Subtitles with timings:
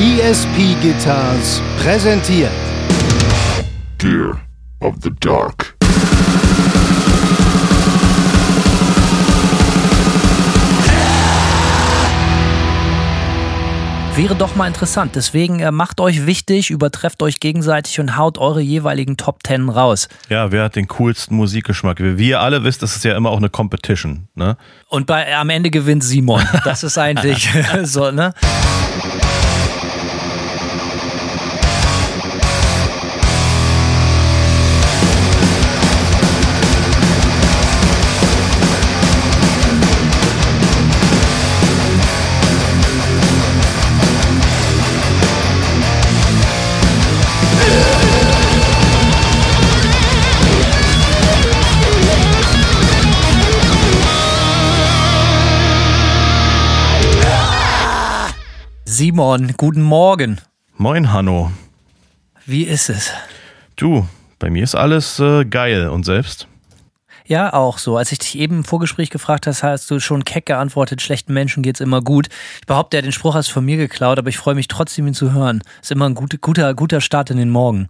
[0.00, 2.52] ESP Guitars präsentiert
[3.98, 4.38] Gear
[4.78, 5.74] of the Dark.
[14.14, 15.16] Wäre doch mal interessant.
[15.16, 20.08] Deswegen äh, macht euch wichtig, übertrefft euch gegenseitig und haut eure jeweiligen Top Ten raus.
[20.28, 21.98] Ja, wer hat den coolsten Musikgeschmack?
[21.98, 24.28] Wie ihr alle wisst, das ist ja immer auch eine Competition.
[24.36, 24.56] Ne?
[24.88, 26.46] Und bei, am Ende gewinnt Simon.
[26.62, 27.48] Das ist eigentlich
[27.82, 28.32] so, ne?
[58.98, 60.40] Simon, guten Morgen.
[60.76, 61.52] Moin, Hanno.
[62.46, 63.12] Wie ist es?
[63.76, 64.08] Du,
[64.40, 65.88] bei mir ist alles äh, geil.
[65.88, 66.48] Und selbst?
[67.24, 67.96] Ja, auch so.
[67.96, 71.62] Als ich dich eben im Vorgespräch gefragt hast, hast du schon keck geantwortet, schlechten Menschen
[71.62, 72.26] geht's immer gut.
[72.60, 75.06] Ich behaupte, ja, den Spruch hast du von mir geklaut, aber ich freue mich trotzdem,
[75.06, 75.62] ihn zu hören.
[75.80, 77.86] Ist immer ein guter, guter, guter Start in den Morgen.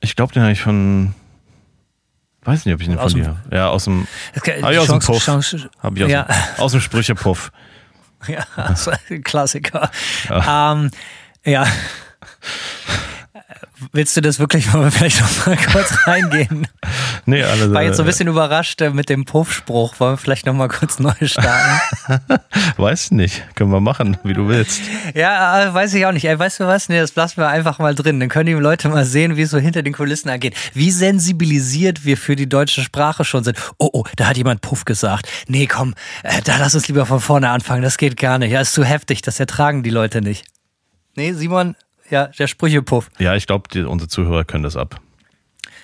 [0.00, 1.14] Ich glaube, den habe ich von.
[2.42, 3.56] Weiß nicht, ob ich den Aus von dem- dir.
[3.56, 4.06] Ja, aus dem.
[4.36, 5.24] Hab ich aus dem Puff.
[5.24, 6.24] Chance- Hab ich aus, Ja.
[6.24, 7.50] dem, aus dem Sprüchepuff.
[8.26, 9.90] Ja, das ist ein Klassiker.
[10.28, 10.90] Ähm,
[11.44, 11.66] ja.
[13.92, 16.68] Willst du das wirklich wollen wir vielleicht noch mal kurz reingehen?
[17.24, 17.72] Nee, alle.
[17.72, 19.98] War jetzt so ein bisschen überrascht äh, mit dem Puffspruch.
[19.98, 21.80] Wollen wir vielleicht noch mal kurz neu starten?
[22.76, 23.42] Weiß nicht.
[23.54, 24.82] Können wir machen, wie du willst.
[25.14, 26.24] ja, äh, weiß ich auch nicht.
[26.26, 26.88] Ey, weißt du was?
[26.88, 28.20] Nee, das lassen wir einfach mal drin.
[28.20, 30.54] Dann können die Leute mal sehen, wie es so hinter den Kulissen angeht.
[30.74, 33.56] Wie sensibilisiert wir für die deutsche Sprache schon sind.
[33.78, 35.28] Oh, oh, da hat jemand Puff gesagt.
[35.48, 37.82] Nee, komm, äh, da lass uns lieber von vorne anfangen.
[37.82, 38.50] Das geht gar nicht.
[38.52, 39.22] Ja, ist zu heftig.
[39.22, 40.44] Das ertragen die Leute nicht.
[41.16, 41.76] Nee, Simon,
[42.10, 43.10] ja, der Sprüchepuff.
[43.18, 45.00] Ja, ich glaube, unsere Zuhörer können das ab.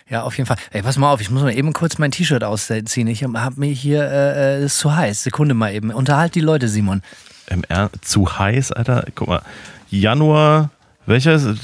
[0.09, 0.57] Ja, auf jeden Fall.
[0.71, 3.09] Ey, pass mal auf, ich muss mal eben kurz mein T-Shirt ausziehen.
[3.09, 5.25] Ich hab mir hier, äh, äh, ist zu heiß.
[5.25, 5.91] Sekunde mal eben.
[5.91, 7.03] Unterhalt die Leute, Simon.
[7.49, 7.65] Im
[8.03, 9.05] zu heiß, Alter.
[9.15, 9.43] Guck mal.
[9.91, 10.71] Januar,
[11.07, 11.59] welcher ist es?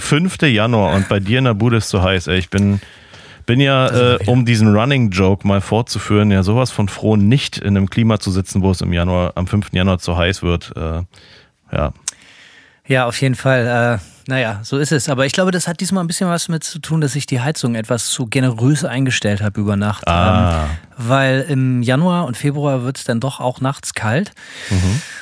[0.00, 0.42] 5.
[0.42, 2.28] Januar und bei dir in der Bude ist zu heiß.
[2.28, 2.80] Ey, ich bin,
[3.46, 7.76] bin ja, äh, um diesen Running Joke mal fortzuführen, ja sowas von froh, nicht in
[7.76, 9.72] einem Klima zu sitzen, wo es im Januar, am 5.
[9.72, 10.72] Januar zu heiß wird.
[10.76, 11.02] Äh,
[11.72, 11.92] ja.
[12.88, 14.00] Ja, auf jeden Fall.
[14.00, 15.08] Äh, naja, so ist es.
[15.08, 17.40] Aber ich glaube, das hat diesmal ein bisschen was mit zu tun, dass ich die
[17.40, 20.08] Heizung etwas zu generös eingestellt habe über Nacht.
[20.08, 20.64] Ah.
[20.64, 24.32] Ähm, weil im Januar und Februar wird es dann doch auch nachts kalt.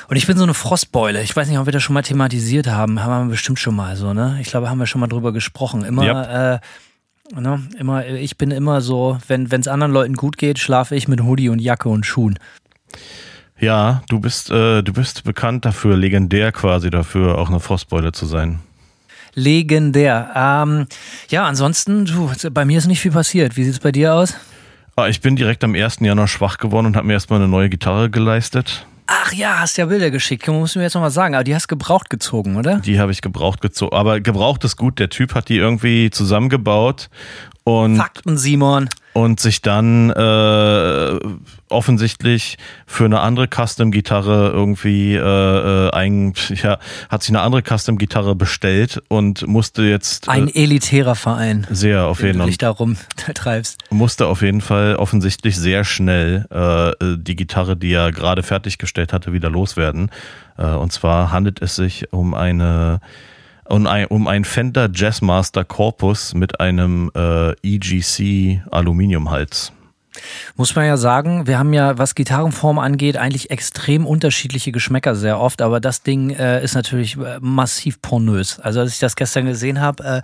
[0.07, 1.21] Und ich bin so eine Frostbeule.
[1.21, 3.01] Ich weiß nicht, ob wir das schon mal thematisiert haben.
[3.03, 4.37] Haben wir bestimmt schon mal so, ne?
[4.41, 5.83] Ich glaube, haben wir schon mal drüber gesprochen.
[5.83, 6.61] Immer,
[7.33, 7.61] äh, ne?
[7.77, 11.49] immer, ich bin immer so, wenn es anderen Leuten gut geht, schlafe ich mit Hoodie
[11.49, 12.39] und Jacke und Schuhen.
[13.59, 18.25] Ja, du bist, äh, du bist bekannt dafür, legendär quasi dafür, auch eine Frostbeule zu
[18.25, 18.59] sein.
[19.33, 20.31] Legendär.
[20.35, 20.87] Ähm,
[21.29, 23.55] ja, ansonsten, du, bei mir ist nicht viel passiert.
[23.55, 24.33] Wie sieht's bei dir aus?
[24.95, 25.97] Ah, Ich bin direkt am 1.
[26.01, 28.85] Januar schwach geworden und habe mir erstmal eine neue Gitarre geleistet.
[29.05, 30.47] Ach ja, hast ja Bilder geschickt.
[30.47, 31.35] Musst du mir jetzt nochmal sagen.
[31.35, 32.79] Aber die hast gebraucht gezogen, oder?
[32.79, 33.95] Die habe ich gebraucht gezogen.
[33.95, 34.99] Aber gebraucht ist gut.
[34.99, 37.09] Der Typ hat die irgendwie zusammengebaut
[37.63, 38.89] und, Fakten, Simon.
[39.17, 41.19] Und sich dann äh,
[41.69, 46.77] offensichtlich für eine andere Custom-Gitarre irgendwie äh, äh, ein, ja,
[47.09, 52.21] hat sich eine andere Custom-Gitarre bestellt und musste jetzt Ein äh, elitärer Verein, sehr auf
[52.21, 52.95] jeden du Fall dich darum
[53.33, 53.79] treibst.
[53.89, 59.33] musste auf jeden Fall offensichtlich sehr schnell äh, die Gitarre, die er gerade fertiggestellt hatte,
[59.33, 60.11] wieder loswerden.
[60.59, 62.99] Äh, und zwar handelt es sich um eine
[63.69, 69.71] um ein, um ein Fender Jazzmaster Corpus mit einem äh, EGC Aluminiumhals.
[70.55, 75.39] Muss man ja sagen, wir haben ja, was Gitarrenform angeht, eigentlich extrem unterschiedliche Geschmäcker sehr
[75.39, 78.59] oft, aber das Ding äh, ist natürlich äh, massiv pornös.
[78.59, 80.21] Also als ich das gestern gesehen habe, äh,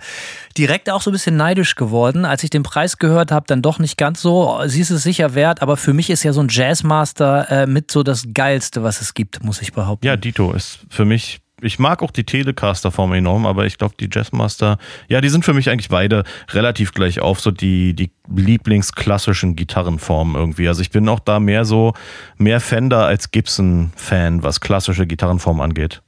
[0.56, 2.24] direkt auch so ein bisschen neidisch geworden.
[2.24, 4.60] Als ich den Preis gehört habe, dann doch nicht ganz so.
[4.66, 7.90] Sie ist es sicher wert, aber für mich ist ja so ein Jazzmaster äh, mit
[7.90, 10.06] so das Geilste, was es gibt, muss ich behaupten.
[10.06, 11.40] Ja, Dito ist für mich.
[11.64, 14.78] Ich mag auch die Telecaster-Form enorm, aber ich glaube, die Jazzmaster,
[15.08, 20.34] ja, die sind für mich eigentlich beide relativ gleich auf, so die, die lieblingsklassischen Gitarrenformen
[20.36, 20.68] irgendwie.
[20.68, 21.92] Also ich bin auch da mehr so,
[22.38, 26.02] mehr Fender als Gibson-Fan, was klassische Gitarrenformen angeht.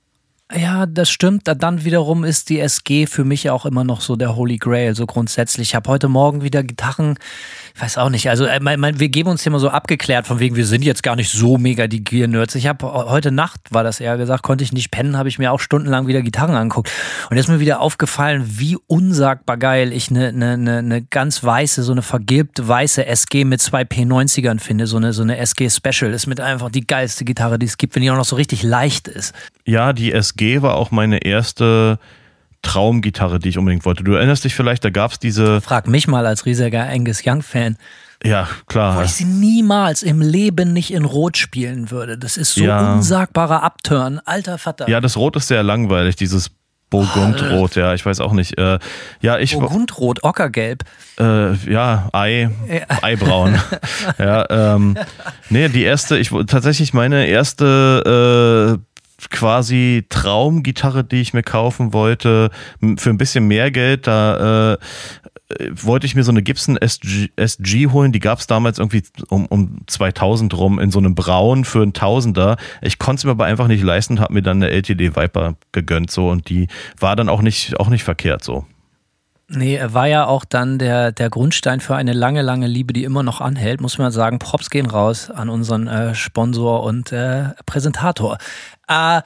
[0.55, 1.49] Ja, das stimmt.
[1.49, 4.95] Da- Dann wiederum ist die SG für mich auch immer noch so der Holy Grail,
[4.95, 5.71] so grundsätzlich.
[5.71, 7.17] Ich habe heute Morgen wieder Gitarren
[7.79, 8.29] weiß auch nicht.
[8.31, 10.83] Also äh, mein, mein, wir geben uns hier mal so abgeklärt, von wegen, wir sind
[10.83, 12.55] jetzt gar nicht so mega die Gear-Nerds.
[12.55, 15.53] Ich habe heute Nacht, war das eher gesagt, konnte ich nicht pennen, habe ich mir
[15.53, 16.91] auch stundenlang wieder Gitarren angeguckt.
[17.31, 21.83] Und ist mir wieder aufgefallen, wie unsagbar geil ich eine ne, ne, ne ganz weiße,
[21.83, 24.87] so eine vergilbte weiße SG mit zwei P90ern finde.
[24.87, 27.95] So eine, so eine SG Special ist mit einfach die geilste Gitarre, die es gibt,
[27.95, 29.35] wenn die auch noch so richtig leicht ist.
[29.65, 31.99] Ja, die SG war auch meine erste
[32.67, 34.03] Traumgitarre, die ich unbedingt wollte.
[34.05, 35.61] Du erinnerst dich vielleicht, da gab es diese.
[35.61, 37.77] Frag mich mal als riesiger Angus Young-Fan.
[38.25, 38.99] Ja, klar.
[38.99, 42.19] Wo ich sie niemals im Leben nicht in Rot spielen würde.
[42.19, 42.95] Das ist so Ja.
[42.95, 44.21] unsagbarer Upturn.
[44.25, 44.89] Alter Vater.
[44.89, 46.51] Ja, das Rot ist sehr langweilig, dieses
[46.89, 48.57] Burgundrot, ja, ich weiß auch nicht.
[48.59, 48.79] Äh,
[49.21, 50.85] ja, ich Burgundrot, Ockergelb.
[51.19, 52.49] äh, ja, Ei,
[53.03, 53.57] Eibraun.
[54.19, 54.97] ja, ähm,
[55.51, 58.96] nee, die erste, ich tatsächlich meine erste äh,
[59.31, 62.51] quasi Traumgitarre, die ich mir kaufen wollte,
[62.97, 64.79] für ein bisschen mehr Geld, da äh,
[65.75, 69.47] wollte ich mir so eine Gibson SG, SG holen, die gab es damals irgendwie um,
[69.47, 72.57] um 2000 rum in so einem Braun für einen Tausender.
[72.83, 76.11] Ich konnte es mir aber einfach nicht leisten, habe mir dann eine LTD Viper gegönnt
[76.11, 78.67] so und die war dann auch nicht, auch nicht verkehrt so.
[79.49, 83.05] Nee, er war ja auch dann der, der Grundstein für eine lange, lange Liebe, die
[83.05, 83.81] immer noch anhält.
[83.81, 88.39] Muss man sagen, Props gehen raus an unseren äh, Sponsor und äh, Präsentator.
[88.89, 89.23] Äh,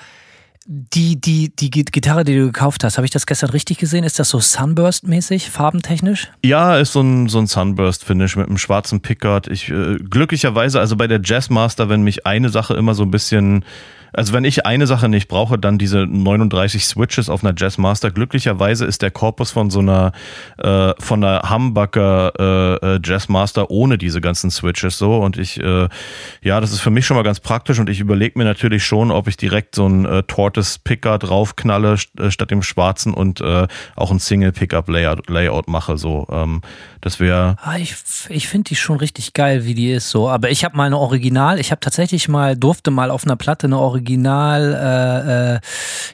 [0.67, 4.05] die, die, die Gi- Gitarre, die du gekauft hast, habe ich das gestern richtig gesehen?
[4.05, 6.29] Ist das so Sunburst-mäßig, farbentechnisch?
[6.45, 9.49] Ja, ist so ein, so ein Sunburst-Finish mit einem schwarzen Pickard.
[9.49, 13.65] Ich, äh, glücklicherweise, also bei der Jazzmaster, wenn mich eine Sache immer so ein bisschen,
[14.13, 18.11] also wenn ich eine Sache nicht brauche, dann diese 39 Switches auf einer Jazzmaster.
[18.11, 20.13] Glücklicherweise ist der Korpus von so einer,
[20.59, 25.17] äh, von einer Humbucker äh, äh, Jazzmaster ohne diese ganzen Switches so.
[25.19, 25.89] Und ich, äh,
[26.43, 29.11] ja, das ist für mich schon mal ganz praktisch und ich überlege mir natürlich schon,
[29.11, 33.41] ob ich direkt so ein äh, Tortoise Picker draufknalle st äh, statt dem schwarzen und
[33.41, 33.67] äh,
[33.97, 35.99] auch ein Single Pickup Layout, Layout mache.
[35.99, 36.63] So, ähm,
[37.01, 37.95] das wäre Ah, ich
[38.29, 40.29] ich finde die schon richtig geil, wie die ist so.
[40.29, 43.67] Aber ich habe mal eine Original, ich habe tatsächlich mal, durfte mal auf einer Platte
[43.67, 44.00] eine Original
[44.75, 45.61] äh, äh,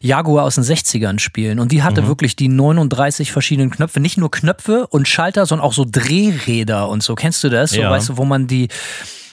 [0.00, 1.58] Jaguar aus den 60ern spielen.
[1.58, 4.00] Und die hatte wirklich die 39 verschiedenen Knöpfe.
[4.00, 7.14] Nicht nur Knöpfe und Schalter, sondern auch so Drehräder und so.
[7.14, 7.70] Kennst du das?
[7.70, 7.90] So, Ja.
[7.90, 8.68] weißt du, wo man die.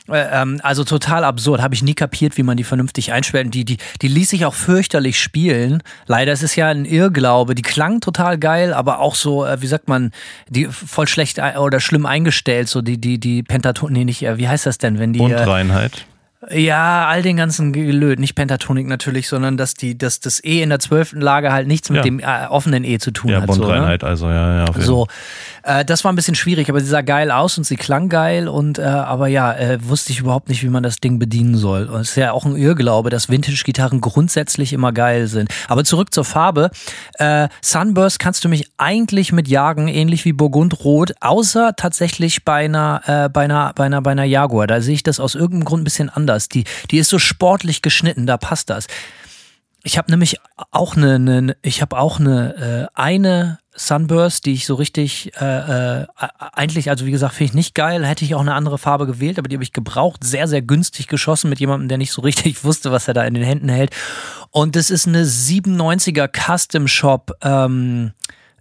[0.09, 1.61] Äh, ähm, also total absurd.
[1.61, 3.45] Habe ich nie kapiert, wie man die vernünftig einstellt.
[3.45, 5.81] Und Die, die, die ließ sich auch fürchterlich spielen.
[6.07, 7.55] Leider ist es ja ein Irrglaube.
[7.55, 10.11] Die klang total geil, aber auch so, äh, wie sagt man,
[10.49, 12.67] die voll schlecht oder schlimm eingestellt.
[12.67, 15.21] So die, die, die Pentatonik, nee, nicht, wie heißt das denn, wenn die.
[15.21, 16.05] Unreinheit.
[16.51, 20.69] Ja, all den ganzen Gelöt, nicht Pentatonik natürlich, sondern dass die, dass das E in
[20.69, 22.03] der zwölften Lage halt nichts mit Ja.
[22.03, 23.51] dem äh, offenen E zu tun Ja, hat.
[23.51, 23.67] So, ne?
[23.67, 24.73] Bondreinheit, also ja, ja.
[24.77, 25.07] So,
[25.63, 28.47] äh, das war ein bisschen schwierig, aber sie sah geil aus und sie klang geil
[28.47, 31.85] und äh, aber ja, äh, wusste ich überhaupt nicht, wie man das Ding bedienen soll.
[31.85, 35.49] Und es ist ja auch ein Irrglaube, dass Vintage-Gitarren grundsätzlich immer geil sind.
[35.67, 36.69] Aber zurück zur Farbe.
[37.19, 43.29] Äh, Sunburst kannst du mich eigentlich mit jagen, ähnlich wie Burgundrot, außer tatsächlich bei einer,
[43.31, 44.67] bei einer, bei einer, bei einer Jaguar.
[44.67, 46.32] Da sehe ich das aus irgendeinem Grund ein bisschen anders.
[46.39, 48.87] Die, die ist so sportlich geschnitten, da passt das.
[49.85, 50.37] Ich habe nämlich
[50.71, 56.01] auch eine, eine ich habe auch eine äh, eine Sunburst, die ich so richtig äh,
[56.01, 56.05] äh,
[56.53, 58.05] eigentlich, also wie gesagt, finde ich nicht geil.
[58.05, 61.07] Hätte ich auch eine andere Farbe gewählt, aber die habe ich gebraucht, sehr sehr günstig
[61.07, 63.91] geschossen mit jemandem, der nicht so richtig wusste, was er da in den Händen hält.
[64.51, 67.31] Und das ist eine 97er Custom Shop.
[67.41, 68.13] Ähm,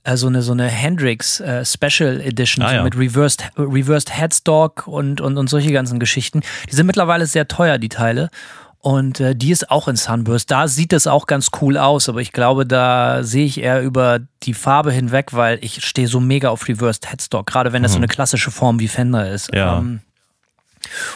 [0.04, 2.82] also eine so eine Hendrix äh, Special Edition Ah, so ja.
[2.82, 6.42] mit Reversed, Reversed Headstock und, und, und solche ganzen Geschichten.
[6.70, 8.30] Die sind mittlerweile sehr teuer, die Teile.
[8.78, 10.50] Und äh, die ist auch in Sunburst.
[10.50, 14.18] Da sieht es auch ganz cool aus, aber ich glaube, da sehe ich eher über
[14.42, 17.98] die Farbe hinweg, weil ich stehe so mega auf Reversed Headstock, gerade wenn das so
[17.98, 19.52] eine klassische Form wie Fender ist.
[19.52, 19.58] Mhm.
[19.58, 19.78] Ja.
[19.78, 20.00] Ähm,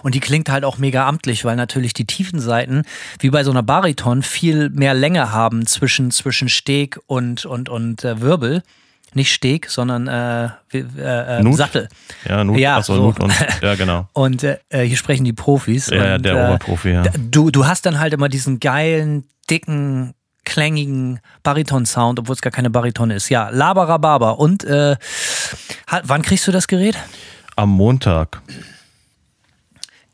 [0.03, 2.83] und die klingt halt auch mega amtlich, weil natürlich die tiefen Seiten,
[3.21, 8.05] wie bei so einer Bariton, viel mehr Länge haben zwischen, zwischen Steg und, und, und
[8.05, 8.62] äh, Wirbel.
[9.14, 11.57] Nicht Steg, sondern äh, äh, äh, Nut?
[11.57, 11.88] Sattel.
[12.29, 13.02] Ja, Nut, Ja, achso, so.
[13.02, 14.09] Nut und, ja, genau.
[14.12, 15.88] Und äh, hier sprechen die Profis.
[15.88, 17.05] Ja, und, der äh, Oberprofi, ja.
[17.19, 20.12] Du, du hast dann halt immer diesen geilen, dicken,
[20.45, 23.31] klängigen Bariton-Sound, obwohl es gar keine Bariton ist.
[23.31, 24.33] Ja, Labarababa.
[24.33, 24.97] Und äh,
[25.87, 26.99] hat, wann kriegst du das Gerät?
[27.55, 28.43] Am Montag.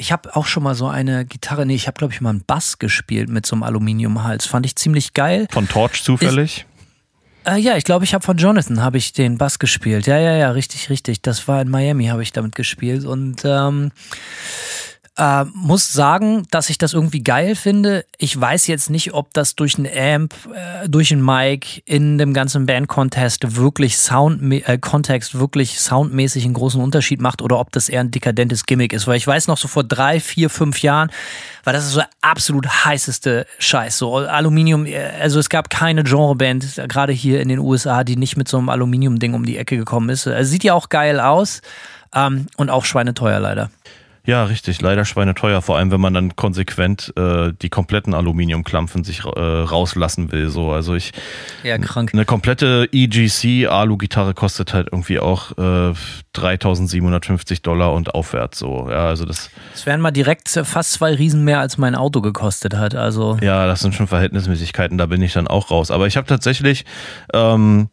[0.02, 2.42] Ich habe auch schon mal so eine Gitarre, nee, ich habe glaube ich mal einen
[2.44, 4.46] Bass gespielt mit so einem Aluminiumhals.
[4.46, 5.46] Fand ich ziemlich geil.
[5.52, 6.66] Von Torch zufällig.
[7.46, 10.08] Äh, ja, ich glaube, ich habe von Jonathan habe ich den Bass gespielt.
[10.08, 11.22] Ja, ja, ja, richtig, richtig.
[11.22, 13.92] Das war in Miami, habe ich damit gespielt und ähm,
[15.18, 18.06] äh, muss sagen, dass ich das irgendwie geil finde.
[18.16, 22.32] Ich weiß jetzt nicht, ob das durch einen Amp, äh, durch einen Mic in dem
[22.32, 27.90] ganzen Band-Contest wirklich Sound, äh, Kontext wirklich soundmäßig einen großen Unterschied macht oder ob das
[27.90, 29.06] eher ein dekadentes Gimmick ist.
[29.06, 31.10] Weil ich weiß noch so vor drei, vier, fünf Jahren
[31.64, 33.98] war das so der absolut heißeste Scheiß.
[33.98, 38.38] So Aluminium, äh, also es gab keine Genreband, gerade hier in den USA, die nicht
[38.38, 40.26] mit so einem Aluminium-Ding um die Ecke gekommen ist.
[40.26, 41.60] Äh, sieht ja auch geil aus.
[42.14, 43.70] Ähm, und auch schweineteuer leider.
[44.24, 44.80] Ja, richtig.
[44.80, 50.30] Leider schweineteuer, vor allem wenn man dann konsequent äh, die kompletten Aluminiumklampfen sich äh, rauslassen
[50.30, 50.48] will.
[50.48, 51.12] So, also ich.
[51.64, 52.10] Ja, krank.
[52.12, 55.92] Eine komplette EGC Alu-Gitarre kostet halt irgendwie auch äh,
[56.36, 58.60] 3.750 Dollar und aufwärts.
[58.60, 59.50] So, ja, also das.
[59.72, 62.94] Das wären mal direkt fast zwei Riesen mehr, als mein Auto gekostet hat.
[62.94, 63.38] Also.
[63.42, 64.98] Ja, das sind schon Verhältnismäßigkeiten.
[64.98, 65.90] Da bin ich dann auch raus.
[65.90, 66.84] Aber ich habe tatsächlich
[67.34, 67.88] ähm,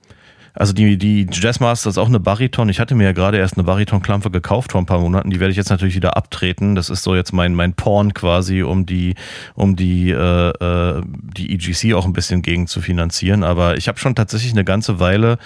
[0.54, 2.70] also die, die Jazzmaster ist auch eine Bariton.
[2.70, 5.30] Ich hatte mir ja gerade erst eine Bariton-Klampe gekauft vor ein paar Monaten.
[5.30, 6.76] Die werde ich jetzt natürlich wieder abtreten.
[6.76, 9.16] Das ist so jetzt mein, mein Porn quasi, um die,
[9.56, 11.02] um die, äh, äh
[11.38, 13.44] die EGC auch ein bisschen gegen zu finanzieren.
[13.44, 15.38] Aber ich habe schon tatsächlich eine ganze Weile,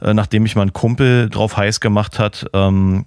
[0.00, 3.06] äh, nachdem ich meinen Kumpel drauf heiß gemacht hat, ähm,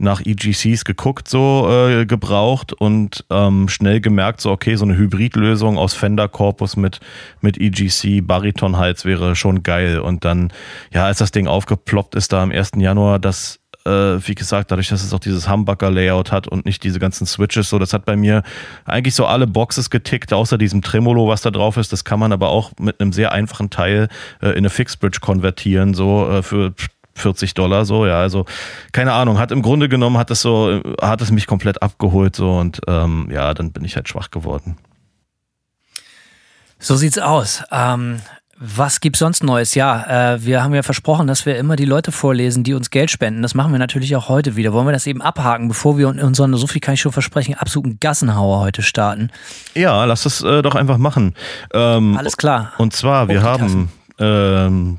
[0.00, 5.78] nach EGCs geguckt, so äh, gebraucht und ähm, schnell gemerkt, so okay, so eine Hybridlösung
[5.78, 7.00] aus Fender-Korpus mit,
[7.40, 10.00] mit EGC, Bariton-Hals wäre schon geil.
[10.00, 10.52] Und dann,
[10.92, 12.72] ja, als das Ding aufgeploppt ist da am 1.
[12.76, 16.98] Januar, das äh, wie gesagt, dadurch, dass es auch dieses Humbucker-Layout hat und nicht diese
[16.98, 18.42] ganzen Switches, so, das hat bei mir
[18.84, 21.92] eigentlich so alle Boxes getickt, außer diesem Tremolo, was da drauf ist.
[21.92, 24.08] Das kann man aber auch mit einem sehr einfachen Teil
[24.42, 26.74] äh, in eine Fixed Bridge konvertieren, so äh, für
[27.14, 28.46] 40 Dollar so, ja, also
[28.92, 32.58] keine Ahnung, hat im Grunde genommen, hat es so, hat es mich komplett abgeholt so
[32.58, 34.76] und ähm, ja, dann bin ich halt schwach geworden.
[36.78, 37.62] So sieht's aus.
[37.70, 38.20] Ähm,
[38.62, 39.74] was gibt's sonst Neues?
[39.74, 43.10] Ja, äh, wir haben ja versprochen, dass wir immer die Leute vorlesen, die uns Geld
[43.10, 43.40] spenden.
[43.40, 44.74] Das machen wir natürlich auch heute wieder.
[44.74, 47.98] Wollen wir das eben abhaken, bevor wir unseren, so viel kann ich schon versprechen, absoluten
[48.00, 49.30] Gassenhauer heute starten?
[49.74, 51.34] Ja, lass es äh, doch einfach machen.
[51.72, 52.72] Ähm, Alles klar.
[52.76, 53.88] Und zwar, wir haben
[54.18, 54.98] ähm,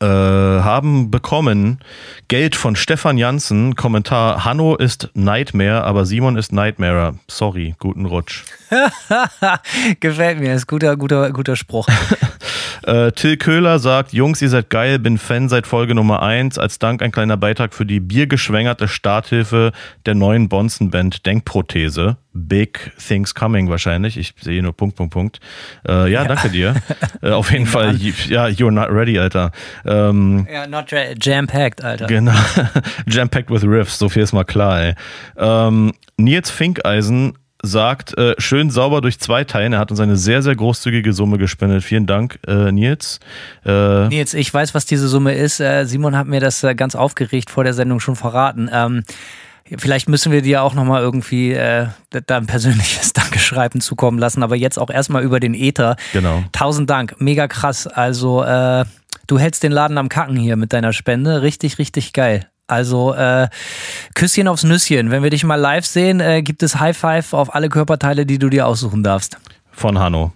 [0.00, 1.80] äh, haben bekommen
[2.28, 3.74] Geld von Stefan Janssen.
[3.74, 7.14] Kommentar: Hanno ist Nightmare, aber Simon ist Nightmare.
[7.28, 8.44] Sorry, guten Rutsch.
[10.00, 11.88] Gefällt mir, ist guter, guter, guter Spruch.
[12.82, 16.58] äh, Till Köhler sagt: Jungs, ihr seid geil, bin Fan seit Folge Nummer 1.
[16.58, 19.72] Als Dank ein kleiner Beitrag für die biergeschwängerte Starthilfe
[20.06, 22.16] der neuen Bonzen-Band Denkprothese.
[22.46, 24.16] Big Things Coming wahrscheinlich.
[24.16, 25.40] Ich sehe nur Punkt, Punkt, Punkt.
[25.86, 26.74] Äh, ja, ja, danke dir.
[27.22, 29.50] äh, auf jeden Fall, ja, you're not ready, Alter.
[29.88, 30.86] Ähm, ja, not
[31.20, 32.06] jam-packed, Alter.
[32.06, 32.32] Genau.
[33.06, 34.94] jam-packed with riffs, so viel ist mal klar, ey.
[35.36, 39.72] Ähm, Nils Finkeisen sagt, äh, schön sauber durch zwei Teilen.
[39.72, 41.82] Er hat uns eine sehr, sehr großzügige Summe gespendet.
[41.82, 43.18] Vielen Dank, äh, Nils.
[43.64, 45.58] Äh, Nils, ich weiß, was diese Summe ist.
[45.58, 48.70] Äh, Simon hat mir das äh, ganz aufgeregt vor der Sendung schon verraten.
[48.72, 49.02] Ähm,
[49.76, 51.88] Vielleicht müssen wir dir auch nochmal irgendwie äh,
[52.26, 55.96] da ein persönliches Dankeschreiben zukommen lassen, aber jetzt auch erstmal über den Ether.
[56.14, 56.42] Genau.
[56.52, 57.86] Tausend Dank, mega krass.
[57.86, 58.86] Also äh,
[59.28, 61.42] du hältst den Laden am Kacken hier mit deiner Spende.
[61.42, 62.48] Richtig, richtig geil.
[62.66, 63.48] Also äh,
[64.14, 65.10] Küsschen aufs Nüsschen.
[65.10, 68.38] Wenn wir dich mal live sehen, äh, gibt es High Five auf alle Körperteile, die
[68.38, 69.38] du dir aussuchen darfst.
[69.70, 70.32] Von Hanno.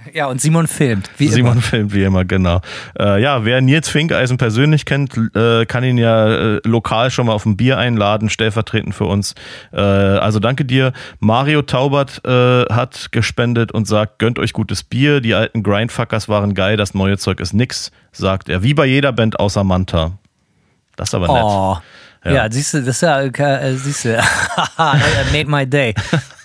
[0.12, 1.62] Ja, und Simon filmt, wie Simon immer.
[1.62, 2.60] filmt, wie immer, genau.
[2.98, 7.32] Äh, ja, wer Nils Finkeisen persönlich kennt, äh, kann ihn ja äh, lokal schon mal
[7.32, 9.34] auf ein Bier einladen, stellvertretend für uns.
[9.72, 10.92] Äh, also danke dir.
[11.20, 15.20] Mario Taubert äh, hat gespendet und sagt, gönnt euch gutes Bier.
[15.20, 18.62] Die alten Grindfuckers waren geil, das neue Zeug ist nix, sagt er.
[18.62, 20.12] Wie bei jeder Band außer Manta.
[20.96, 21.42] Das ist aber nett.
[21.44, 21.76] Oh.
[22.24, 24.16] Ja, ja siehst du, das ist ja, äh, siehst du,
[25.32, 25.94] made my day.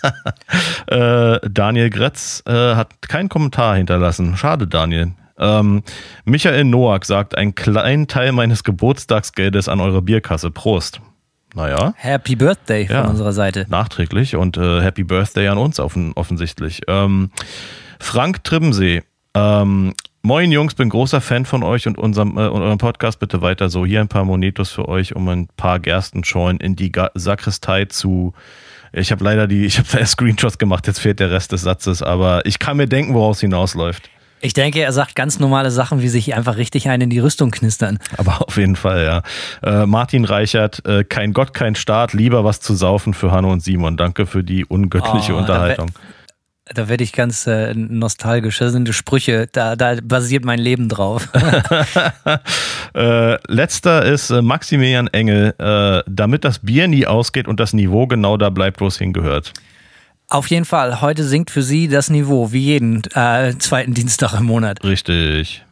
[0.86, 4.36] äh, Daniel Gretz äh, hat keinen Kommentar hinterlassen.
[4.36, 5.12] Schade, Daniel.
[5.38, 5.82] Ähm,
[6.24, 10.50] Michael Noack sagt, ein kleinen Teil meines Geburtstagsgeldes an eure Bierkasse.
[10.50, 11.00] Prost.
[11.54, 11.94] Naja.
[11.96, 13.66] Happy Birthday von unserer Seite.
[13.68, 16.82] Nachträglich und äh, Happy Birthday an uns offen, offensichtlich.
[16.88, 17.30] Ähm,
[18.00, 19.02] Frank Tribbensee.
[19.34, 23.20] Ähm, Moin Jungs, bin großer Fan von euch und unserem äh, und eurem Podcast.
[23.20, 23.86] Bitte weiter so.
[23.86, 28.34] Hier ein paar Monetos für euch, um ein paar Gerstenscheunen in die Ga Sakristei zu.
[28.92, 32.02] Ich habe leider die, ich habe da Screenshots gemacht, jetzt fehlt der Rest des Satzes,
[32.02, 34.10] aber ich kann mir denken, woraus hinausläuft.
[34.40, 37.50] Ich denke, er sagt ganz normale Sachen, wie sich einfach richtig einen in die Rüstung
[37.50, 37.98] knistern.
[38.16, 39.22] Aber auf jeden Fall, ja.
[39.62, 43.62] Äh, Martin Reichert, äh, kein Gott, kein Staat, lieber was zu saufen für Hanno und
[43.62, 43.96] Simon.
[43.96, 45.90] Danke für die ungöttliche oh, Unterhaltung.
[45.92, 46.17] Da
[46.74, 48.58] werde ich ganz äh, nostalgisch.
[48.58, 51.28] Das sind die Sprüche, da, da basiert mein Leben drauf.
[52.94, 58.06] äh, letzter ist äh, Maximilian Engel, äh, damit das Bier nie ausgeht und das Niveau
[58.06, 59.52] genau da bleibt, wo es hingehört.
[60.28, 64.44] Auf jeden Fall, heute sinkt für Sie das Niveau, wie jeden äh, zweiten Dienstag im
[64.44, 64.84] Monat.
[64.84, 65.64] Richtig.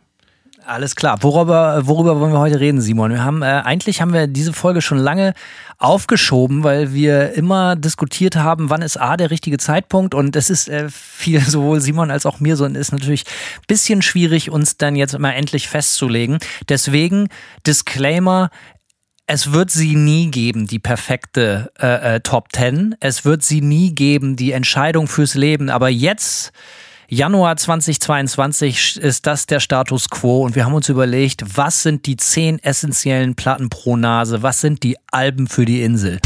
[0.66, 1.22] Alles klar.
[1.22, 3.12] Worüber, worüber wollen wir heute reden, Simon?
[3.12, 5.32] Wir haben äh, eigentlich haben wir diese Folge schon lange
[5.78, 10.68] aufgeschoben, weil wir immer diskutiert haben, wann ist A der richtige Zeitpunkt und es ist
[10.68, 13.22] äh, viel sowohl Simon als auch mir so und ist natürlich
[13.68, 16.38] bisschen schwierig, uns dann jetzt immer endlich festzulegen.
[16.68, 17.28] Deswegen
[17.64, 18.50] Disclaimer,
[19.28, 22.96] es wird sie nie geben, die perfekte äh, äh, Top Ten.
[22.98, 25.70] Es wird sie nie geben, die Entscheidung fürs Leben.
[25.70, 26.52] Aber jetzt
[27.08, 32.16] Januar 2022 ist das der Status quo und wir haben uns überlegt, was sind die
[32.16, 36.18] zehn essentiellen Platten pro Nase, was sind die Alben für die Insel?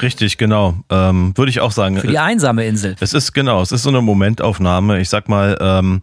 [0.00, 0.76] Richtig, genau.
[0.90, 1.96] Ähm, Würde ich auch sagen.
[1.96, 2.94] Für die einsame Insel.
[3.00, 5.00] Es ist genau, es ist so eine Momentaufnahme.
[5.00, 6.02] Ich sag mal, ähm,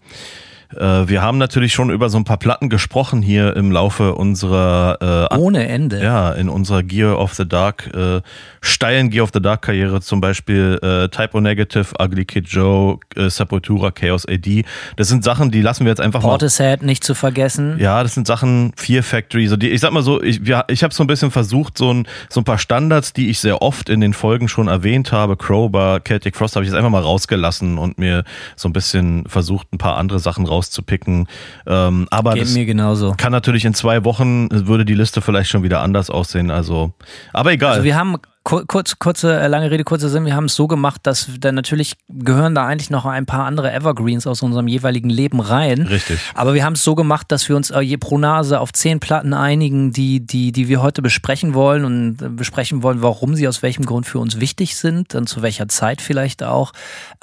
[0.73, 5.29] äh, wir haben natürlich schon über so ein paar Platten gesprochen hier im Laufe unserer
[5.31, 6.01] äh, ohne Ende.
[6.01, 8.21] Ja, in unserer Gear of the Dark äh,
[8.61, 13.29] steilen Gear of the Dark Karriere zum Beispiel äh, Typo Negative, Ugly Kid Joe, äh,
[13.29, 14.65] Sepultura, Chaos AD.
[14.95, 16.87] Das sind Sachen, die lassen wir jetzt einfach Portishead mal.
[16.87, 17.77] nicht zu vergessen.
[17.79, 19.47] Ja, das sind Sachen Fear Factory.
[19.47, 21.93] So die, ich sag mal so, ich, ja, ich habe so ein bisschen versucht, so
[21.93, 25.37] ein, so ein paar Standards, die ich sehr oft in den Folgen schon erwähnt habe,
[25.37, 28.23] Crowbar, Celtic Frost, habe ich jetzt einfach mal rausgelassen und mir
[28.55, 31.27] so ein bisschen versucht, ein paar andere Sachen rauszuholen rauszupicken.
[31.67, 33.13] Ähm, aber Geht mir genauso.
[33.17, 36.51] kann natürlich in zwei Wochen, würde die Liste vielleicht schon wieder anders aussehen.
[36.51, 36.93] Also,
[37.33, 37.73] aber egal.
[37.73, 40.25] Also wir haben kurz, kurze, äh, lange Rede, kurzer Sinn.
[40.25, 43.73] Wir haben es so gemacht, dass da natürlich gehören da eigentlich noch ein paar andere
[43.73, 45.81] Evergreens aus unserem jeweiligen Leben rein.
[45.81, 46.19] Richtig.
[46.35, 48.99] Aber wir haben es so gemacht, dass wir uns äh, je pro Nase auf zehn
[48.99, 53.47] Platten einigen, die, die, die wir heute besprechen wollen und äh, besprechen wollen, warum sie
[53.47, 56.71] aus welchem Grund für uns wichtig sind und zu welcher Zeit vielleicht auch.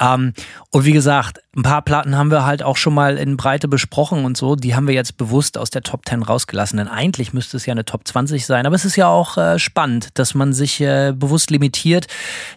[0.00, 0.32] Ähm,
[0.70, 4.25] und wie gesagt, ein paar Platten haben wir halt auch schon mal in Breite besprochen
[4.25, 4.56] und so.
[4.56, 6.78] Die haben wir jetzt bewusst aus der Top 10 rausgelassen.
[6.78, 8.64] Denn eigentlich müsste es ja eine Top 20 sein.
[8.64, 12.06] Aber es ist ja auch äh, spannend, dass man sich äh, bewusst limitiert,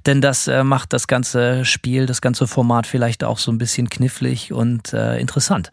[0.06, 3.90] denn das äh, macht das ganze Spiel, das ganze Format vielleicht auch so ein bisschen
[3.90, 5.72] knifflig und äh, interessant.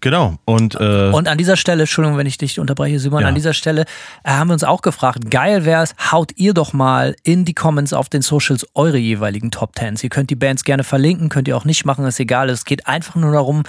[0.00, 0.38] Genau.
[0.46, 3.28] Und, äh, und an dieser Stelle, Entschuldigung, wenn ich dich unterbreche, Simon, ja.
[3.28, 3.84] an dieser Stelle
[4.24, 7.52] äh, haben wir uns auch gefragt, geil wäre es, haut ihr doch mal in die
[7.52, 10.02] Comments auf den Socials eure jeweiligen Top Tens.
[10.02, 12.48] Ihr könnt die Bands gerne verlinken, könnt ihr auch nicht machen, ist egal.
[12.48, 13.64] Es geht einfach nur darum,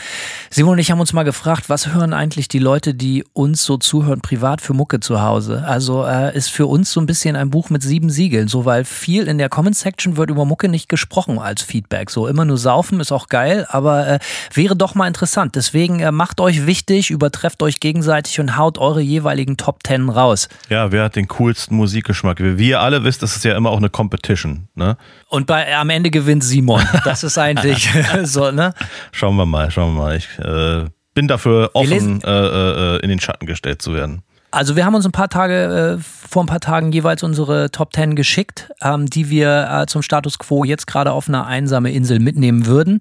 [0.50, 3.76] Simon und ich haben uns mal gefragt, was hören eigentlich die Leute, die uns so
[3.76, 5.66] zuhören, privat für Mucke zu Hause?
[5.66, 8.86] Also äh, ist für uns so ein bisschen ein Buch mit sieben Siegeln, so weil
[8.86, 12.10] viel in der Comment-Section wird über Mucke nicht gesprochen als Feedback.
[12.10, 14.20] So immer nur saufen ist auch geil, aber äh,
[14.54, 15.56] wäre doch mal interessant.
[15.56, 20.50] Deswegen äh, macht euch wichtig, übertrefft euch gegenseitig und haut eure jeweiligen Top Ten raus.
[20.70, 22.38] Ja, wer hat den coolsten Musikgeschmack?
[22.40, 24.68] Wie ihr alle wisst, das ist ja immer auch eine Competition.
[24.76, 24.98] Ne?
[25.30, 26.84] Und bei, am Ende gewinnt Simon.
[27.06, 27.90] Das ist eigentlich
[28.26, 28.76] so, ne?
[29.12, 30.16] Schauen wir mal, schauen wir mal.
[30.16, 30.86] Ich äh,
[31.16, 34.22] bin dafür offen, äh, äh, in den Schatten gestellt zu werden.
[34.52, 37.94] Also wir haben uns ein paar Tage, äh, vor ein paar Tagen jeweils unsere Top
[37.94, 42.20] Ten geschickt, ähm, die wir äh, zum Status Quo jetzt gerade auf eine einsame Insel
[42.20, 43.00] mitnehmen würden.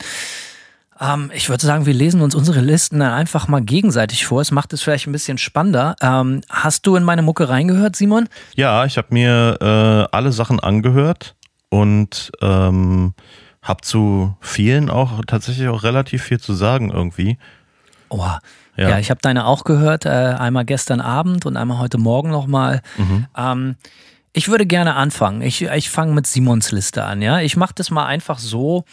[1.01, 4.41] Ähm, ich würde sagen, wir lesen uns unsere Listen dann einfach mal gegenseitig vor.
[4.41, 5.97] Es macht es vielleicht ein bisschen spannender.
[6.03, 8.29] Ähm, hast du in meine Mucke reingehört, Simon?
[8.55, 11.35] Ja, ich habe mir äh, alle Sachen angehört
[11.71, 13.15] und ähm,
[13.63, 17.39] habe zu vielen auch tatsächlich auch relativ viel zu sagen irgendwie.
[18.11, 18.27] Oh,
[18.77, 18.91] ja.
[18.91, 22.83] ja ich habe deine auch gehört, äh, einmal gestern Abend und einmal heute Morgen nochmal.
[22.99, 23.27] Mhm.
[23.37, 23.77] Ähm,
[24.33, 25.43] ich würde gerne anfangen.
[25.43, 27.41] Ich, ich fange mit Simons Liste an, ja.
[27.41, 28.85] Ich mache das mal einfach so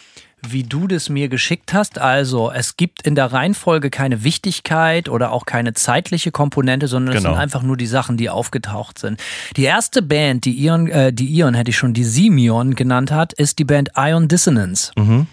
[0.46, 2.00] wie du das mir geschickt hast.
[2.00, 7.24] Also es gibt in der Reihenfolge keine Wichtigkeit oder auch keine zeitliche Komponente, sondern es
[7.24, 7.34] genau.
[7.34, 9.20] sind einfach nur die Sachen, die aufgetaucht sind.
[9.56, 13.34] Die erste Band, die Ion, äh, die Ion hätte ich schon, die Simeon genannt hat,
[13.34, 14.92] ist die Band Ion Dissonance.
[14.96, 15.28] Mhm.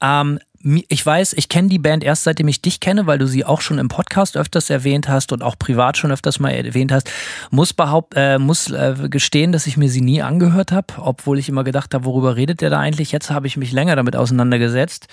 [0.00, 3.44] Ähm, ich weiß, ich kenne die Band erst seitdem ich dich kenne, weil du sie
[3.44, 7.10] auch schon im Podcast öfters erwähnt hast und auch privat schon öfters mal erwähnt hast.
[7.50, 11.48] Muss behaupt, äh, muss äh, gestehen, dass ich mir sie nie angehört habe, obwohl ich
[11.48, 13.10] immer gedacht habe, worüber redet der da eigentlich?
[13.12, 15.08] Jetzt habe ich mich länger damit auseinandergesetzt.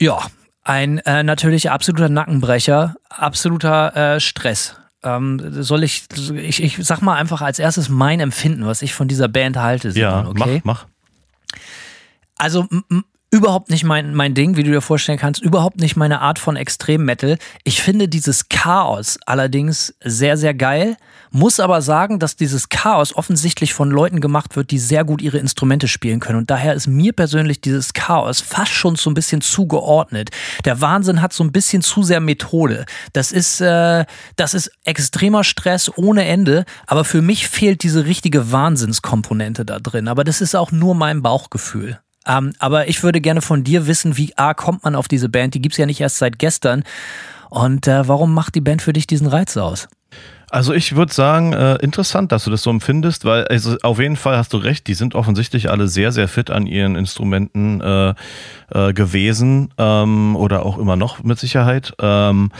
[0.00, 0.18] Ja,
[0.62, 4.76] ein äh, natürlich absoluter Nackenbrecher, absoluter äh, Stress.
[5.02, 9.08] Ähm, soll ich, ich, ich sag mal einfach als erstes mein Empfinden, was ich von
[9.08, 9.90] dieser Band halte.
[9.90, 10.62] Ja, okay?
[10.64, 10.86] mach, mach.
[12.36, 12.66] Also
[13.34, 16.54] überhaupt nicht mein, mein Ding, wie du dir vorstellen kannst, überhaupt nicht meine Art von
[16.54, 17.36] Extrem-Metal.
[17.64, 20.96] Ich finde dieses Chaos allerdings sehr, sehr geil,
[21.32, 25.38] muss aber sagen, dass dieses Chaos offensichtlich von Leuten gemacht wird, die sehr gut ihre
[25.38, 26.38] Instrumente spielen können.
[26.38, 30.30] Und daher ist mir persönlich dieses Chaos fast schon so ein bisschen zugeordnet.
[30.64, 32.84] Der Wahnsinn hat so ein bisschen zu sehr Methode.
[33.14, 34.04] Das ist, äh,
[34.36, 40.06] das ist extremer Stress ohne Ende, aber für mich fehlt diese richtige Wahnsinnskomponente da drin.
[40.06, 41.98] Aber das ist auch nur mein Bauchgefühl.
[42.26, 45.54] Ähm, aber ich würde gerne von dir wissen, wie A kommt man auf diese Band?
[45.54, 46.84] Die gibt es ja nicht erst seit gestern.
[47.50, 49.88] Und äh, warum macht die Band für dich diesen Reiz aus?
[50.50, 54.14] Also ich würde sagen, äh, interessant, dass du das so empfindest, weil also auf jeden
[54.14, 58.14] Fall hast du recht, die sind offensichtlich alle sehr, sehr fit an ihren Instrumenten äh,
[58.70, 61.94] äh, gewesen ähm, oder auch immer noch mit Sicherheit.
[61.98, 62.52] Ähm,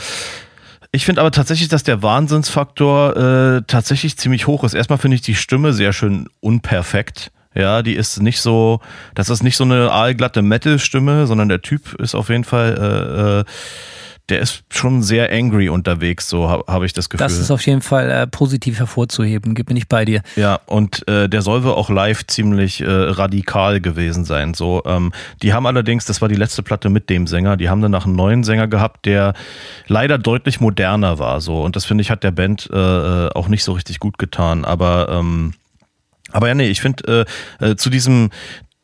[0.91, 4.73] ich finde aber tatsächlich, dass der Wahnsinnsfaktor äh, tatsächlich ziemlich hoch ist.
[4.73, 7.31] Erstmal finde ich die Stimme sehr schön unperfekt.
[7.55, 8.81] Ja, die ist nicht so,
[9.15, 13.39] das ist nicht so eine aalglatte Metal-Stimme, sondern der Typ ist auf jeden Fall, äh,
[13.39, 13.43] äh,
[14.29, 17.23] der ist schon sehr angry unterwegs, so habe hab ich das Gefühl.
[17.23, 20.21] Das ist auf jeden Fall äh, positiv hervorzuheben, gib mir nicht bei dir.
[20.35, 24.55] Ja, und äh, der soll wohl auch live ziemlich äh, radikal gewesen sein.
[24.55, 25.13] So, ähm,
[25.43, 28.15] die haben allerdings, das war die letzte Platte mit dem Sänger, die haben danach einen
[28.15, 29.33] neuen Sänger gehabt, der
[29.87, 31.39] leider deutlich moderner war.
[31.39, 34.17] So, und das finde ich hat der Band äh, äh, auch nicht so richtig gut
[34.17, 34.65] getan.
[34.65, 35.53] Aber ähm,
[36.31, 37.25] aber ja, nee, ich finde
[37.61, 38.29] äh, äh, zu diesem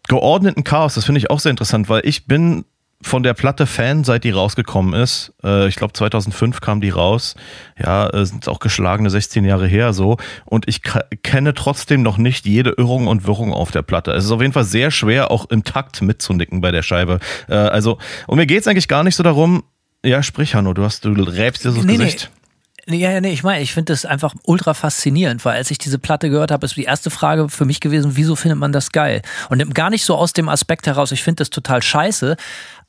[0.08, 2.66] geordneten Chaos, das finde ich auch sehr interessant, weil ich bin
[3.04, 5.34] von der Platte Fan, seit die rausgekommen ist.
[5.44, 7.36] Äh, ich glaube 2005 kam die raus.
[7.80, 10.18] Ja, äh, sind auch geschlagene 16 Jahre her so.
[10.46, 10.82] Und ich
[11.24, 14.12] kenne trotzdem noch nicht jede Irrung und Wirrung auf der Platte.
[14.12, 17.20] Es ist auf jeden Fall sehr schwer, auch im Takt mitzunicken bei der Scheibe.
[17.48, 19.64] Äh, also, und mir geht's eigentlich gar nicht so darum,
[20.04, 22.32] ja, sprich, Hanno, du hast, du räbst dir so das nee, Gesicht.
[22.34, 22.41] Nee.
[22.88, 26.00] Ja, ja, nee, ich meine, ich finde das einfach ultra faszinierend, weil als ich diese
[26.00, 29.22] Platte gehört habe, ist die erste Frage für mich gewesen, wieso findet man das geil?
[29.50, 32.38] Und gar nicht so aus dem Aspekt heraus, ich finde das total scheiße,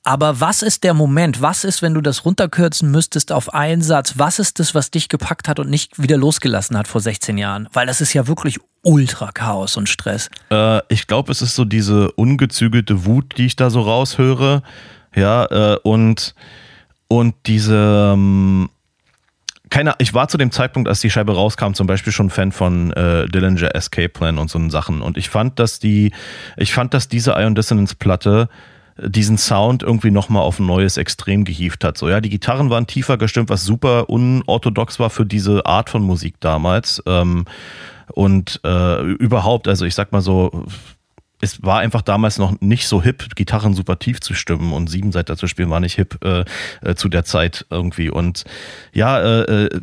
[0.04, 1.40] aber was ist der Moment?
[1.40, 4.14] Was ist, wenn du das runterkürzen müsstest auf einen Satz?
[4.16, 7.68] Was ist das, was dich gepackt hat und nicht wieder losgelassen hat vor 16 Jahren?
[7.72, 10.28] Weil das ist ja wirklich ultra Chaos und Stress.
[10.50, 14.62] Äh, ich glaube, es ist so diese ungezügelte Wut, die ich da so raushöre.
[15.14, 16.34] Ja, äh, und,
[17.06, 18.70] und diese, ähm,
[19.72, 22.92] keine, ich war zu dem Zeitpunkt, als die Scheibe rauskam, zum Beispiel schon Fan von
[22.92, 25.00] äh, Dillinger Escape Plan und so Sachen.
[25.00, 26.12] Und ich fand, dass die,
[26.58, 28.50] ich fand, dass diese Ion Dissonance Platte
[28.98, 31.96] diesen Sound irgendwie nochmal auf ein neues Extrem gehievt hat.
[31.96, 36.02] So, ja, die Gitarren waren tiefer gestimmt, was super unorthodox war für diese Art von
[36.02, 37.02] Musik damals.
[37.06, 37.46] Ähm,
[38.12, 40.66] und äh, überhaupt, also ich sag mal so,
[41.42, 45.36] es war einfach damals noch nicht so hip, Gitarren super tief zu stimmen und Siebenseiter
[45.36, 46.44] zu spielen war nicht hip äh,
[46.82, 48.08] äh, zu der Zeit irgendwie.
[48.08, 48.44] Und
[48.94, 49.80] ja, äh, äh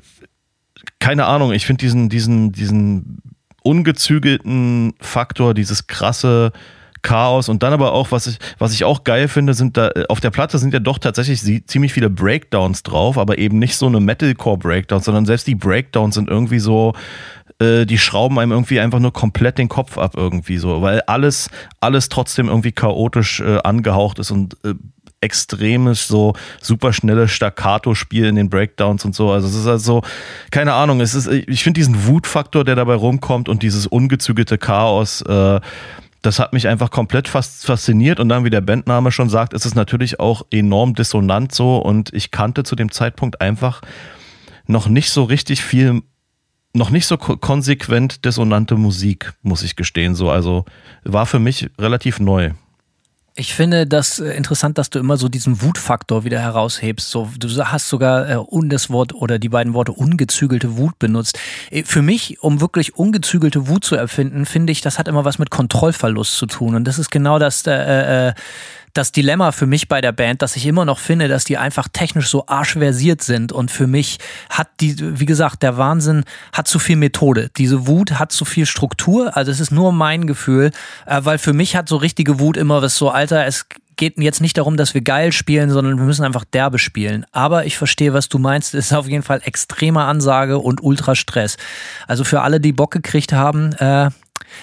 [1.00, 3.22] keine Ahnung, ich finde diesen, diesen, diesen
[3.64, 6.52] ungezügelten Faktor, dieses krasse
[7.02, 10.20] Chaos und dann aber auch, was ich, was ich auch geil finde, sind da, auf
[10.20, 14.00] der Platte sind ja doch tatsächlich ziemlich viele Breakdowns drauf, aber eben nicht so eine
[14.00, 16.94] Metalcore-Breakdowns, sondern selbst die Breakdowns sind irgendwie so,
[17.60, 21.50] äh, die schrauben einem irgendwie einfach nur komplett den Kopf ab irgendwie so, weil alles,
[21.80, 24.74] alles trotzdem irgendwie chaotisch äh, angehaucht ist und äh,
[25.22, 29.32] extremes, so super schnelles Staccato-Spiel in den Breakdowns und so.
[29.32, 30.02] Also es ist also,
[30.52, 35.22] keine Ahnung, es ist, ich finde diesen Wutfaktor, der dabei rumkommt und dieses ungezügelte Chaos,
[35.22, 35.60] äh,
[36.22, 39.74] das hat mich einfach komplett fasziniert und dann, wie der Bandname schon sagt, ist es
[39.74, 43.82] natürlich auch enorm dissonant so und ich kannte zu dem Zeitpunkt einfach
[44.68, 46.02] noch nicht so richtig viel,
[46.74, 50.30] noch nicht so konsequent dissonante Musik, muss ich gestehen, so.
[50.30, 50.66] Also
[51.04, 52.52] war für mich relativ neu.
[53.40, 57.10] Ich finde das äh, interessant, dass du immer so diesen Wutfaktor wieder heraushebst.
[57.10, 61.40] So, du hast sogar äh, das Wort oder die beiden Worte ungezügelte Wut benutzt.
[61.70, 65.40] Äh, für mich, um wirklich ungezügelte Wut zu erfinden, finde ich, das hat immer was
[65.40, 66.76] mit Kontrollverlust zu tun.
[66.76, 68.34] Und das ist genau das, äh, äh,
[68.94, 71.88] das Dilemma für mich bei der Band, dass ich immer noch finde, dass die einfach
[71.92, 73.52] technisch so arschversiert sind.
[73.52, 76.24] Und für mich hat die, wie gesagt, der Wahnsinn
[76.54, 77.50] hat zu viel Methode.
[77.58, 79.36] Diese Wut hat zu viel Struktur.
[79.36, 80.72] Also es ist nur mein Gefühl,
[81.06, 83.66] äh, weil für mich hat so richtige Wut immer was so, Alter, es
[84.00, 87.26] geht jetzt nicht darum, dass wir geil spielen, sondern wir müssen einfach derbe spielen.
[87.34, 88.74] Aber ich verstehe, was du meinst.
[88.74, 91.58] Es ist auf jeden Fall extreme Ansage und ultra Stress.
[92.08, 94.10] Also für alle, die Bock gekriegt haben, äh,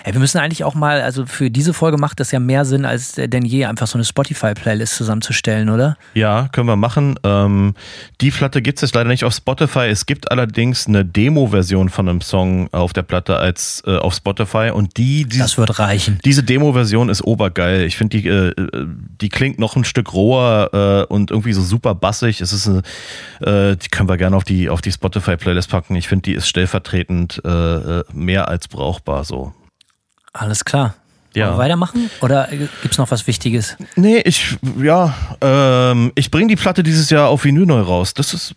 [0.05, 2.85] Ey, wir müssen eigentlich auch mal, also für diese Folge macht das ja mehr Sinn
[2.85, 5.96] als denn je, einfach so eine Spotify-Playlist zusammenzustellen, oder?
[6.14, 7.18] Ja, können wir machen.
[7.25, 7.75] Ähm,
[8.20, 9.87] die Platte gibt es jetzt leider nicht auf Spotify.
[9.87, 14.70] Es gibt allerdings eine Demo-Version von einem Song auf der Platte als äh, auf Spotify
[14.72, 16.18] und die, die Das wird reichen.
[16.25, 17.83] Diese Demo-Version ist obergeil.
[17.83, 18.55] Ich finde, die, äh,
[19.20, 22.40] die klingt noch ein Stück roher äh, und irgendwie so super bassig.
[22.40, 22.83] Es ist eine,
[23.40, 25.96] äh, die können wir gerne auf die, auf die Spotify-Playlist packen.
[25.96, 29.53] Ich finde, die ist stellvertretend äh, äh, mehr als brauchbar so.
[30.38, 30.94] Alles klar.
[31.35, 31.53] Ja.
[31.53, 32.11] wir weitermachen?
[32.22, 33.77] Oder gibt es noch was Wichtiges?
[33.94, 38.14] Nee, ich, ja, ähm, ich bringe die Platte dieses Jahr auf Vinyl neu raus.
[38.14, 38.55] Das ist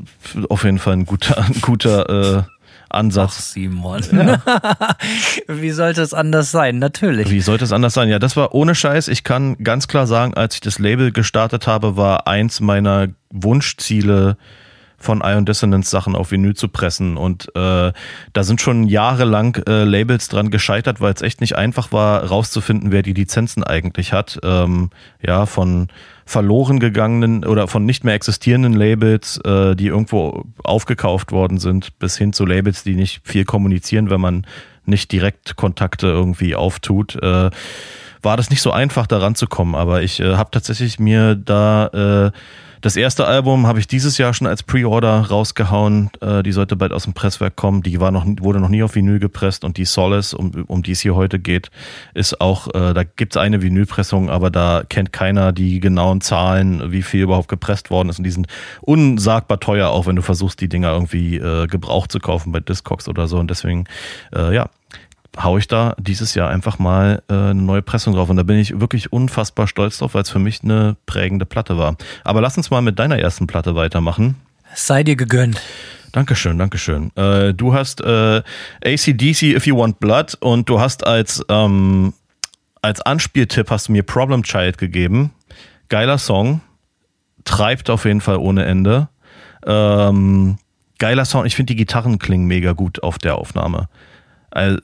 [0.47, 2.43] auf jeden Fall ein guter, ein guter äh,
[2.89, 3.35] Ansatz.
[3.37, 4.01] Ach, Simon.
[4.13, 4.41] Ja.
[5.47, 6.79] Wie sollte es anders sein?
[6.79, 7.29] Natürlich.
[7.29, 8.07] Wie sollte es anders sein?
[8.07, 9.09] Ja, das war ohne Scheiß.
[9.09, 14.37] Ich kann ganz klar sagen, als ich das Label gestartet habe, war eins meiner Wunschziele,
[14.99, 17.17] von Ion Dissonance Sachen auf Vinyl zu pressen.
[17.17, 17.91] Und äh,
[18.33, 22.91] da sind schon jahrelang äh, Labels dran gescheitert, weil es echt nicht einfach war, rauszufinden,
[22.91, 24.39] wer die Lizenzen eigentlich hat.
[24.43, 24.89] Ähm,
[25.21, 25.88] ja, von
[26.25, 32.17] verloren gegangenen oder von nicht mehr existierenden Labels, äh, die irgendwo aufgekauft worden sind, bis
[32.17, 34.45] hin zu Labels, die nicht viel kommunizieren, wenn man
[34.85, 37.15] nicht direkt Kontakte irgendwie auftut.
[37.15, 37.49] Äh,
[38.21, 39.75] war das nicht so einfach, daran zu kommen.
[39.75, 42.31] Aber ich äh, habe tatsächlich mir da äh,
[42.81, 46.11] Das erste Album habe ich dieses Jahr schon als Pre-Order rausgehauen.
[46.21, 47.83] Äh, die sollte bald aus dem Presswerk kommen.
[47.83, 50.93] Die war noch, wurde noch nie auf Vinyl gepresst und die Solace, um, um die
[50.93, 51.71] es hier heute geht,
[52.13, 56.93] ist auch, äh, da gibt es eine Vinylpressung, aber da kennt keiner die genauen Zahlen,
[56.93, 58.19] wie viel überhaupt gepresst worden ist.
[58.19, 58.47] Und die sind
[58.79, 63.09] unsagbar teuer, auch wenn du versuchst, die Dinger irgendwie äh, gebraucht zu kaufen bei Discogs
[63.09, 63.39] oder so.
[63.39, 63.85] Und deswegen,
[64.33, 64.69] äh, ja,
[65.37, 68.29] hau ich da dieses Jahr einfach mal äh, eine neue Pressung drauf.
[68.29, 71.77] Und da bin ich wirklich unfassbar stolz drauf, weil es für mich eine prägende Platte
[71.77, 71.95] war.
[72.23, 74.35] Aber lass uns mal mit deiner ersten Platte weitermachen.
[74.73, 75.61] Sei dir gegönnt.
[76.11, 77.11] Dankeschön, Dankeschön.
[77.15, 78.41] Äh, du hast äh,
[78.83, 82.13] ACDC If You Want Blood und du hast als, ähm,
[82.81, 85.31] als Anspieltipp hast du mir Problem Child gegeben.
[85.89, 86.61] Geiler Song.
[87.45, 89.09] Treibt auf jeden Fall ohne Ende.
[89.65, 90.57] Ähm,
[90.97, 91.45] geiler Song.
[91.45, 93.87] Ich finde die Gitarren klingen mega gut auf der Aufnahme.
[94.51, 94.79] Also,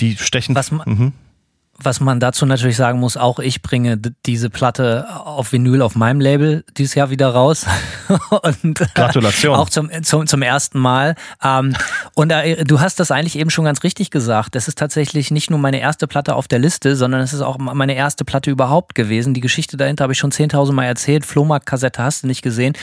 [0.00, 0.54] die stechen.
[0.54, 1.12] Was, mhm.
[1.78, 3.96] was man dazu natürlich sagen muss, auch ich bringe
[4.26, 7.66] diese Platte auf Vinyl auf meinem Label dieses Jahr wieder raus.
[8.62, 9.56] und, äh, Gratulation.
[9.56, 11.14] Auch zum, zum, zum ersten Mal.
[11.42, 11.74] Ähm,
[12.14, 14.54] und äh, du hast das eigentlich eben schon ganz richtig gesagt.
[14.54, 17.58] Das ist tatsächlich nicht nur meine erste Platte auf der Liste, sondern es ist auch
[17.58, 19.34] meine erste Platte überhaupt gewesen.
[19.34, 21.24] Die Geschichte dahinter habe ich schon 10.000 Mal erzählt.
[21.24, 22.74] Flohmarkt-Kassette hast du nicht gesehen.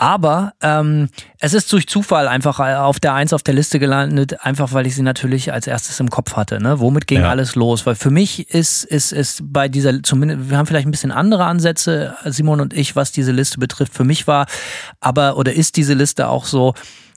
[0.00, 1.10] Aber ähm,
[1.40, 4.86] es ist durch Zufall einfach äh, auf der Eins auf der Liste gelandet, einfach weil
[4.86, 6.58] ich sie natürlich als erstes im Kopf hatte.
[6.58, 6.80] Ne?
[6.80, 7.28] Womit ging ja.
[7.28, 7.84] alles los?
[7.84, 11.44] Weil für mich ist, ist, ist bei dieser, zumindest, wir haben vielleicht ein bisschen andere
[11.44, 13.92] Ansätze, Simon und ich, was diese Liste betrifft.
[13.92, 14.46] Für mich war
[15.00, 16.72] aber oder ist diese Liste auch so,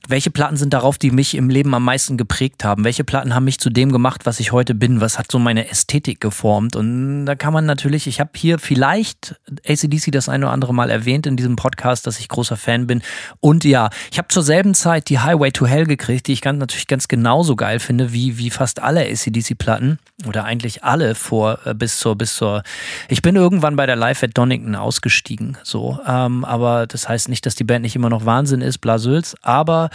[0.08, 2.84] welche Platten sind darauf, die mich im Leben am meisten geprägt haben?
[2.84, 5.02] Welche Platten haben mich zu dem gemacht, was ich heute bin?
[5.02, 6.76] Was hat so meine Ästhetik geformt?
[6.76, 9.36] Und da kann man natürlich, ich habe hier vielleicht
[9.66, 13.02] ACDC das eine oder andere Mal erwähnt in diesem Podcast, dass ich großer Fan bin.
[13.40, 16.60] Und ja, ich habe zur selben Zeit die Highway to Hell gekriegt, die ich ganz,
[16.60, 20.00] natürlich ganz genauso geil finde, wie, wie fast alle ACDC-Platten.
[20.28, 22.64] Oder eigentlich alle vor, äh, bis zur, bis zur,
[23.10, 26.00] ich bin irgendwann bei der Live at Donington ausgestiegen, so.
[26.08, 29.90] Ähm, aber das heißt nicht, dass die Band nicht immer noch Wahnsinn ist, Blasöls, aber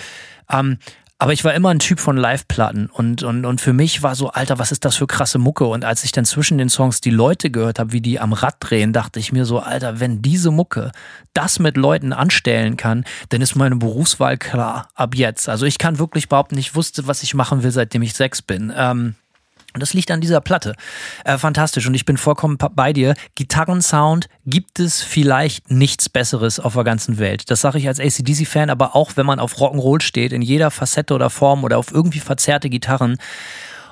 [0.50, 0.78] ähm,
[1.20, 4.30] aber ich war immer ein Typ von Live-Platten und, und, und für mich war so,
[4.30, 5.66] Alter, was ist das für krasse Mucke?
[5.66, 8.54] Und als ich dann zwischen den Songs die Leute gehört habe, wie die am Rad
[8.60, 10.92] drehen, dachte ich mir so, Alter, wenn diese Mucke
[11.34, 15.48] das mit Leuten anstellen kann, dann ist meine Berufswahl klar ab jetzt.
[15.48, 18.72] Also ich kann wirklich behaupten, ich wusste, was ich machen will, seitdem ich sechs bin.
[18.76, 19.16] Ähm,
[19.78, 20.74] und das liegt an dieser Platte.
[21.24, 21.86] Äh, fantastisch.
[21.86, 23.14] Und ich bin vollkommen bei dir.
[23.36, 27.48] Gitarrensound gibt es vielleicht nichts Besseres auf der ganzen Welt.
[27.48, 31.14] Das sage ich als ACDC-Fan, aber auch wenn man auf Rock'n'Roll steht, in jeder Facette
[31.14, 33.18] oder Form oder auf irgendwie verzerrte Gitarren.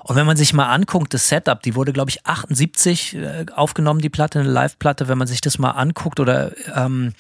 [0.03, 4.01] Und wenn man sich mal anguckt, das Setup, die wurde, glaube ich, 78 äh, aufgenommen,
[4.01, 5.07] die Platte, eine Live-Platte.
[5.07, 7.13] Wenn man sich das mal anguckt oder ähm,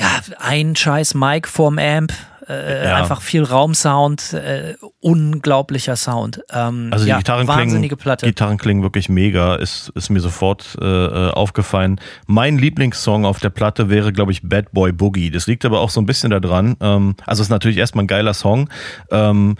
[0.00, 2.12] ja, ein scheiß Mic vorm Amp,
[2.48, 2.96] äh, ja.
[2.96, 6.42] einfach viel Raumsound, äh, unglaublicher Sound.
[6.50, 8.26] Ähm, also die ja, Gitarren, klingen, Platte.
[8.26, 12.00] Gitarren klingen wirklich mega, ist, ist mir sofort äh, äh, aufgefallen.
[12.26, 15.30] Mein Lieblingssong auf der Platte wäre, glaube ich, Bad Boy Boogie.
[15.30, 16.76] Das liegt aber auch so ein bisschen daran.
[16.80, 18.68] Ähm, also ist natürlich erstmal ein geiler Song.
[19.10, 19.56] Ähm,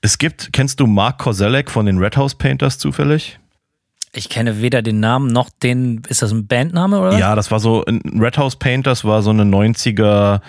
[0.00, 3.38] es gibt, kennst du Mark Kozelek von den Red House Painters zufällig?
[4.14, 7.18] Ich kenne weder den Namen noch den, ist das ein Bandname oder?
[7.18, 10.40] Ja, das war so, Red House Painters war so eine 90er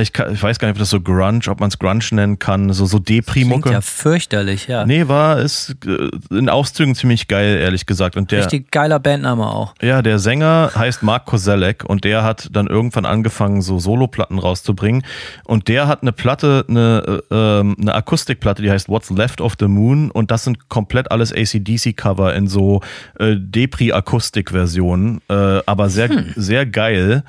[0.00, 2.38] ich, kann, ich, weiß gar nicht, ob das so Grunge, ob man es Grunge nennen
[2.38, 3.70] kann, so, so Depri-Mucke.
[3.70, 4.84] ja fürchterlich, ja.
[4.84, 8.16] Nee, war, ist äh, in Auszügen ziemlich geil, ehrlich gesagt.
[8.16, 9.74] Und der, Richtig geiler Bandname auch.
[9.80, 15.02] Ja, der Sänger heißt Mark Kozelek und der hat dann irgendwann angefangen, so Soloplatten rauszubringen.
[15.44, 19.54] Und der hat eine Platte, eine, äh, ähm, eine Akustikplatte, die heißt What's Left of
[19.58, 22.80] the Moon und das sind komplett alles ACDC-Cover in so
[23.18, 26.32] äh, Depri-Akustik-Versionen, äh, aber sehr, hm.
[26.36, 27.24] sehr geil.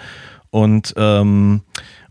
[0.51, 1.63] Und ähm,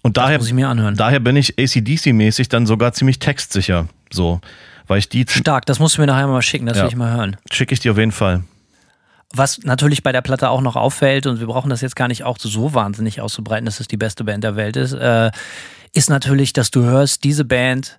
[0.04, 0.96] und daher, muss ich mir anhören.
[0.96, 3.88] daher bin ich ACDC-mäßig dann sogar ziemlich textsicher.
[4.12, 4.40] So.
[4.86, 5.24] Weil ich die.
[5.26, 6.82] Stark, das musst du mir nachher mal schicken, das ja.
[6.82, 7.38] will ich mal hören.
[7.50, 8.44] Schicke ich dir auf jeden Fall.
[9.32, 12.22] Was natürlich bei der Platte auch noch auffällt, und wir brauchen das jetzt gar nicht
[12.22, 15.30] auch so wahnsinnig auszubreiten, dass es die beste Band der Welt ist, äh,
[15.94, 17.98] ist natürlich, dass du hörst, diese Band,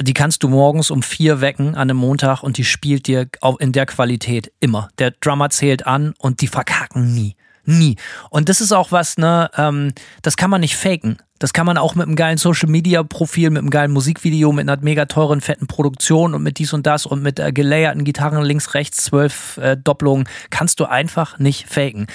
[0.00, 3.28] die kannst du morgens um vier wecken an einem Montag und die spielt dir
[3.58, 4.88] in der Qualität immer.
[4.98, 7.36] Der Drummer zählt an und die verkacken nie.
[7.70, 7.94] Nie.
[8.30, 11.18] Und das ist auch was, ne, ähm, das kann man nicht faken.
[11.38, 14.68] Das kann man auch mit einem geilen Social Media Profil, mit einem geilen Musikvideo, mit
[14.68, 18.42] einer mega teuren, fetten Produktion und mit dies und das und mit äh, gelayerten Gitarren
[18.42, 22.08] links, rechts, zwölf äh, Doppelungen, kannst du einfach nicht faken.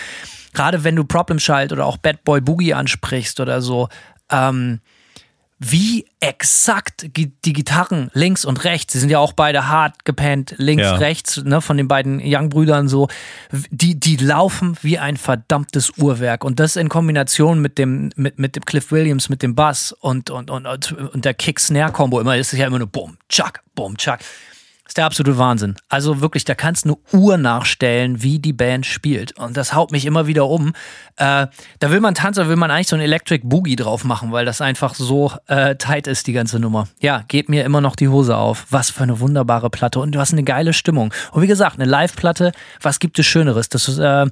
[0.53, 3.87] Gerade wenn du Problem Child oder auch Bad Boy Boogie ansprichst oder so,
[4.29, 4.81] ähm,
[5.71, 10.83] wie exakt die Gitarren links und rechts, sie sind ja auch beide hart gepennt, links,
[10.83, 10.95] ja.
[10.95, 13.07] rechts, ne, von den beiden Young-Brüdern so,
[13.69, 16.43] die, die laufen wie ein verdammtes Uhrwerk.
[16.43, 20.29] Und das in Kombination mit dem, mit, mit dem Cliff Williams, mit dem Bass und,
[20.29, 24.19] und, und, und der Kick-Snare-Kombo, immer ist es ja immer nur Boom, Chuck, Boom, Chuck.
[24.87, 25.75] Ist der absolute Wahnsinn.
[25.89, 29.37] Also wirklich, da kannst du eine Uhr nachstellen, wie die Band spielt.
[29.37, 30.73] Und das haut mich immer wieder um.
[31.17, 31.47] Äh,
[31.79, 34.45] da will man tanzen, da will man eigentlich so ein Electric Boogie drauf machen, weil
[34.45, 36.87] das einfach so äh, tight ist, die ganze Nummer.
[36.99, 38.67] Ja, geht mir immer noch die Hose auf.
[38.69, 41.13] Was für eine wunderbare Platte und du hast eine geile Stimmung.
[41.31, 43.69] Und wie gesagt, eine Live-Platte, was gibt es Schöneres?
[43.69, 44.27] Das ist, äh,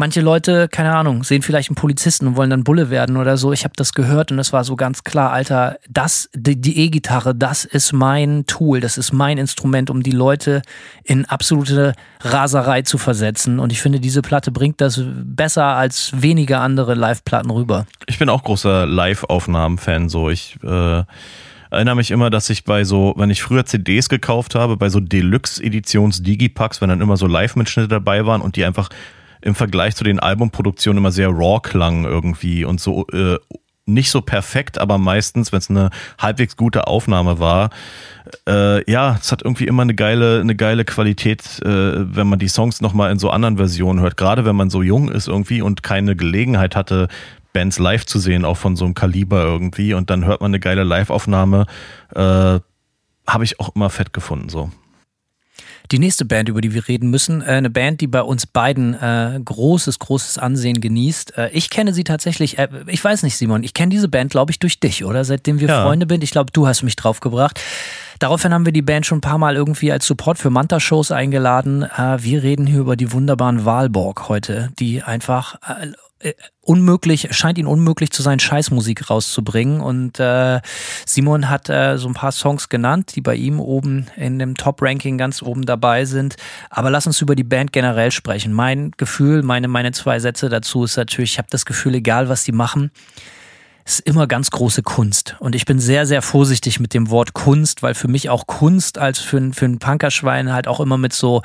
[0.00, 3.52] Manche Leute, keine Ahnung, sehen vielleicht einen Polizisten und wollen dann Bulle werden oder so.
[3.52, 7.66] Ich habe das gehört und es war so ganz klar, Alter, das, die E-Gitarre, das
[7.66, 10.62] ist mein Tool, das ist mein Instrument, um die Leute
[11.04, 13.58] in absolute Raserei zu versetzen.
[13.58, 17.84] Und ich finde, diese Platte bringt das besser als wenige andere Live-Platten rüber.
[18.06, 20.08] Ich bin auch großer Live-Aufnahmen-Fan.
[20.08, 21.02] So, ich äh,
[21.68, 24.98] erinnere mich immer, dass ich bei so, wenn ich früher CDs gekauft habe, bei so
[24.98, 28.88] Deluxe-Editions-Digipacks, wenn dann immer so Live-Mitschnitte dabei waren und die einfach
[29.42, 33.38] im Vergleich zu den Albumproduktionen immer sehr raw klang irgendwie und so äh,
[33.86, 37.70] nicht so perfekt, aber meistens, wenn es eine halbwegs gute Aufnahme war,
[38.48, 41.66] äh, ja, es hat irgendwie immer eine geile, eine geile Qualität, äh,
[42.16, 44.16] wenn man die Songs nochmal in so anderen Versionen hört.
[44.16, 47.08] Gerade wenn man so jung ist irgendwie und keine Gelegenheit hatte,
[47.52, 49.94] Bands live zu sehen, auch von so einem Kaliber irgendwie.
[49.94, 51.66] Und dann hört man eine geile Live-Aufnahme.
[52.14, 52.60] Äh,
[53.26, 54.70] Habe ich auch immer fett gefunden so.
[55.90, 58.94] Die nächste Band, über die wir reden müssen, äh, eine Band, die bei uns beiden
[58.94, 61.36] äh, großes, großes Ansehen genießt.
[61.36, 64.52] Äh, ich kenne sie tatsächlich, äh, ich weiß nicht, Simon, ich kenne diese Band, glaube
[64.52, 65.24] ich, durch dich, oder?
[65.24, 65.82] Seitdem wir ja.
[65.82, 66.22] Freunde sind.
[66.22, 67.60] Ich glaube, du hast mich draufgebracht.
[68.20, 71.82] Daraufhin haben wir die Band schon ein paar Mal irgendwie als Support für Manta-Shows eingeladen.
[71.82, 75.56] Äh, wir reden hier über die wunderbaren Walborg heute, die einfach
[76.60, 79.80] unmöglich, scheint ihn unmöglich zu sein, Scheißmusik rauszubringen.
[79.80, 80.60] Und äh,
[81.06, 85.18] Simon hat äh, so ein paar Songs genannt, die bei ihm oben in dem Top-Ranking
[85.18, 86.36] ganz oben dabei sind.
[86.68, 88.52] Aber lass uns über die Band generell sprechen.
[88.52, 92.44] Mein Gefühl, meine, meine zwei Sätze dazu ist natürlich, ich habe das Gefühl, egal was
[92.44, 92.90] die machen,
[93.84, 95.36] ist immer ganz große Kunst.
[95.40, 98.98] Und ich bin sehr, sehr vorsichtig mit dem Wort Kunst, weil für mich auch Kunst
[98.98, 101.42] als für, für ein Punkerschwein halt auch immer mit so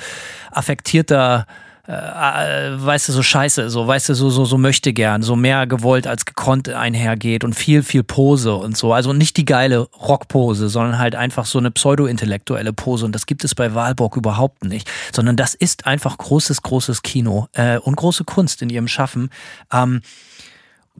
[0.51, 1.47] affektierter
[1.87, 5.35] äh, äh, weißt du, so scheiße, so, weißt du, so, so, so möchte gern, so
[5.35, 8.91] mehr gewollt als gekonnt einhergeht und viel, viel Pose und so.
[8.93, 13.05] Also nicht die geile Rockpose, sondern halt einfach so eine pseudo-intellektuelle Pose.
[13.05, 17.47] Und das gibt es bei Wahlburg überhaupt nicht, sondern das ist einfach großes, großes Kino
[17.53, 19.29] äh, und große Kunst in ihrem Schaffen.
[19.71, 20.01] Ähm,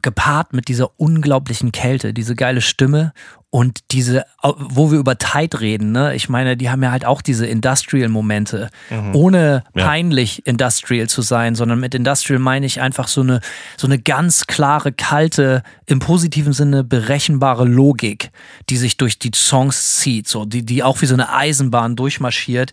[0.02, 3.12] gepaart mit dieser unglaublichen Kälte, diese geile Stimme
[3.50, 6.14] und diese, wo wir über Tide reden, ne?
[6.14, 9.14] Ich meine, die haben ja halt auch diese Industrial-Momente, mhm.
[9.14, 10.42] ohne peinlich ja.
[10.46, 13.40] Industrial zu sein, sondern mit Industrial meine ich einfach so eine,
[13.76, 18.30] so eine ganz klare, kalte, im positiven Sinne berechenbare Logik,
[18.68, 22.72] die sich durch die Songs zieht, so, die, die auch wie so eine Eisenbahn durchmarschiert.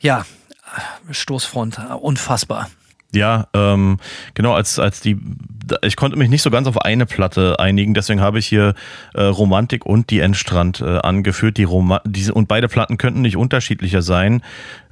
[0.00, 0.26] Ja,
[1.10, 2.68] Stoßfront, unfassbar.
[3.12, 3.98] Ja, ähm,
[4.34, 5.18] genau, als, als die,
[5.82, 8.74] ich konnte mich nicht so ganz auf eine Platte einigen, deswegen habe ich hier
[9.14, 11.56] äh, Romantik und die Endstrand äh, angeführt.
[11.56, 14.42] Die Roma diese, und beide Platten könnten nicht unterschiedlicher sein.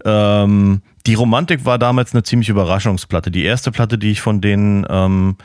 [0.04, 3.30] Ähm, die Romantik war damals eine ziemlich Überraschungsplatte.
[3.30, 5.36] Die erste Platte, die ich von denen ähm,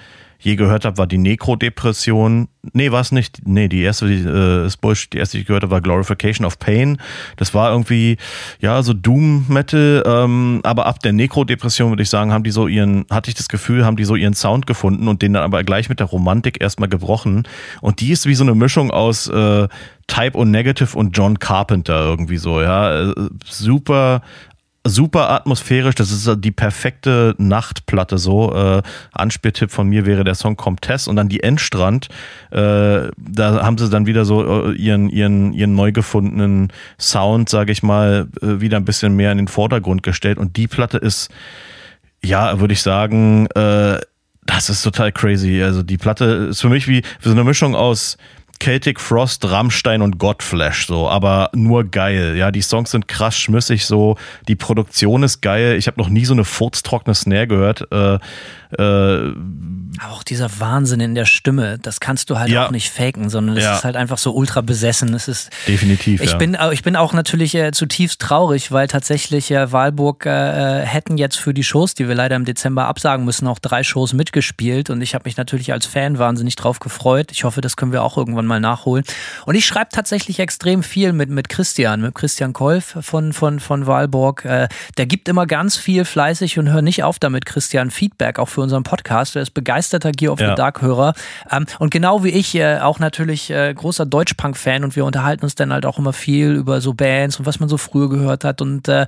[0.43, 2.49] je gehört habe, war die Nekrodepression.
[2.73, 3.47] Nee, war es nicht.
[3.47, 5.13] Nee, die erste, die, äh, ist Bullshit.
[5.13, 6.97] Die erste, die ich gehört habe, war Glorification of Pain.
[7.37, 8.17] Das war irgendwie,
[8.59, 10.03] ja, so Doom-Metal.
[10.05, 13.47] Ähm, aber ab der Nekrodepression, würde ich sagen, haben die so ihren, hatte ich das
[13.47, 16.61] Gefühl, haben die so ihren Sound gefunden und den dann aber gleich mit der Romantik
[16.61, 17.47] erstmal gebrochen.
[17.81, 19.67] Und die ist wie so eine Mischung aus äh,
[20.07, 23.11] Type und Negative und John Carpenter irgendwie so, ja.
[23.11, 23.13] Äh,
[23.45, 24.21] super
[24.85, 25.95] super atmosphärisch.
[25.95, 28.53] Das ist die perfekte Nachtplatte so.
[28.53, 32.09] Äh, Anspieltipp von mir wäre der Song Comtesse und dann die Endstrand.
[32.51, 37.71] Äh, da haben sie dann wieder so äh, ihren, ihren, ihren neu gefundenen Sound, sage
[37.71, 40.37] ich mal, äh, wieder ein bisschen mehr in den Vordergrund gestellt.
[40.37, 41.31] Und die Platte ist,
[42.23, 43.99] ja, würde ich sagen, äh,
[44.45, 45.63] das ist total crazy.
[45.63, 48.17] Also die Platte ist für mich wie so eine Mischung aus
[48.59, 52.35] Celtic Frost, Rammstein und Godflash so, aber nur geil.
[52.37, 55.75] Ja, die Songs sind krass schmissig so, die Produktion ist geil.
[55.77, 57.87] Ich habe noch nie so eine furztrockene Snare gehört.
[57.91, 58.19] Äh,
[58.79, 59.33] äh,
[60.01, 62.65] auch dieser Wahnsinn in der Stimme, das kannst du halt ja.
[62.65, 63.75] auch nicht faken, sondern es ja.
[63.75, 65.13] ist halt einfach so ultra besessen.
[65.13, 66.21] Es ist definitiv.
[66.21, 66.37] Ich ja.
[66.37, 71.37] bin, ich bin auch natürlich äh, zutiefst traurig, weil tatsächlich äh, Wahlburg äh, hätten jetzt
[71.37, 75.01] für die Shows, die wir leider im Dezember absagen müssen, auch drei Shows mitgespielt und
[75.01, 77.31] ich habe mich natürlich als Fan wahnsinnig drauf gefreut.
[77.31, 79.03] Ich hoffe, das können wir auch irgendwann mal nachholen.
[79.45, 83.87] Und ich schreibe tatsächlich extrem viel mit mit Christian, mit Christian Kolf von von von
[83.87, 84.45] Wahlburg.
[84.45, 88.49] Äh, der gibt immer ganz viel fleißig und hör nicht auf damit, Christian Feedback auch
[88.49, 89.35] für unseren Podcast.
[89.35, 90.49] Er ist begeisterter Gear of ja.
[90.49, 91.13] the Dark-Hörer.
[91.51, 95.55] Ähm, und genau wie ich äh, auch natürlich äh, großer Deutschpunk-Fan und wir unterhalten uns
[95.55, 98.61] dann halt auch immer viel über so Bands und was man so früher gehört hat.
[98.61, 99.07] Und äh,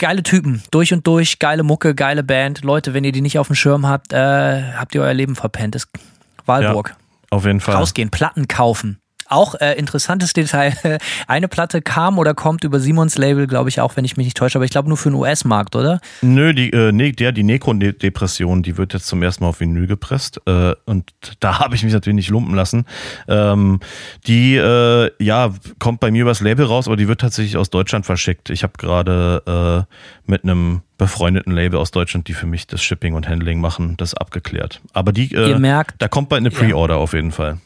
[0.00, 2.62] geile Typen, durch und durch, geile Mucke, geile Band.
[2.64, 5.74] Leute, wenn ihr die nicht auf dem Schirm habt, äh, habt ihr euer Leben verpennt.
[5.74, 5.88] Das
[6.46, 6.88] Walburg.
[6.88, 6.96] Ja,
[7.30, 7.76] auf jeden Fall.
[7.76, 10.74] Rausgehen, Platten kaufen Auch äh, interessantes Detail.
[11.28, 14.36] Eine Platte kam oder kommt über Simons Label, glaube ich auch, wenn ich mich nicht
[14.36, 16.00] täusche, aber ich glaube nur für den US-Markt, oder?
[16.20, 19.86] Nö, die, äh, nee, der, die Necro-Depression, die wird jetzt zum ersten Mal auf Vinyl
[19.86, 20.40] gepresst.
[20.46, 22.86] Äh, und da habe ich mich natürlich nicht lumpen lassen.
[23.28, 23.80] Ähm,
[24.26, 28.06] die, äh, ja, kommt bei mir übers Label raus, aber die wird tatsächlich aus Deutschland
[28.06, 28.50] verschickt.
[28.50, 33.14] Ich habe gerade äh, mit einem befreundeten Label aus Deutschland, die für mich das Shipping
[33.14, 34.80] und Handling machen, das abgeklärt.
[34.92, 37.00] Aber die, äh, merkt, da kommt bald eine Pre-Order ja.
[37.00, 37.58] auf jeden Fall.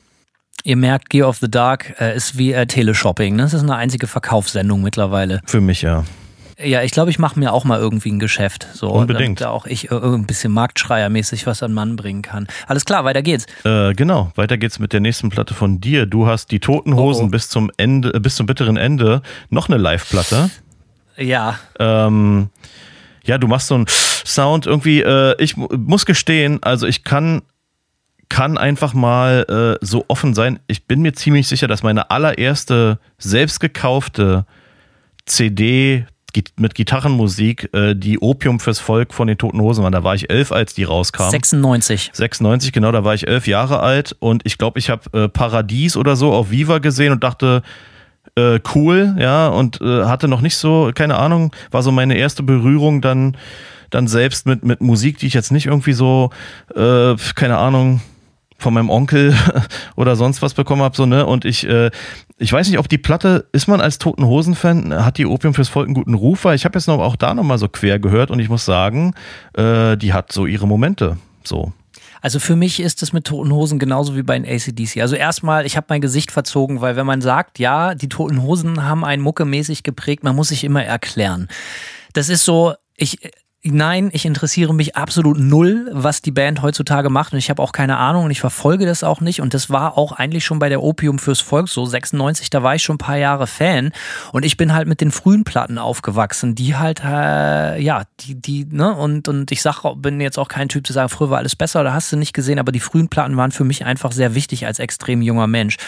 [0.62, 3.36] Ihr merkt, Gear of the Dark äh, ist wie äh, Teleshopping.
[3.36, 3.42] Ne?
[3.42, 5.40] Das ist eine einzige Verkaufssendung mittlerweile.
[5.46, 6.04] Für mich, ja.
[6.62, 8.68] Ja, ich glaube, ich mache mir auch mal irgendwie ein Geschäft.
[8.72, 9.40] So, Unbedingt.
[9.40, 12.46] Damit da auch ich äh, ein bisschen Marktschreiermäßig was an Mann bringen kann.
[12.66, 13.46] Alles klar, weiter geht's.
[13.64, 16.06] Äh, genau, weiter geht's mit der nächsten Platte von dir.
[16.06, 17.30] Du hast die Toten Hosen oh, oh.
[17.30, 20.50] bis zum Ende, äh, bis zum bitteren Ende noch eine Live-Platte.
[21.16, 21.58] Ja.
[21.78, 22.50] Ähm,
[23.24, 25.00] ja, du machst so einen Sound irgendwie.
[25.02, 27.42] Äh, ich muss gestehen, also ich kann
[28.28, 30.60] kann einfach mal äh, so offen sein.
[30.66, 34.46] Ich bin mir ziemlich sicher, dass meine allererste selbst gekaufte
[35.26, 36.06] CD
[36.56, 39.90] mit Gitarrenmusik äh, die Opium fürs Volk von den Toten Hosen war.
[39.90, 41.30] Da war ich elf, als die rauskam.
[41.30, 42.10] 96.
[42.12, 45.96] 96, genau, da war ich elf Jahre alt und ich glaube, ich habe äh, Paradies
[45.96, 47.62] oder so auf Viva gesehen und dachte,
[48.36, 52.42] äh, cool, ja, und äh, hatte noch nicht so, keine Ahnung, war so meine erste
[52.42, 53.36] Berührung dann,
[53.90, 56.30] dann selbst mit, mit Musik, die ich jetzt nicht irgendwie so,
[56.74, 58.00] äh, keine Ahnung,
[58.58, 59.34] von meinem Onkel
[59.96, 61.26] oder sonst was bekommen habe, so, ne?
[61.26, 61.90] Und ich, äh,
[62.38, 65.68] ich weiß nicht, ob die Platte, ist man als Toten Hosen-Fan, hat die Opium fürs
[65.68, 68.30] Volk einen guten Ruf, weil ich habe jetzt noch auch da nochmal so quer gehört
[68.30, 69.14] und ich muss sagen,
[69.54, 71.18] äh, die hat so ihre Momente.
[71.44, 71.72] So.
[72.24, 75.02] Also für mich ist es mit Toten Hosen genauso wie bei den ACDC.
[75.02, 78.82] Also erstmal, ich habe mein Gesicht verzogen, weil wenn man sagt, ja, die Toten Hosen
[78.82, 81.48] haben einen muckemäßig geprägt, man muss sich immer erklären.
[82.14, 83.18] Das ist so, ich,
[83.66, 87.72] Nein, ich interessiere mich absolut null, was die Band heutzutage macht und ich habe auch
[87.72, 90.68] keine Ahnung und ich verfolge das auch nicht und das war auch eigentlich schon bei
[90.68, 93.92] der Opium fürs Volk so 96, da war ich schon ein paar Jahre Fan
[94.32, 98.66] und ich bin halt mit den frühen Platten aufgewachsen, die halt äh, ja, die die
[98.66, 101.56] ne und und ich sag bin jetzt auch kein Typ zu sagen, früher war alles
[101.56, 104.34] besser oder hast du nicht gesehen, aber die frühen Platten waren für mich einfach sehr
[104.34, 105.78] wichtig als extrem junger Mensch.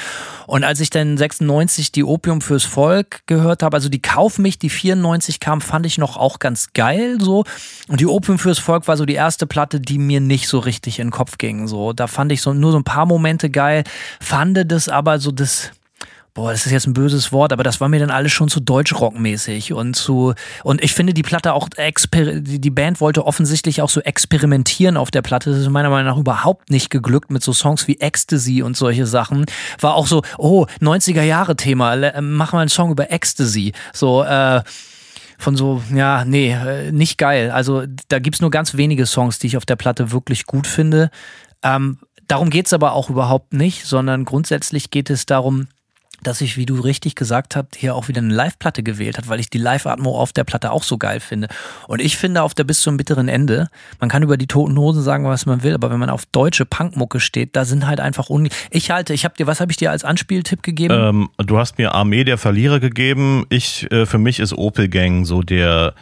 [0.46, 4.58] Und als ich dann 96 die Opium fürs Volk gehört habe, also die Kauf mich,
[4.58, 7.44] die 94 kam, fand ich noch auch ganz geil so
[7.88, 10.98] und die Opium fürs Volk war so die erste Platte, die mir nicht so richtig
[10.98, 11.68] in den Kopf ging.
[11.68, 13.84] So, da fand ich so nur so ein paar Momente geil,
[14.20, 15.70] fand das aber so das,
[16.34, 18.60] boah, das ist jetzt ein böses Wort, aber das war mir dann alles schon zu
[18.60, 24.00] Deutschrock-mäßig und zu, und ich finde die Platte auch, die Band wollte offensichtlich auch so
[24.00, 25.50] experimentieren auf der Platte.
[25.50, 29.06] Das ist meiner Meinung nach überhaupt nicht geglückt mit so Songs wie Ecstasy und solche
[29.06, 29.46] Sachen.
[29.80, 33.72] War auch so, oh, 90er Jahre Thema, mach mal einen Song über Ecstasy.
[33.92, 34.62] So, äh,
[35.38, 37.50] von so, ja, nee, äh, nicht geil.
[37.50, 40.66] Also da gibt es nur ganz wenige Songs, die ich auf der Platte wirklich gut
[40.66, 41.10] finde.
[41.62, 45.68] Ähm, darum geht es aber auch überhaupt nicht, sondern grundsätzlich geht es darum,
[46.26, 49.40] dass ich, wie du richtig gesagt hast, hier auch wieder eine Live-Platte gewählt hat, weil
[49.40, 51.48] ich die Live-Atmo auf der Platte auch so geil finde.
[51.86, 53.68] Und ich finde auf der bis zum bitteren Ende,
[54.00, 56.66] man kann über die Toten Hosen sagen, was man will, aber wenn man auf deutsche
[56.66, 59.76] Punkmucke steht, da sind halt einfach un Ich halte, ich habe dir, was habe ich
[59.76, 60.94] dir als Anspieltipp gegeben?
[60.94, 63.44] Ähm, du hast mir Armee der Verlierer gegeben.
[63.48, 65.94] Ich, äh, für mich ist Opel Gang so der,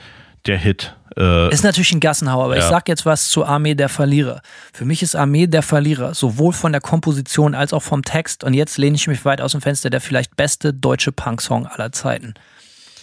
[0.47, 0.97] der Hit.
[1.17, 2.62] Äh, ist natürlich ein Gassenhauer, aber ja.
[2.62, 4.43] ich sag jetzt was zur Armee der Verlierer.
[4.73, 8.55] Für mich ist Armee der Verlierer sowohl von der Komposition als auch vom Text und
[8.55, 12.35] jetzt lehne ich mich weit aus dem Fenster der vielleicht beste deutsche Punk-Song aller Zeiten.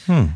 [0.07, 0.34] Hm.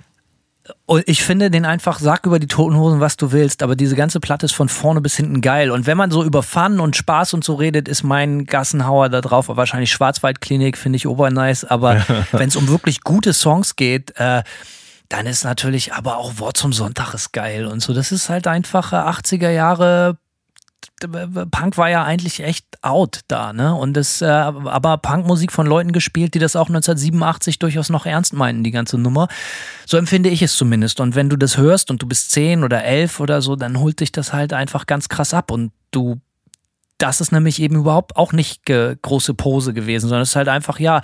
[0.88, 3.96] Und ich finde den einfach, sag über die Toten Hosen, was du willst, aber diese
[3.96, 5.70] ganze Platte ist von vorne bis hinten geil.
[5.70, 9.22] Und wenn man so über Fun und Spaß und so redet, ist mein Gassenhauer da
[9.22, 9.48] drauf.
[9.48, 14.44] Wahrscheinlich Schwarzwaldklinik finde ich obernice, aber wenn es um wirklich gute Songs geht, äh,
[15.10, 17.93] dann ist natürlich aber auch Wort zum Sonntag ist geil und so.
[17.93, 20.18] Das ist halt einfach 80er Jahre
[21.51, 23.74] Punk war ja eigentlich echt out da, ne?
[23.76, 28.34] Und das, äh, aber Punkmusik von Leuten gespielt, die das auch 1987 durchaus noch ernst
[28.34, 29.28] meinen, die ganze Nummer.
[29.86, 30.99] So empfinde ich es zumindest.
[30.99, 33.99] Und wenn du das hörst und du bist zehn oder elf oder so, dann holt
[33.99, 36.20] dich das halt einfach ganz krass ab und du
[36.97, 40.80] das ist nämlich eben überhaupt auch nicht große Pose gewesen, sondern es ist halt einfach,
[40.80, 41.01] ja,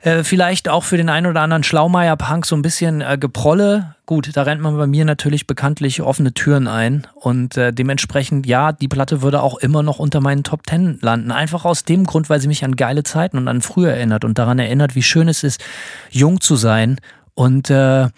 [0.00, 3.96] äh, vielleicht auch für den einen oder anderen Schlaumeier-Punk so ein bisschen äh, Geprolle.
[4.06, 7.06] Gut, da rennt man bei mir natürlich bekanntlich offene Türen ein.
[7.14, 11.32] Und äh, dementsprechend, ja, die Platte würde auch immer noch unter meinen Top Ten landen.
[11.32, 14.38] Einfach aus dem Grund, weil sie mich an geile Zeiten und an früher erinnert und
[14.38, 15.62] daran erinnert, wie schön es ist,
[16.10, 17.00] jung zu sein.
[17.34, 18.08] Und äh,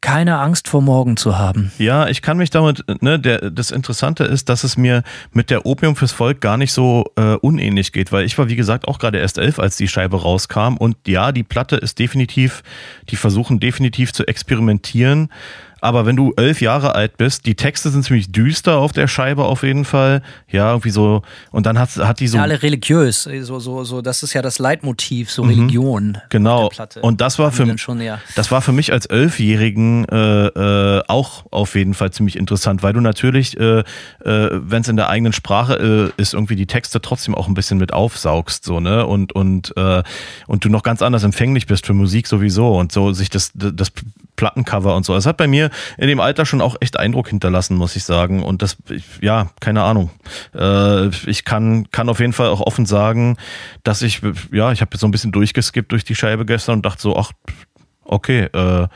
[0.00, 1.72] keine Angst vor morgen zu haben.
[1.78, 5.66] Ja, ich kann mich damit, ne, der, das Interessante ist, dass es mir mit der
[5.66, 8.98] Opium fürs Volk gar nicht so äh, unähnlich geht, weil ich war, wie gesagt, auch
[8.98, 12.62] gerade erst elf, als die Scheibe rauskam und ja, die Platte ist definitiv,
[13.10, 15.28] die versuchen definitiv zu experimentieren,
[15.80, 19.44] Aber wenn du elf Jahre alt bist, die Texte sind ziemlich düster auf der Scheibe
[19.44, 20.22] auf jeden Fall.
[20.48, 21.22] Ja, irgendwie so.
[21.50, 22.36] Und dann hat, hat die so.
[22.36, 23.28] Ja, alle religiös.
[23.42, 26.08] So, so, so, das ist ja das Leitmotiv, so Religion.
[26.08, 26.16] Mhm.
[26.28, 26.70] Genau.
[27.00, 28.20] Und das war, für, schon, ja.
[28.36, 32.92] das war für mich als Elfjährigen äh, äh, auch auf jeden Fall ziemlich interessant, weil
[32.92, 33.84] du natürlich, äh, äh,
[34.24, 37.78] wenn es in der eigenen Sprache äh, ist, irgendwie die Texte trotzdem auch ein bisschen
[37.78, 39.06] mit aufsaugst, so, ne?
[39.06, 40.02] Und, und, äh,
[40.46, 43.92] und du noch ganz anders empfänglich bist für Musik sowieso und so sich das, das
[44.36, 45.14] Plattencover und so.
[45.14, 48.42] Es hat bei mir in dem Alter schon auch echt Eindruck hinterlassen, muss ich sagen.
[48.42, 48.76] Und das,
[49.20, 50.10] ja, keine Ahnung.
[50.54, 53.36] Äh, ich kann, kann auf jeden Fall auch offen sagen,
[53.82, 54.20] dass ich,
[54.52, 57.32] ja, ich habe so ein bisschen durchgeskippt durch die Scheibe gestern und dachte so, ach,
[58.04, 58.88] okay, äh,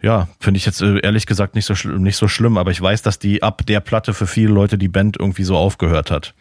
[0.00, 3.02] ja, finde ich jetzt äh, ehrlich gesagt nicht so, nicht so schlimm, aber ich weiß,
[3.02, 6.34] dass die ab der Platte für viele Leute die Band irgendwie so aufgehört hat.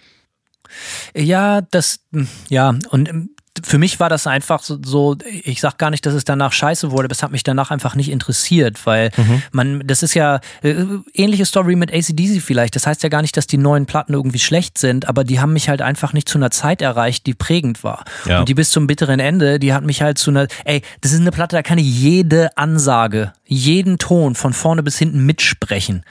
[1.16, 2.02] Ja, das,
[2.50, 3.30] ja, und ähm,
[3.64, 6.92] für mich war das einfach so, so, ich sag gar nicht, dass es danach scheiße
[6.92, 9.42] wurde, aber es hat mich danach einfach nicht interessiert, weil mhm.
[9.52, 10.76] man, das ist ja äh,
[11.14, 12.76] ähnliche Story mit ACDC vielleicht.
[12.76, 15.54] Das heißt ja gar nicht, dass die neuen Platten irgendwie schlecht sind, aber die haben
[15.54, 18.06] mich halt einfach nicht zu einer Zeit erreicht, die prägend war.
[18.26, 18.40] Ja.
[18.40, 21.22] Und die bis zum bitteren Ende, die hat mich halt zu einer, ey, das ist
[21.22, 26.04] eine Platte, da kann ich jede Ansage, jeden Ton von vorne bis hinten mitsprechen.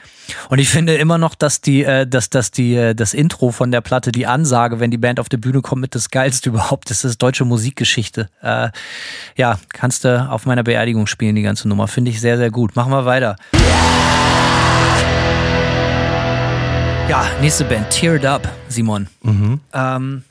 [0.49, 3.71] Und ich finde immer noch, dass die, äh, dass, dass die, äh, das Intro von
[3.71, 6.89] der Platte, die Ansage, wenn die Band auf die Bühne kommt, mit das geilste überhaupt.
[6.89, 8.29] Das ist deutsche Musikgeschichte.
[8.41, 8.69] Äh,
[9.35, 11.87] ja, kannst du auf meiner Beerdigung spielen, die ganze Nummer.
[11.87, 12.75] Finde ich sehr, sehr gut.
[12.75, 13.35] Machen wir weiter.
[17.09, 19.07] Ja, nächste Band, Teared Up, Simon.
[19.23, 19.61] Mhm.
[19.73, 20.23] Ähm,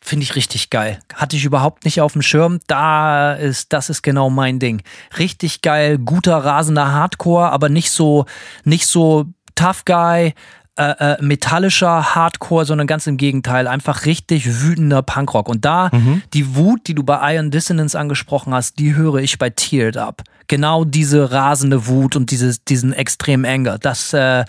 [0.00, 0.98] Finde ich richtig geil.
[1.14, 2.60] Hatte ich überhaupt nicht auf dem Schirm.
[2.66, 4.82] Da ist, das ist genau mein Ding.
[5.18, 8.26] Richtig geil, guter, rasender Hardcore, aber nicht so,
[8.64, 10.34] nicht so Tough Guy,
[10.76, 15.48] äh, äh, metallischer Hardcore, sondern ganz im Gegenteil, einfach richtig wütender Punkrock.
[15.48, 16.22] Und da mhm.
[16.32, 20.22] die Wut, die du bei Iron Dissonance angesprochen hast, die höre ich bei Teared Up.
[20.48, 23.78] Genau diese rasende Wut und dieses, diesen extremen Anger.
[23.78, 24.44] Das äh,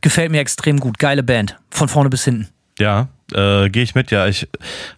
[0.00, 0.98] gefällt mir extrem gut.
[0.98, 1.56] Geile Band.
[1.70, 2.48] Von vorne bis hinten.
[2.78, 4.26] Ja, äh, gehe ich mit, ja.
[4.26, 4.48] Ich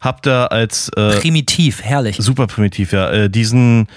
[0.00, 2.16] hab da als äh, primitiv, herrlich.
[2.18, 3.10] Super primitiv, ja.
[3.10, 3.88] Äh, diesen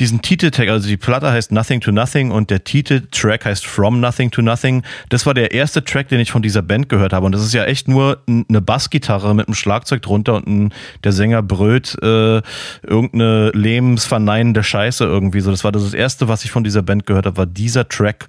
[0.00, 4.30] diesen Titeltag, also die Platte heißt Nothing to Nothing und der Titeltrack heißt From Nothing
[4.30, 4.82] to Nothing.
[5.08, 7.26] Das war der erste Track, den ich von dieser Band gehört habe.
[7.26, 10.74] Und das ist ja echt nur eine Bassgitarre mit einem Schlagzeug drunter und ein,
[11.04, 12.42] der Sänger brüllt äh,
[12.82, 15.50] irgendeine lebensverneinende Scheiße irgendwie so.
[15.50, 18.26] Das war das erste, was ich von dieser Band gehört habe, war dieser Track.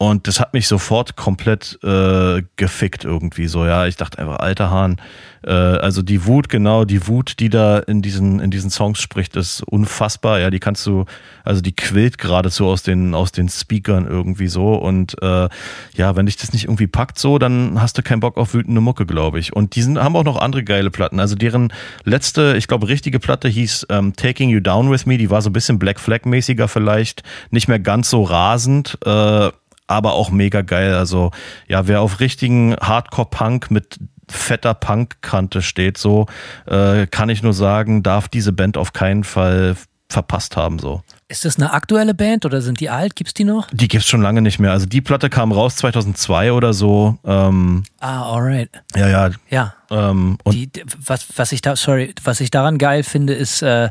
[0.00, 3.86] Und das hat mich sofort komplett äh, gefickt irgendwie so, ja.
[3.86, 5.00] Ich dachte einfach, alter Hahn.
[5.44, 9.34] Äh, also die Wut, genau, die Wut, die da in diesen, in diesen Songs spricht,
[9.34, 10.38] ist unfassbar.
[10.38, 11.04] Ja, die kannst du,
[11.44, 14.74] also die quillt geradezu aus den, aus den Speakern irgendwie so.
[14.74, 15.48] Und äh,
[15.96, 18.80] ja, wenn dich das nicht irgendwie packt so, dann hast du keinen Bock auf wütende
[18.80, 19.52] Mucke, glaube ich.
[19.52, 21.18] Und die sind, haben auch noch andere geile Platten.
[21.18, 21.72] Also deren
[22.04, 25.18] letzte, ich glaube, richtige Platte hieß ähm, Taking You Down With Me.
[25.18, 27.24] Die war so ein bisschen Black Flag-mäßiger vielleicht.
[27.50, 28.96] Nicht mehr ganz so rasend.
[29.04, 29.50] Äh,
[29.88, 30.94] aber auch mega geil.
[30.94, 31.32] Also
[31.66, 33.98] ja, wer auf richtigen Hardcore-Punk mit
[34.30, 36.26] fetter Punk-Kante steht, so
[36.66, 39.74] äh, kann ich nur sagen, darf diese Band auf keinen Fall
[40.08, 40.78] verpasst haben.
[40.78, 41.02] So.
[41.28, 43.16] Ist das eine aktuelle Band oder sind die alt?
[43.16, 43.68] Gibt's die noch?
[43.72, 44.72] Die gibt's schon lange nicht mehr.
[44.72, 47.18] Also die Platte kam raus 2002 oder so.
[47.24, 48.70] Ähm, ah, alright.
[48.96, 49.30] Ja, ja.
[49.50, 49.74] Ja.
[49.90, 50.70] Ähm, die,
[51.04, 53.90] was, was ich da, sorry, was ich daran geil finde, ist äh,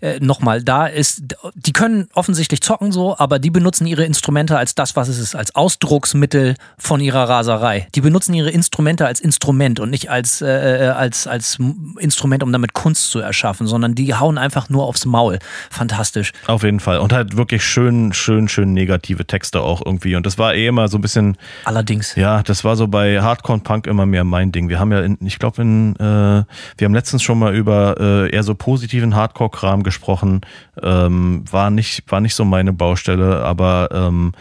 [0.00, 1.22] äh, nochmal, da ist,
[1.54, 5.34] die können offensichtlich zocken so, aber die benutzen ihre Instrumente als das, was es ist,
[5.34, 7.88] als Ausdrucksmittel von ihrer Raserei.
[7.94, 11.58] Die benutzen ihre Instrumente als Instrument und nicht als, äh, äh als, als
[11.98, 15.38] Instrument, um damit Kunst zu erschaffen, sondern die hauen einfach nur aufs Maul.
[15.70, 16.32] Fantastisch.
[16.46, 16.98] Auf jeden Fall.
[16.98, 20.16] Und halt wirklich schön, schön, schön negative Texte auch irgendwie.
[20.16, 21.36] Und das war eh immer so ein bisschen.
[21.64, 22.14] Allerdings.
[22.16, 24.68] Ja, das war so bei Hardcore Punk immer mehr mein Ding.
[24.68, 26.44] Wir haben ja in, ich glaube, in, äh,
[26.78, 30.42] wir haben letztens schon mal über äh, eher so positiven Hardcore-Kram gesprochen.
[30.82, 34.32] Ähm, war nicht, war nicht so meine Baustelle, aber ähm,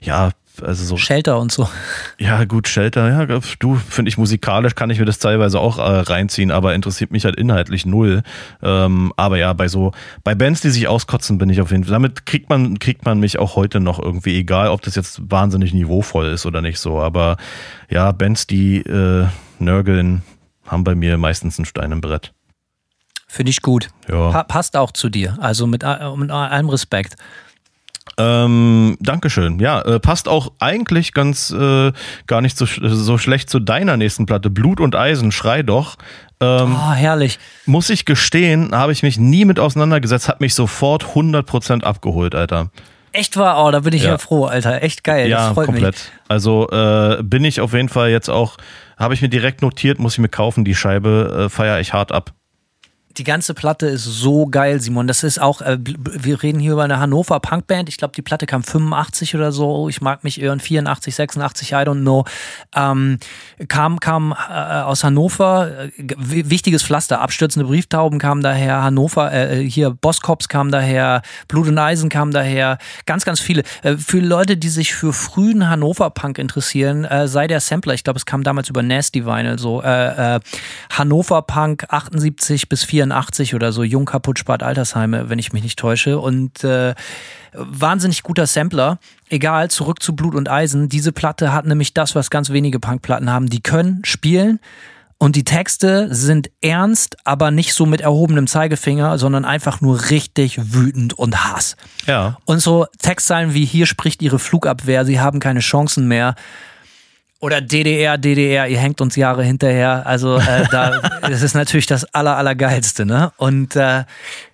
[0.00, 0.30] ja,
[0.62, 0.96] also so.
[0.96, 1.68] Shelter und so.
[2.18, 5.82] Ja, gut, Shelter, ja, du, finde ich musikalisch kann ich mir das teilweise auch äh,
[5.82, 8.22] reinziehen, aber interessiert mich halt inhaltlich null.
[8.62, 9.92] Ähm, aber ja, bei so,
[10.22, 11.92] bei Bands, die sich auskotzen, bin ich auf jeden Fall.
[11.92, 15.74] Damit kriegt man, kriegt man mich auch heute noch irgendwie, egal ob das jetzt wahnsinnig
[15.74, 17.00] niveauvoll ist oder nicht so.
[17.00, 17.36] Aber
[17.90, 19.26] ja, Bands, die äh,
[19.58, 20.22] nörgeln,
[20.66, 22.32] haben bei mir meistens ein Stein im Brett.
[23.26, 23.88] Finde ich gut.
[24.08, 24.30] Ja.
[24.30, 25.36] Pa passt auch zu dir.
[25.40, 27.16] Also mit, äh, mit allem Respekt.
[28.16, 29.58] Ähm, Dankeschön.
[29.58, 31.92] Ja, äh, passt auch eigentlich ganz äh,
[32.26, 34.50] gar nicht so, so schlecht zu deiner nächsten Platte.
[34.50, 35.96] Blut und Eisen, schrei doch.
[36.40, 37.38] Ähm, oh, herrlich.
[37.66, 42.70] Muss ich gestehen, habe ich mich nie mit auseinandergesetzt, hat mich sofort 100% abgeholt, Alter.
[43.12, 43.64] Echt wahr?
[43.64, 44.82] Oh, da bin ich ja, ja froh, Alter.
[44.82, 45.28] Echt geil.
[45.28, 45.94] Ja, komplett.
[45.94, 46.12] Mich.
[46.28, 48.56] Also äh, bin ich auf jeden Fall jetzt auch,
[48.96, 52.12] habe ich mir direkt notiert, muss ich mir kaufen, die Scheibe äh, feiere ich hart
[52.12, 52.32] ab.
[53.16, 55.06] Die ganze Platte ist so geil, Simon.
[55.06, 57.88] Das ist auch, äh, wir reden hier über eine Hannover Punkband.
[57.88, 59.88] Ich glaube, die Platte kam 85 oder so.
[59.88, 62.24] Ich mag mich irren, 84, 86, I don't know.
[62.74, 63.18] Ähm,
[63.68, 65.90] kam kam äh, aus Hannover.
[65.96, 67.20] Wichtiges Pflaster.
[67.20, 68.82] Abstürzende Brieftauben kamen daher.
[68.82, 71.22] Hannover, äh, hier Boskops kam daher.
[71.46, 72.78] Blut und Eisen kam daher.
[73.06, 73.62] Ganz, ganz viele.
[73.82, 77.94] Äh, für Leute, die sich für frühen Hannover Punk interessieren, äh, sei der Sampler.
[77.94, 79.82] Ich glaube, es kam damals über Nasty Vinyl so.
[79.82, 80.40] Äh, äh,
[80.90, 83.03] Hannover Punk 78 bis 84.
[83.04, 86.18] 84 oder so, Jung kaputt spart Altersheime, wenn ich mich nicht täusche.
[86.18, 86.94] Und äh,
[87.52, 88.98] wahnsinnig guter Sampler.
[89.28, 90.88] Egal, zurück zu Blut und Eisen.
[90.88, 93.48] Diese Platte hat nämlich das, was ganz wenige Punkplatten haben.
[93.48, 94.60] Die können spielen.
[95.18, 100.74] Und die Texte sind ernst, aber nicht so mit erhobenem Zeigefinger, sondern einfach nur richtig
[100.74, 101.76] wütend und Hass.
[102.06, 102.36] Ja.
[102.44, 106.34] Und so Textzeilen wie hier spricht ihre Flugabwehr, sie haben keine Chancen mehr.
[107.44, 110.06] Oder DDR, DDR, ihr hängt uns Jahre hinterher.
[110.06, 113.32] Also äh, da, das ist natürlich das aller, allergeilste, ne?
[113.36, 114.04] Und äh,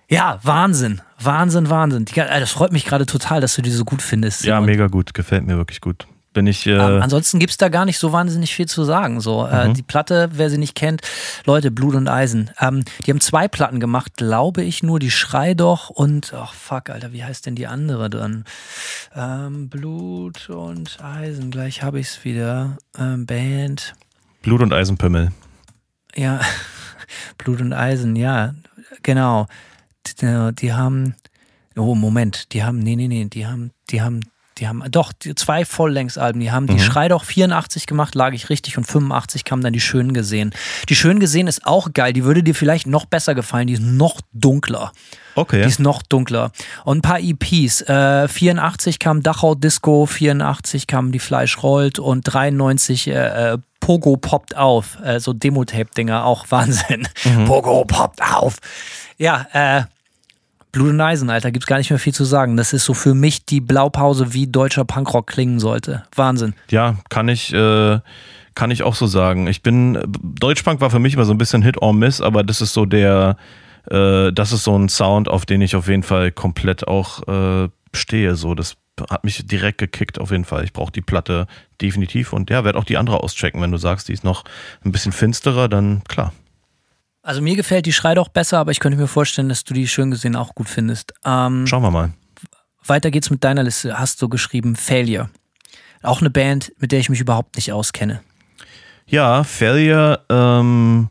[0.09, 2.03] ja, Wahnsinn, Wahnsinn, Wahnsinn.
[2.03, 4.43] Die, äh, das freut mich gerade total, dass du die so gut findest.
[4.43, 6.05] Ja, mega gut, gefällt mir wirklich gut.
[6.33, 6.65] Bin ich.
[6.65, 9.19] Äh ähm, ansonsten gibt's da gar nicht so wahnsinnig viel zu sagen.
[9.19, 9.73] So äh, mhm.
[9.73, 11.01] die Platte, wer sie nicht kennt,
[11.45, 12.51] Leute, Blut und Eisen.
[12.59, 16.89] Ähm, die haben zwei Platten gemacht, glaube ich, nur die Schrei doch und ach fuck,
[16.89, 18.45] Alter, wie heißt denn die andere dann?
[19.13, 21.51] Ähm, Blut und Eisen.
[21.51, 22.77] Gleich habe ich's wieder.
[22.97, 23.93] Ähm, Band.
[24.41, 25.31] Blut und Eisenpümmel.
[26.15, 26.39] Ja,
[27.37, 28.15] Blut und Eisen.
[28.15, 28.55] Ja,
[29.03, 29.47] genau.
[30.07, 31.15] Die, die haben.
[31.75, 32.79] Oh Moment, die haben.
[32.79, 34.21] Nee, nee, nee, die haben, die haben
[34.61, 36.39] die haben doch die zwei Volllängsalben.
[36.39, 36.79] Die haben die mhm.
[36.79, 40.51] Schrei doch 84 gemacht, lag ich richtig, und 85 kam dann die Schön gesehen.
[40.87, 42.13] Die Schön gesehen ist auch geil.
[42.13, 43.65] Die würde dir vielleicht noch besser gefallen.
[43.65, 44.91] Die ist noch dunkler.
[45.33, 45.63] Okay.
[45.63, 46.51] Die ist noch dunkler.
[46.85, 47.81] Und ein paar EPs.
[47.81, 54.15] Äh, 84 kam Dachau Disco, 84 kam Die Fleisch rollt und 93 äh, äh, Pogo
[54.17, 54.99] poppt auf.
[55.03, 57.07] Äh, so Demo-Tape-Dinger, auch Wahnsinn.
[57.25, 57.45] Mhm.
[57.45, 58.57] Pogo poppt auf.
[59.17, 59.83] Ja, äh,
[60.71, 62.57] Blut und Eisen, Alter, gibt's gar nicht mehr viel zu sagen.
[62.57, 66.03] Das ist so für mich die Blaupause, wie deutscher Punkrock klingen sollte.
[66.15, 66.53] Wahnsinn.
[66.69, 67.99] Ja, kann ich, äh,
[68.55, 69.47] kann ich auch so sagen.
[69.47, 72.61] Ich bin, Deutschpunk war für mich immer so ein bisschen Hit or Miss, aber das
[72.61, 73.35] ist so der,
[73.89, 77.69] äh, das ist so ein Sound, auf den ich auf jeden Fall komplett auch äh,
[77.93, 78.35] stehe.
[78.35, 78.77] So, das
[79.09, 80.63] hat mich direkt gekickt auf jeden Fall.
[80.63, 81.47] Ich brauche die Platte
[81.81, 83.61] definitiv und ja, werde auch die andere auschecken.
[83.61, 84.43] Wenn du sagst, die ist noch
[84.85, 86.33] ein bisschen finsterer, dann klar.
[87.23, 89.87] Also mir gefällt die Schrei doch besser, aber ich könnte mir vorstellen, dass du die
[89.87, 91.13] schön gesehen auch gut findest.
[91.23, 92.11] Ähm, Schauen wir mal.
[92.85, 93.99] Weiter geht's mit deiner Liste.
[93.99, 95.29] Hast du geschrieben Failure.
[96.01, 98.21] Auch eine Band, mit der ich mich überhaupt nicht auskenne.
[99.05, 101.09] Ja, Failure, ähm,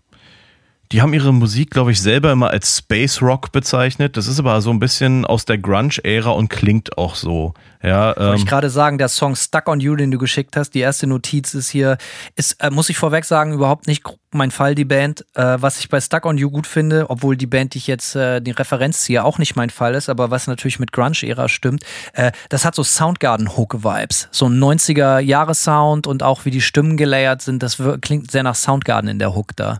[0.92, 4.16] die haben ihre Musik, glaube ich, selber immer als Space Rock bezeichnet.
[4.16, 7.54] Das ist aber so ein bisschen aus der Grunge-Ära und klingt auch so.
[7.82, 10.70] Ja, ähm, Wollte ich gerade sagen, der Song Stuck on You, den du geschickt hast,
[10.70, 11.96] die erste Notiz ist hier,
[12.34, 15.24] ist, äh, muss ich vorweg sagen, überhaupt nicht mein Fall, die Band.
[15.34, 18.16] Äh, was ich bei Stuck on You gut finde, obwohl die Band, die ich jetzt
[18.16, 21.84] äh, die Referenz ziehe, auch nicht mein Fall ist, aber was natürlich mit Grunge-Ära stimmt,
[22.14, 24.28] äh, das hat so Soundgarden-Hook-Vibes.
[24.32, 29.08] So ein 90er-Jahre-Sound und auch wie die Stimmen gelayert sind, das klingt sehr nach Soundgarden
[29.08, 29.78] in der Hook da.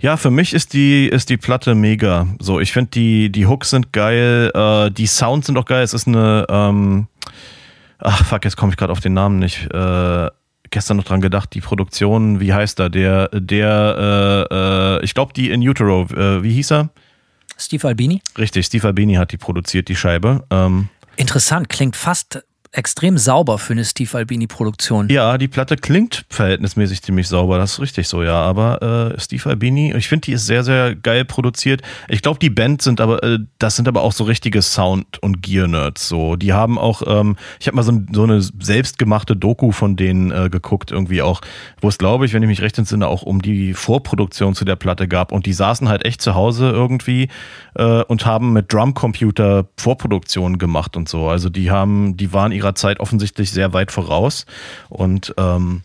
[0.00, 2.28] Ja, für mich ist die, ist die Platte mega.
[2.38, 5.82] So, ich finde die, die Hooks sind geil, äh, die Sounds sind auch geil.
[5.82, 7.08] Es ist eine, ähm,
[7.98, 9.68] ach fuck, jetzt komme ich gerade auf den Namen nicht.
[9.72, 10.28] Äh,
[10.70, 12.90] gestern noch dran gedacht, die Produktion, wie heißt er?
[12.90, 14.54] Der, der, äh,
[15.00, 16.90] äh, ich glaube, die in Utero, äh, wie hieß er?
[17.56, 18.22] Steve Albini.
[18.36, 20.44] Richtig, Steve Albini hat die produziert, die Scheibe.
[20.50, 25.08] Ähm, Interessant, klingt fast extrem sauber für eine Steve Albini-Produktion.
[25.08, 28.34] Ja, die Platte klingt verhältnismäßig ziemlich sauber, das ist richtig so, ja.
[28.34, 31.82] Aber äh, Steve Albini, ich finde, die ist sehr, sehr geil produziert.
[32.08, 35.42] Ich glaube, die Band sind aber, äh, das sind aber auch so richtige Sound- und
[35.42, 36.08] Gear-Nerds.
[36.08, 36.36] So.
[36.36, 40.50] Die haben auch, ähm, ich habe mal so, so, eine selbstgemachte Doku von denen äh,
[40.50, 41.40] geguckt, irgendwie auch,
[41.80, 44.76] wo es, glaube ich, wenn ich mich recht entsinne, auch um die Vorproduktion zu der
[44.76, 45.32] Platte gab.
[45.32, 47.28] Und die saßen halt echt zu Hause irgendwie
[47.78, 51.28] äh, und haben mit Drumcomputer Vorproduktionen gemacht und so.
[51.28, 54.44] Also die haben, die waren ihrer Zeit offensichtlich sehr weit voraus
[54.88, 55.82] und ähm,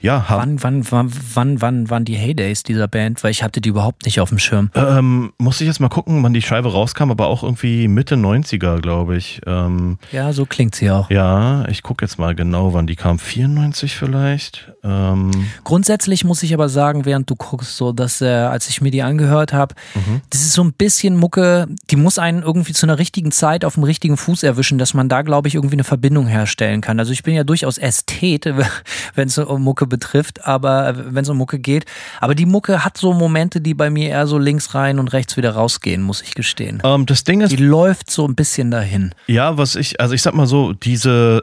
[0.00, 3.24] ja, wann, wann, wann, wann, wann waren die Heydays dieser Band?
[3.24, 4.70] Weil ich hatte die überhaupt nicht auf dem Schirm.
[4.74, 8.80] Ähm, muss ich jetzt mal gucken, wann die Scheibe rauskam, aber auch irgendwie Mitte 90er,
[8.80, 9.40] glaube ich.
[9.46, 11.10] Ähm, ja, so klingt sie auch.
[11.10, 13.18] Ja, ich gucke jetzt mal genau, wann die kam.
[13.18, 14.72] 94 vielleicht?
[14.84, 15.30] Ähm,
[15.64, 19.02] Grundsätzlich muss ich aber sagen, während du guckst, so dass, äh, als ich mir die
[19.02, 20.20] angehört habe, mhm.
[20.30, 23.74] das ist so ein bisschen Mucke, die muss einen irgendwie zu einer richtigen Zeit auf
[23.74, 26.98] dem richtigen Fuß erwischen, dass man da, glaube ich, irgendwie eine Verbindung herstellen kann.
[26.98, 28.46] Also ich bin ja durchaus Ästhet,
[29.14, 31.84] wenn es um Mucke betrifft, aber äh, wenn es um Mucke geht.
[32.20, 35.36] Aber die Mucke hat so Momente, die bei mir eher so links rein und rechts
[35.36, 36.82] wieder rausgehen, muss ich gestehen.
[36.84, 37.50] Ähm, das Ding ist.
[37.50, 39.14] Die läuft so ein bisschen dahin.
[39.26, 41.42] Ja, was ich, also ich sag mal so, diese,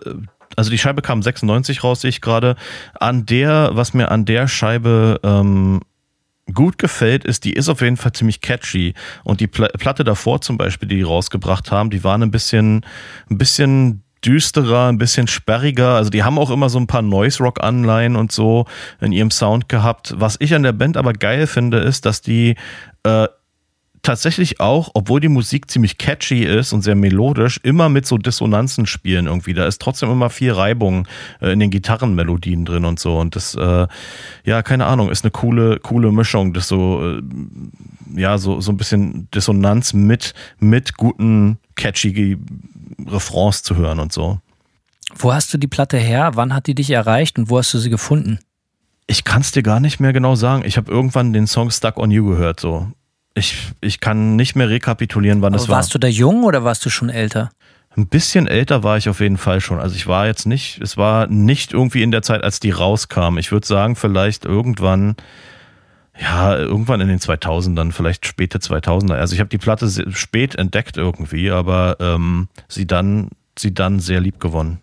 [0.56, 2.56] also die Scheibe kam 96 raus, sehe ich gerade.
[3.00, 5.82] An der, was mir an der Scheibe ähm,
[6.54, 8.94] gut gefällt, ist, die ist auf jeden Fall ziemlich catchy.
[9.24, 12.86] Und die Pl Platte davor zum Beispiel, die die rausgebracht haben, die waren ein bisschen,
[13.30, 15.96] ein bisschen düsterer, ein bisschen sperriger.
[15.96, 18.66] Also die haben auch immer so ein paar Noise-Rock-Anleihen und so
[19.02, 20.14] in ihrem Sound gehabt.
[20.18, 22.56] Was ich an der Band aber geil finde, ist, dass die
[23.04, 23.28] äh,
[24.04, 28.86] tatsächlich auch, obwohl die Musik ziemlich catchy ist und sehr melodisch, immer mit so Dissonanzen
[28.86, 29.54] spielen irgendwie.
[29.54, 31.08] Da ist trotzdem immer viel Reibung
[31.42, 33.18] äh, in den Gitarrenmelodien drin und so.
[33.18, 33.88] Und das, äh,
[34.44, 37.22] ja, keine Ahnung, ist eine coole, coole Mischung, das so, äh,
[38.20, 42.38] ja, so, so ein bisschen Dissonanz mit, mit guten, catchy
[43.08, 44.40] Refrains zu hören und so.
[45.16, 46.32] Wo hast du die Platte her?
[46.36, 48.40] Wann hat die dich erreicht und wo hast du sie gefunden?
[49.06, 50.64] Ich kann es dir gar nicht mehr genau sagen.
[50.66, 52.88] Ich habe irgendwann den Song Stuck on You gehört, so.
[53.36, 55.78] Ich, ich kann nicht mehr rekapitulieren, wann Aber es war.
[55.78, 57.52] Warst du da jung oder warst du schon älter?
[57.96, 59.80] Ein bisschen älter war ich auf jeden Fall schon.
[59.80, 63.38] Also ich war jetzt nicht, es war nicht irgendwie in der Zeit, als die rauskam.
[63.38, 65.16] Ich würde sagen, vielleicht irgendwann,
[66.20, 69.16] ja, irgendwann in den 2000ern, vielleicht späte 2000er.
[69.16, 74.22] Also ich habe die Platte spät entdeckt irgendwie, aber ähm, sie dann, sie dann sehr
[74.22, 74.80] lieb gewonnen.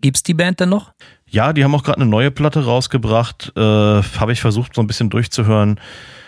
[0.00, 0.92] Gibt's die Band denn noch?
[1.28, 3.52] Ja, die haben auch gerade eine neue Platte rausgebracht.
[3.56, 5.78] Äh, habe ich versucht, so ein bisschen durchzuhören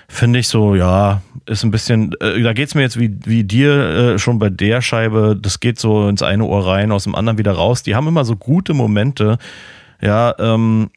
[0.08, 3.44] finde ich so, ja, ist ein bisschen, äh, da geht es mir jetzt wie, wie
[3.44, 7.14] dir äh, schon bei der Scheibe, das geht so ins eine Ohr rein, aus dem
[7.14, 7.82] anderen wieder raus.
[7.82, 9.38] Die haben immer so gute Momente,
[10.00, 10.90] ja, ähm,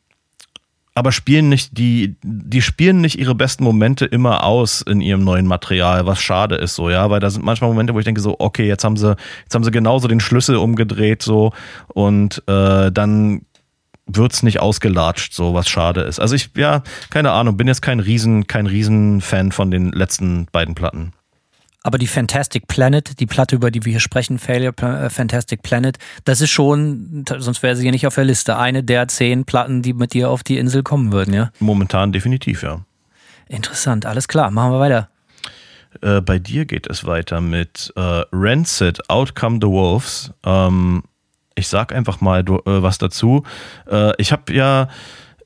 [0.97, 5.45] aber spielen nicht, die, die spielen nicht ihre besten Momente immer aus in ihrem neuen
[5.45, 8.35] Material, was schade ist so, ja, weil da sind manchmal Momente, wo ich denke so,
[8.39, 11.53] okay, jetzt haben sie, jetzt haben sie genauso den Schlüssel umgedreht so
[11.93, 13.43] und äh, dann
[14.07, 16.19] wird's nicht ausgelatscht, so was schade ist.
[16.19, 16.81] Also ich, ja,
[17.11, 21.13] keine Ahnung, bin jetzt kein Riesen, kein Riesen-Fan von den letzten beiden Platten.
[21.88, 25.97] Aber die Fantastic Planet, die Platte, über die wir hier sprechen, Failure äh, Fantastic Planet,
[26.25, 29.83] das ist schon, sonst wäre sie ja nicht auf der Liste, eine der zehn Platten,
[29.83, 31.49] die mit dir auf die Insel kommen würden, ja?
[31.61, 32.81] Momentan definitiv, ja.
[33.47, 35.09] Interessant, alles klar, machen wir weiter.
[36.01, 40.33] Äh, bei dir geht es weiter mit äh, Rancid, Outcome the Wolves.
[40.43, 41.03] Ähm,
[41.55, 43.43] ich sag einfach mal äh, was dazu.
[43.89, 44.89] Äh, ich habe ja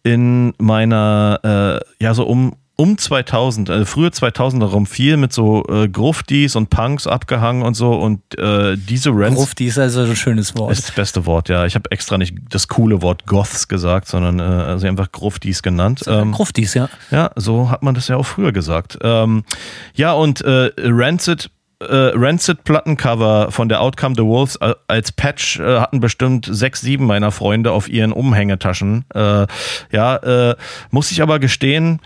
[0.02, 5.64] in meiner, äh, ja so um, um 2000, äh, frühe 2000er rum viel mit so
[5.70, 9.38] äh, Gruftis und Punks abgehangen und so und äh, diese Rents.
[9.38, 10.72] Grufti ist also ein schönes Wort.
[10.72, 11.68] Ist das beste Wort, ja.
[11.68, 16.02] Ich habe extra nicht das coole Wort Goths gesagt, sondern äh, also einfach Gruftis genannt.
[16.08, 16.90] Ähm, Gruftis, ja.
[17.12, 18.98] Ja, so hat man das ja auch früher gesagt.
[19.04, 19.44] Ähm,
[19.94, 21.52] ja, und äh, Rancid
[21.82, 27.06] äh, Rancid-Plattencover von der Outcome the Wolves äh, als Patch äh, hatten bestimmt sechs, sieben
[27.06, 29.06] meiner Freunde auf ihren Umhängetaschen.
[29.14, 29.46] Äh,
[29.92, 30.56] ja, äh,
[30.90, 32.00] muss ich aber gestehen,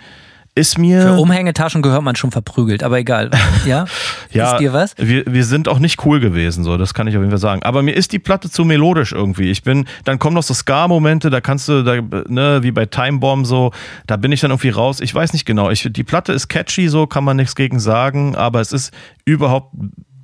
[0.55, 1.01] ist mir.
[1.01, 3.29] Für Umhängetaschen gehört man schon verprügelt, aber egal.
[3.65, 3.85] Ja?
[4.31, 4.95] ja ist dir was?
[4.97, 7.63] Wir, wir sind auch nicht cool gewesen, so, das kann ich auf jeden Fall sagen.
[7.63, 9.49] Aber mir ist die Platte zu melodisch irgendwie.
[9.49, 11.95] Ich bin, dann kommen noch so Ska-Momente, da kannst du, da,
[12.27, 13.71] ne, wie bei Time Bomb so,
[14.05, 14.99] da bin ich dann irgendwie raus.
[14.99, 15.71] Ich weiß nicht genau.
[15.71, 18.93] Ich, die Platte ist catchy, so kann man nichts gegen sagen, aber es ist
[19.25, 19.73] überhaupt,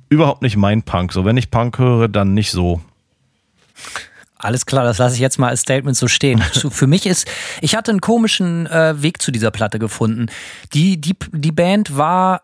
[0.08, 1.12] überhaupt nicht mein Punk.
[1.12, 2.80] So, wenn ich Punk höre, dann nicht so.
[4.42, 6.42] Alles klar, das lasse ich jetzt mal als Statement so stehen.
[6.70, 7.28] Für mich ist,
[7.60, 10.26] ich hatte einen komischen äh, Weg zu dieser Platte gefunden.
[10.74, 12.42] Die, die, die Band war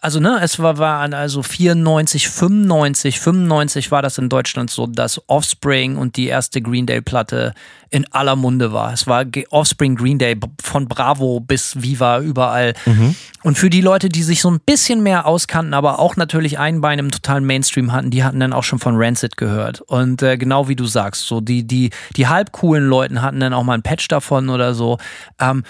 [0.00, 5.20] also ne, es war, war also 94, 95, 95 war das in Deutschland so, dass
[5.28, 7.52] Offspring und die erste Green Day Platte
[7.90, 8.94] in aller Munde war.
[8.94, 12.72] Es war Offspring Green Day von Bravo bis Viva überall.
[12.86, 13.14] Mhm.
[13.42, 16.80] Und für die Leute, die sich so ein bisschen mehr auskannten, aber auch natürlich ein
[16.80, 19.82] Bein im totalen Mainstream hatten, die hatten dann auch schon von Rancid gehört.
[19.82, 23.52] Und äh, genau wie du sagst, so die, die, die halb coolen Leuten hatten dann
[23.52, 24.98] auch mal ein Patch davon oder so.
[25.38, 25.62] Ähm,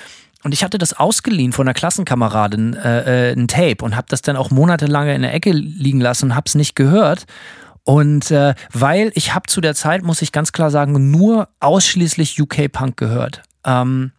[0.49, 4.23] und ich hatte das ausgeliehen von einer Klassenkameradin, äh, äh, ein Tape, und habe das
[4.23, 7.27] dann auch monatelang in der Ecke liegen lassen und habe es nicht gehört.
[7.85, 12.41] Und äh, weil ich habe zu der Zeit, muss ich ganz klar sagen, nur ausschließlich
[12.41, 13.43] UK-Punk gehört.
[13.63, 14.13] Ähm,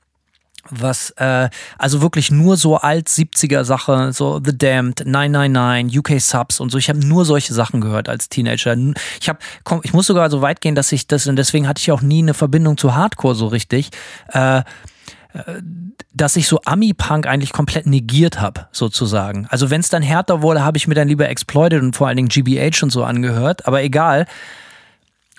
[0.69, 1.49] was, äh,
[1.79, 6.77] also wirklich nur so alt 70er Sache, so The Damned, 999, UK Subs und so.
[6.77, 8.77] Ich habe nur solche Sachen gehört als Teenager.
[9.19, 9.39] Ich habe,
[9.81, 12.19] ich muss sogar so weit gehen, dass ich das, und deswegen hatte ich auch nie
[12.21, 13.89] eine Verbindung zu Hardcore so richtig.
[14.27, 14.61] Äh,
[16.13, 19.45] dass ich so Ami-Punk eigentlich komplett negiert habe, sozusagen.
[19.49, 22.17] Also wenn es dann härter wurde, habe ich mir dann lieber Exploited und vor allen
[22.17, 24.25] Dingen GBH und so angehört, aber egal.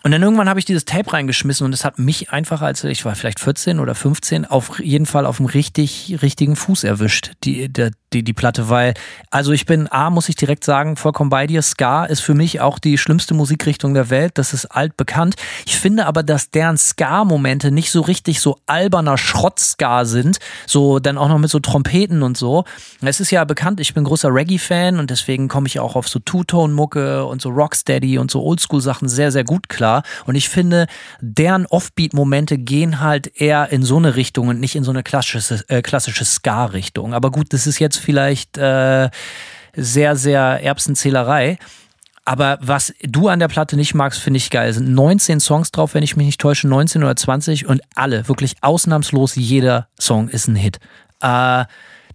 [0.03, 3.05] Und dann irgendwann habe ich dieses Tape reingeschmissen und es hat mich einfach, als ich
[3.05, 7.33] war vielleicht 14 oder 15, auf jeden Fall auf dem richtig, richtigen Fuß erwischt.
[7.45, 8.95] Die, der, die, die Platte, weil,
[9.31, 11.63] also ich bin, A, muss ich direkt sagen, vollkommen bei dir.
[11.63, 14.33] Ska ist für mich auch die schlimmste Musikrichtung der Welt.
[14.39, 15.37] Das ist altbekannt.
[15.65, 20.39] Ich finde aber, dass deren Ska-Momente nicht so richtig so alberner Schrott-Ska sind.
[20.67, 22.65] So, dann auch noch mit so Trompeten und so.
[23.01, 26.19] Es ist ja bekannt, ich bin großer Reggae-Fan und deswegen komme ich auch auf so
[26.19, 30.03] Two-Tone-Mucke und so Rocksteady und so Oldschool-Sachen sehr, sehr gut klar.
[30.27, 30.87] Und ich finde,
[31.21, 35.63] deren Offbeat-Momente gehen halt eher in so eine Richtung und nicht in so eine klassische,
[35.69, 37.15] äh, klassische Ska-Richtung.
[37.15, 39.11] Aber gut, das ist jetzt vielleicht äh,
[39.75, 41.59] sehr, sehr Erbsenzählerei.
[42.25, 44.69] Aber was du an der Platte nicht magst, finde ich geil.
[44.69, 48.29] Es sind 19 Songs drauf, wenn ich mich nicht täusche, 19 oder 20 und alle,
[48.29, 50.79] wirklich ausnahmslos jeder Song ist ein Hit.
[51.21, 51.65] Äh,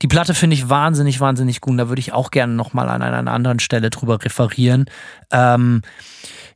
[0.01, 1.79] die Platte finde ich wahnsinnig, wahnsinnig gut.
[1.79, 4.85] Da würde ich auch gerne nochmal an einer anderen Stelle drüber referieren.
[5.31, 5.81] Ähm,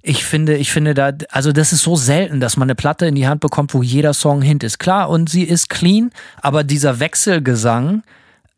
[0.01, 3.15] ich finde, ich finde da, also das ist so selten, dass man eine Platte in
[3.15, 4.79] die Hand bekommt, wo jeder Song Hint ist.
[4.79, 6.11] Klar, und sie ist clean,
[6.41, 8.03] aber dieser Wechselgesang,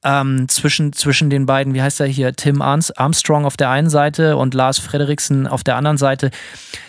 [0.04, 4.38] ähm, zwischen, zwischen den beiden, wie heißt er hier, Tim Armstrong auf der einen Seite
[4.38, 6.32] und Lars Frederiksen auf der anderen Seite.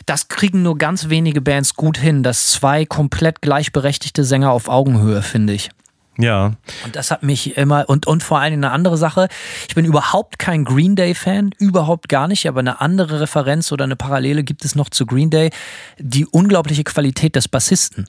[0.07, 5.23] Das kriegen nur ganz wenige Bands gut hin, dass zwei komplett gleichberechtigte Sänger auf Augenhöhe,
[5.23, 5.71] finde ich.
[6.19, 6.53] Ja.
[6.85, 9.29] Und das hat mich immer, und, und vor allem eine andere Sache,
[9.67, 13.97] ich bin überhaupt kein Green Day-Fan, überhaupt gar nicht, aber eine andere Referenz oder eine
[13.97, 15.51] Parallele gibt es noch zu Green Day,
[15.99, 18.07] die unglaubliche Qualität des Bassisten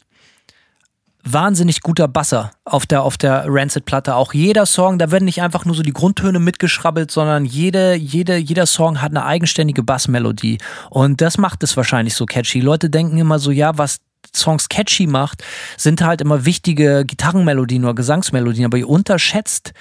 [1.24, 4.16] wahnsinnig guter Basser auf der, auf der Rancid-Platte.
[4.16, 8.38] Auch jeder Song, da werden nicht einfach nur so die Grundtöne mitgeschrabbelt, sondern jede, jede,
[8.38, 10.58] jeder Song hat eine eigenständige Bassmelodie.
[10.90, 12.60] Und das macht es wahrscheinlich so catchy.
[12.60, 14.00] Leute denken immer so, ja, was
[14.36, 15.44] Songs catchy macht,
[15.78, 19.74] sind halt immer wichtige Gitarrenmelodien oder Gesangsmelodien, aber ihr unterschätzt,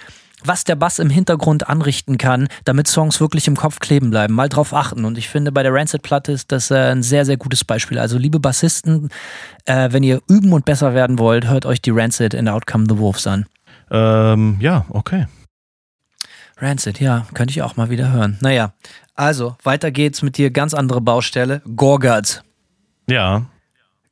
[0.44, 4.34] was der Bass im Hintergrund anrichten kann, damit Songs wirklich im Kopf kleben bleiben.
[4.34, 5.04] Mal drauf achten.
[5.04, 7.98] Und ich finde, bei der Rancid-Platte ist das äh, ein sehr, sehr gutes Beispiel.
[7.98, 9.10] Also, liebe Bassisten,
[9.66, 12.98] äh, wenn ihr üben und besser werden wollt, hört euch die Rancid in Outcome the
[12.98, 13.46] Wolves an.
[13.90, 15.26] Ähm, ja, okay.
[16.58, 18.38] Rancid, ja, könnte ich auch mal wieder hören.
[18.40, 18.72] Naja,
[19.14, 20.50] also, weiter geht's mit dir.
[20.50, 21.60] Ganz andere Baustelle.
[21.76, 22.42] Gorguts.
[23.08, 23.46] Ja.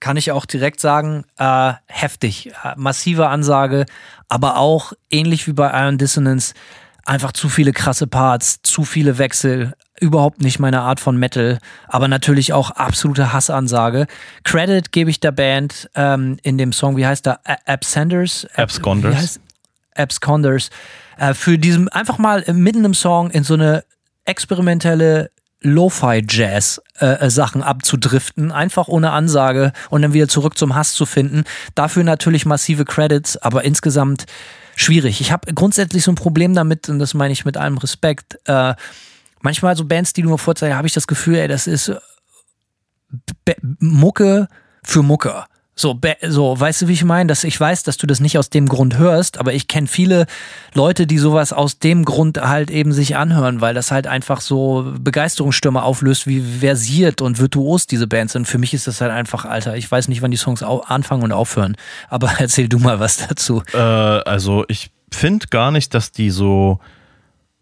[0.01, 2.53] Kann ich auch direkt sagen, äh, heftig.
[2.77, 3.87] Massive Ansage,
[4.29, 6.55] aber auch ähnlich wie bei Iron Dissonance
[7.05, 12.09] einfach zu viele krasse Parts, zu viele Wechsel, überhaupt nicht meine Art von Metal, aber
[12.09, 14.07] natürlich auch absolute Hassansage.
[14.45, 17.41] Credit gebe ich der Band ähm, in dem Song, wie heißt der?
[17.67, 18.47] Absenders?
[18.55, 19.41] Absconders.
[19.95, 20.71] Absconders.
[21.19, 23.85] Äh, für diesen einfach mal mitten im Song in so eine
[24.25, 25.31] experimentelle
[25.63, 31.45] Lo-Fi-Jazz-Sachen äh, abzudriften, einfach ohne Ansage und dann wieder zurück zum Hass zu finden.
[31.75, 34.25] Dafür natürlich massive Credits, aber insgesamt
[34.75, 35.21] schwierig.
[35.21, 38.39] Ich habe grundsätzlich so ein Problem damit, und das meine ich mit allem Respekt.
[38.47, 38.75] Äh,
[39.43, 41.93] manchmal so Bands, die du mir vorzeigst, habe ich das Gefühl, ey, das ist
[43.81, 44.49] Mucke
[44.83, 45.45] für Mucke.
[45.77, 45.99] So,
[46.29, 47.29] so, weißt du, wie ich meine?
[47.29, 50.27] Dass ich weiß, dass du das nicht aus dem Grund hörst, aber ich kenne viele
[50.75, 54.93] Leute, die sowas aus dem Grund halt eben sich anhören, weil das halt einfach so
[55.01, 58.47] Begeisterungsstürme auflöst, wie versiert und virtuos diese Bands sind.
[58.47, 61.33] Für mich ist das halt einfach, Alter, ich weiß nicht, wann die Songs anfangen und
[61.33, 61.77] aufhören.
[62.09, 63.62] Aber erzähl du mal was dazu.
[63.73, 66.81] Äh, also, ich finde gar nicht, dass die so,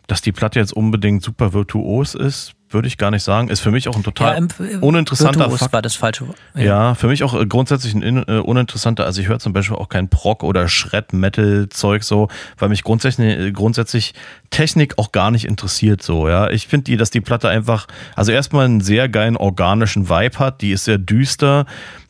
[0.08, 3.48] dass die Platte jetzt unbedingt super virtuos ist würde ich gar nicht sagen.
[3.48, 5.72] Ist für mich auch ein total ja, uninteressanter Fakt.
[5.72, 6.26] war das falsche.
[6.54, 6.62] Ja.
[6.62, 6.94] ja.
[6.94, 9.04] für mich auch äh, grundsätzlich ein äh, uninteressanter.
[9.04, 13.52] Also ich höre zum Beispiel auch kein Proc oder Shred-Metal-Zeug so, weil mich grundsätzlich, äh,
[13.52, 14.14] grundsätzlich
[14.50, 16.28] Technik auch gar nicht interessiert so.
[16.28, 20.38] Ja, ich finde die, dass die Platte einfach, also erstmal einen sehr geilen organischen Vibe
[20.38, 20.60] hat.
[20.60, 21.66] Die ist sehr düster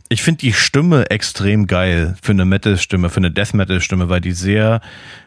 [0.08, 4.80] ich finde die Stimme extrem geil für eine Metal-Stimme, für eine Death-Metal-Stimme, weil die sehr,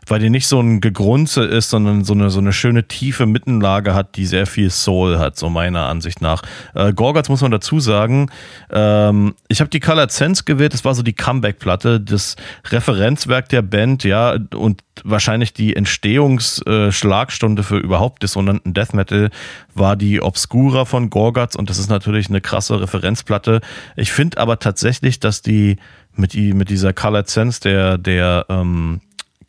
[0.08, 3.94] weil die nicht so ein Gegrunze ist, sondern so eine, so eine schöne tiefe Mittenlage
[3.94, 6.42] hat, die sehr viel Soul hat, so meiner Ansicht nach.
[6.74, 8.30] Äh, Gorgatz muss man dazu sagen,
[8.72, 12.36] ähm, ich habe die Colored Sense gewählt, das war so die Comeback-Platte, das
[12.70, 19.30] Referenzwerk der Band, ja, und wahrscheinlich die Entstehungsschlagstunde äh, für überhaupt dissonanten Death Metal
[19.74, 23.62] war die Obscura von Gorgatz und das ist natürlich eine krasse Referenzplatte.
[23.96, 25.78] Ich finde aber tatsächlich, dass die
[26.16, 29.02] mit, die, mit dieser Colored Sense der, der ähm,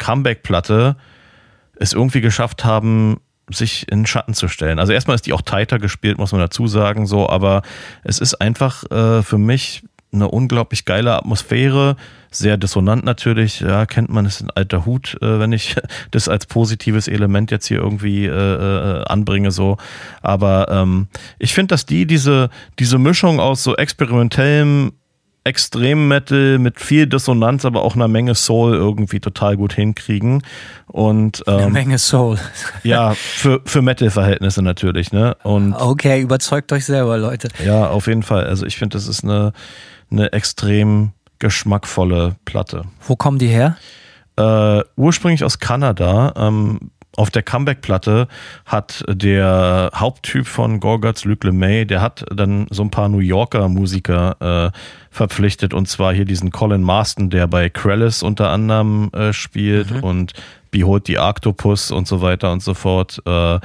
[0.02, 0.96] Comeback-Platte
[1.76, 4.78] es irgendwie geschafft haben, sich in Schatten zu stellen.
[4.78, 7.62] Also erstmal ist die auch tighter gespielt, muss man dazu sagen, so, aber
[8.02, 9.82] es ist einfach äh, für mich
[10.12, 11.96] eine unglaublich geile Atmosphäre,
[12.30, 15.76] sehr dissonant natürlich, ja, kennt man, ist ein alter Hut, äh, wenn ich
[16.10, 19.78] das als positives Element jetzt hier irgendwie äh, äh, anbringe, so.
[20.20, 24.92] Aber ähm, ich finde, dass die diese, diese Mischung aus so experimentellem
[25.44, 30.42] Extrem-Metal mit viel Dissonanz, aber auch einer Menge Soul irgendwie total gut hinkriegen.
[30.86, 32.38] Und, ähm, Eine Menge Soul.
[32.84, 35.36] ja, für, für Metal-Verhältnisse natürlich, ne?
[35.42, 37.48] Und, okay, überzeugt euch selber, Leute.
[37.64, 38.46] Ja, auf jeden Fall.
[38.46, 39.52] Also ich finde, das ist eine,
[40.10, 42.84] eine extrem geschmackvolle Platte.
[43.06, 43.76] Wo kommen die her?
[44.36, 46.34] Äh, ursprünglich aus Kanada.
[46.36, 48.28] Ähm, auf der Comeback-Platte
[48.64, 53.68] hat der Haupttyp von Gorguts, Luc LeMay, der hat dann so ein paar New Yorker
[53.68, 54.78] Musiker äh,
[55.10, 60.04] verpflichtet und zwar hier diesen Colin Marston, der bei Krellis unter anderem äh, spielt mhm.
[60.04, 60.32] und
[60.70, 63.20] Behold the Octopus und so weiter und so fort.
[63.26, 63.60] Äh,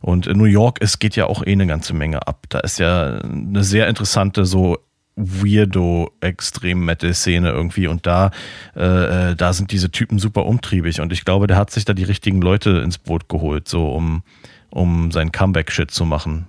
[0.00, 2.44] und in New York, es geht ja auch eh eine ganze Menge ab.
[2.50, 4.78] Da ist ja eine sehr interessante so
[5.16, 8.30] weirdo extrem Metal Szene irgendwie und da
[8.76, 11.92] äh, äh, da sind diese Typen super umtriebig und ich glaube, der hat sich da
[11.92, 14.22] die richtigen Leute ins Boot geholt, so um
[14.70, 16.48] um sein Comeback Shit zu machen.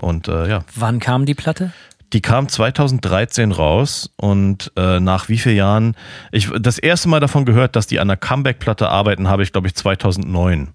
[0.00, 0.64] Und äh, ja.
[0.74, 1.72] Wann kam die Platte?
[2.12, 5.94] Die kam 2013 raus und äh, nach wie vielen Jahren,
[6.32, 9.68] ich das erste Mal davon gehört, dass die an einer Comeback-Platte arbeiten, habe ich glaube
[9.68, 10.70] ich 2009.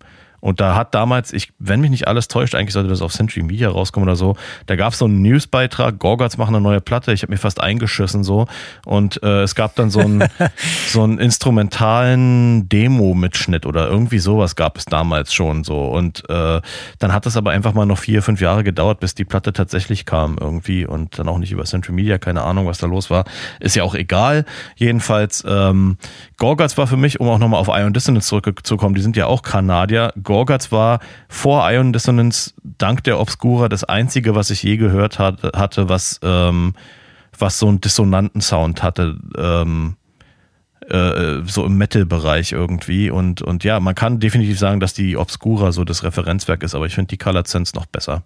[0.45, 3.41] Und da hat damals, ich, wenn mich nicht alles täuscht, eigentlich sollte das auf Century
[3.41, 4.37] Media rauskommen oder so,
[4.67, 7.59] da gab es so einen Newsbeitrag, Gorgats machen eine neue Platte, ich habe mir fast
[7.59, 8.45] eingeschissen so.
[8.85, 10.23] Und äh, es gab dann so einen,
[10.87, 15.87] so einen instrumentalen Demo-Mitschnitt oder irgendwie sowas gab es damals schon so.
[15.87, 16.61] Und äh,
[16.99, 20.05] dann hat es aber einfach mal noch vier, fünf Jahre gedauert, bis die Platte tatsächlich
[20.05, 23.25] kam irgendwie und dann auch nicht über Century Media, keine Ahnung, was da los war.
[23.59, 24.45] Ist ja auch egal.
[24.75, 25.97] Jedenfalls, ähm,
[26.37, 29.41] Gorgats war für mich, um auch nochmal auf Ion Dissonance zurückzukommen, die sind ja auch
[29.41, 30.13] Kanadier.
[30.21, 30.34] Gorgatz
[30.71, 35.89] war vor Ion Dissonance dank der Obscura das einzige, was ich je gehört hatte, hatte
[35.89, 36.73] was, ähm,
[37.37, 39.17] was so einen dissonanten Sound hatte.
[39.37, 39.95] Ähm,
[40.89, 43.09] äh, so im Metal-Bereich irgendwie.
[43.09, 46.85] Und, und ja, man kann definitiv sagen, dass die Obscura so das Referenzwerk ist, aber
[46.85, 48.23] ich finde die Color Sense noch besser.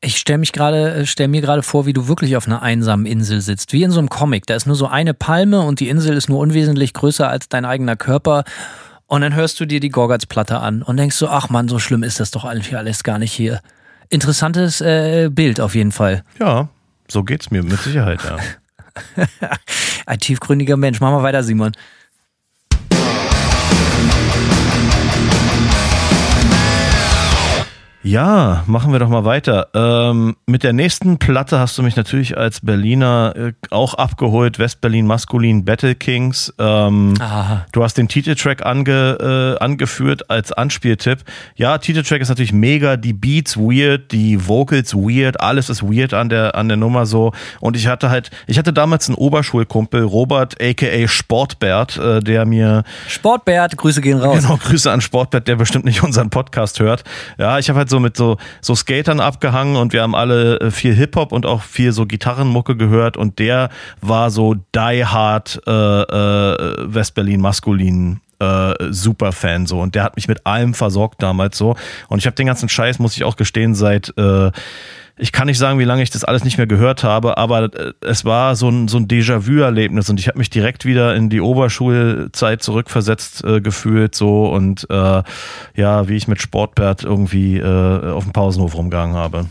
[0.00, 3.06] Ich stelle mich gerade, äh, stell mir gerade vor, wie du wirklich auf einer einsamen
[3.06, 4.46] Insel sitzt, wie in so einem Comic.
[4.46, 7.64] Da ist nur so eine Palme und die Insel ist nur unwesentlich größer als dein
[7.64, 8.44] eigener Körper
[9.10, 12.04] und dann hörst du dir die Gorgatz-Platte an und denkst so, ach man, so schlimm
[12.04, 13.60] ist das doch eigentlich alles gar nicht hier.
[14.08, 16.22] Interessantes äh, Bild auf jeden Fall.
[16.38, 16.68] Ja,
[17.08, 18.36] so geht's mir mit Sicherheit, ja.
[20.06, 21.00] Ein tiefgründiger Mensch.
[21.00, 21.72] Mach mal weiter, Simon.
[28.02, 29.68] Ja, machen wir doch mal weiter.
[29.74, 34.58] Ähm, mit der nächsten Platte hast du mich natürlich als Berliner äh, auch abgeholt.
[34.58, 36.50] Westberlin Maskulin Battle Kings.
[36.58, 37.12] Ähm,
[37.72, 41.18] du hast den Titeltrack ange, äh, angeführt als Anspieltipp.
[41.56, 42.96] Ja, Titeltrack ist natürlich mega.
[42.96, 47.32] Die Beats weird, die Vocals weird, alles ist weird an der, an der Nummer so.
[47.60, 52.82] Und ich hatte halt, ich hatte damals einen Oberschulkumpel, Robert aka Sportbert, äh, der mir.
[53.08, 54.40] Sportbert, Grüße gehen raus.
[54.40, 57.04] Genau, Grüße an Sportbert, der bestimmt nicht unseren Podcast hört.
[57.36, 60.70] Ja, ich habe halt so mit so, so Skatern abgehangen und wir haben alle äh,
[60.70, 63.68] viel Hip-Hop und auch viel so Gitarrenmucke gehört und der
[64.00, 70.28] war so die hard äh, äh, Westberlin maskulin äh, Superfan so und der hat mich
[70.28, 71.76] mit allem versorgt damals so.
[72.08, 74.50] Und ich habe den ganzen Scheiß muss ich auch gestehen seit äh,
[75.20, 77.92] ich kann nicht sagen, wie lange ich das alles nicht mehr gehört habe, aber äh,
[78.00, 81.40] es war so ein, so ein Déjà-vu-Erlebnis und ich habe mich direkt wieder in die
[81.40, 85.22] Oberschulzeit zurückversetzt äh, gefühlt so und äh,
[85.76, 89.46] ja, wie ich mit Sportbert irgendwie äh, auf dem Pausenhof rumgegangen habe.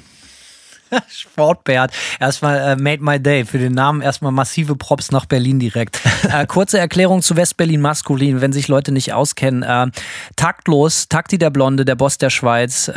[1.08, 1.92] Sportbert.
[2.20, 3.46] Erstmal äh, made my day.
[3.46, 6.00] Für den Namen erstmal massive Props nach Berlin direkt.
[6.30, 9.64] Äh, kurze Erklärung zu Westberlin maskulin, wenn sich Leute nicht auskennen.
[9.64, 9.88] Äh,
[10.36, 12.92] taktlos, Takti der Blonde, der Boss der Schweiz.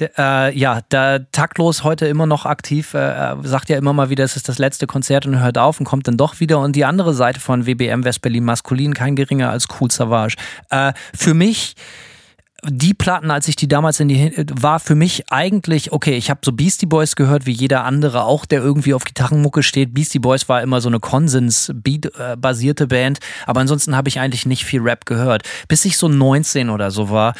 [0.00, 4.24] Äh, äh, ja, der taktlos heute immer noch aktiv, äh, sagt ja immer mal wieder,
[4.24, 6.58] es ist das letzte Konzert und hört auf und kommt dann doch wieder.
[6.60, 10.36] Und die andere Seite von WBM Westberlin maskulin, kein geringer als Cool Savage.
[10.70, 11.74] Äh, für mich
[12.66, 16.16] die Platten, als ich die damals in die war für mich eigentlich okay.
[16.16, 19.92] Ich habe so Beastie Boys gehört, wie jeder andere auch, der irgendwie auf Gitarrenmucke steht.
[19.92, 24.80] Beastie Boys war immer so eine Konsens-Beat-basierte Band, aber ansonsten habe ich eigentlich nicht viel
[24.80, 27.34] Rap gehört, bis ich so 19 oder so war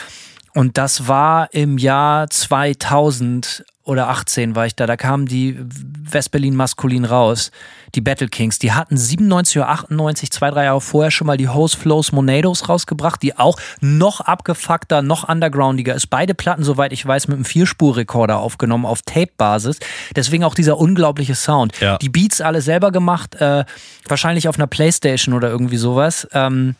[0.55, 4.87] und das war im Jahr 2000 oder 18 war ich da.
[4.87, 7.51] Da kamen die Westberlin maskulin raus.
[7.95, 8.59] Die Battle Kings.
[8.59, 12.69] Die hatten 97 oder 98, zwei, drei Jahre vorher schon mal die Hose Flows Monados
[12.69, 16.09] rausgebracht, die auch noch abgefuckter, noch undergroundiger ist.
[16.09, 19.79] Beide Platten, soweit ich weiß, mit einem Vierspurrekorder aufgenommen auf Tape-Basis.
[20.17, 21.79] Deswegen auch dieser unglaubliche Sound.
[21.81, 21.99] Ja.
[21.99, 23.65] Die Beats alle selber gemacht, äh,
[24.09, 26.27] wahrscheinlich auf einer Playstation oder irgendwie sowas.
[26.33, 26.75] Ähm,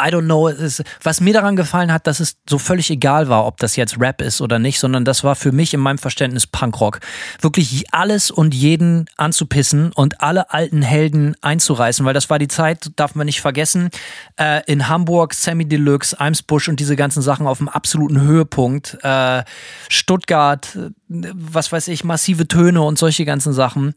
[0.00, 3.46] I don't know, ist, was mir daran gefallen hat, dass es so völlig egal war,
[3.46, 6.46] ob das jetzt Rap ist oder nicht, sondern das war für mich in meinem Verständnis
[6.46, 7.00] Punkrock.
[7.40, 12.90] Wirklich alles und jeden anzupissen und alle alten Helden einzureißen, weil das war die Zeit,
[12.96, 13.90] darf man nicht vergessen,
[14.38, 18.98] äh, in Hamburg, Sammy Deluxe, Eimsbusch und diese ganzen Sachen auf dem absoluten Höhepunkt.
[19.02, 19.44] Äh,
[19.88, 20.90] Stuttgart, äh,
[21.34, 23.94] was weiß ich, massive Töne und solche ganzen Sachen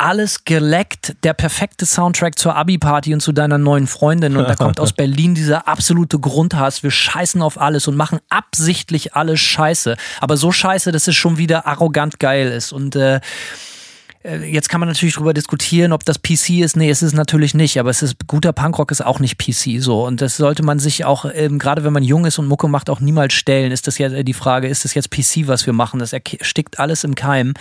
[0.00, 4.36] alles geleckt, der perfekte Soundtrack zur Abi-Party und zu deiner neuen Freundin.
[4.36, 6.82] Und da kommt aus Berlin dieser absolute Grundhass.
[6.82, 9.96] Wir scheißen auf alles und machen absichtlich alles scheiße.
[10.20, 12.72] Aber so scheiße, dass es schon wieder arrogant geil ist.
[12.72, 13.20] Und äh,
[14.22, 16.76] äh, jetzt kann man natürlich darüber diskutieren, ob das PC ist.
[16.76, 20.06] Nee, es ist natürlich nicht, aber es ist guter Punkrock ist auch nicht PC so
[20.06, 22.90] und das sollte man sich auch ähm, gerade wenn man jung ist und Mucke macht
[22.90, 23.72] auch niemals stellen.
[23.72, 26.00] Ist das ja die Frage, ist das jetzt PC, was wir machen?
[26.00, 27.54] Das erstickt alles im Keim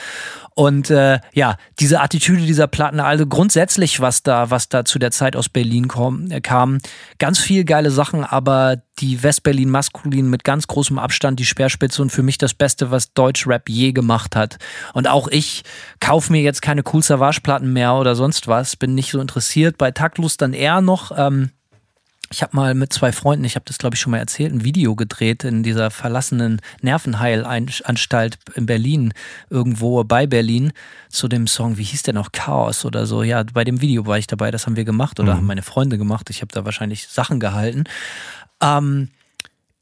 [0.55, 5.11] und äh, ja, diese Attitüde dieser Platten, also grundsätzlich, was da, was da zu der
[5.11, 6.79] Zeit aus Berlin kom, äh, kam,
[7.17, 12.11] ganz viel geile Sachen, aber die Westberlin maskulin mit ganz großem Abstand die Speerspitze und
[12.11, 14.57] für mich das Beste, was Deutschrap je gemacht hat.
[14.93, 15.63] Und auch ich
[15.99, 19.77] kaufe mir jetzt keine Cool Savage Platten mehr oder sonst was, bin nicht so interessiert.
[19.77, 21.11] Bei Taktlos dann eher noch.
[21.15, 21.51] Ähm,
[22.31, 24.63] ich habe mal mit zwei Freunden, ich habe das glaube ich schon mal erzählt, ein
[24.63, 29.13] Video gedreht in dieser verlassenen Nervenheilanstalt in Berlin,
[29.49, 30.71] irgendwo bei Berlin,
[31.09, 33.23] zu dem Song, wie hieß der noch, Chaos oder so.
[33.23, 35.37] Ja, bei dem Video war ich dabei, das haben wir gemacht oder mhm.
[35.37, 36.29] haben meine Freunde gemacht.
[36.29, 37.85] Ich habe da wahrscheinlich Sachen gehalten.
[38.61, 39.09] Ähm,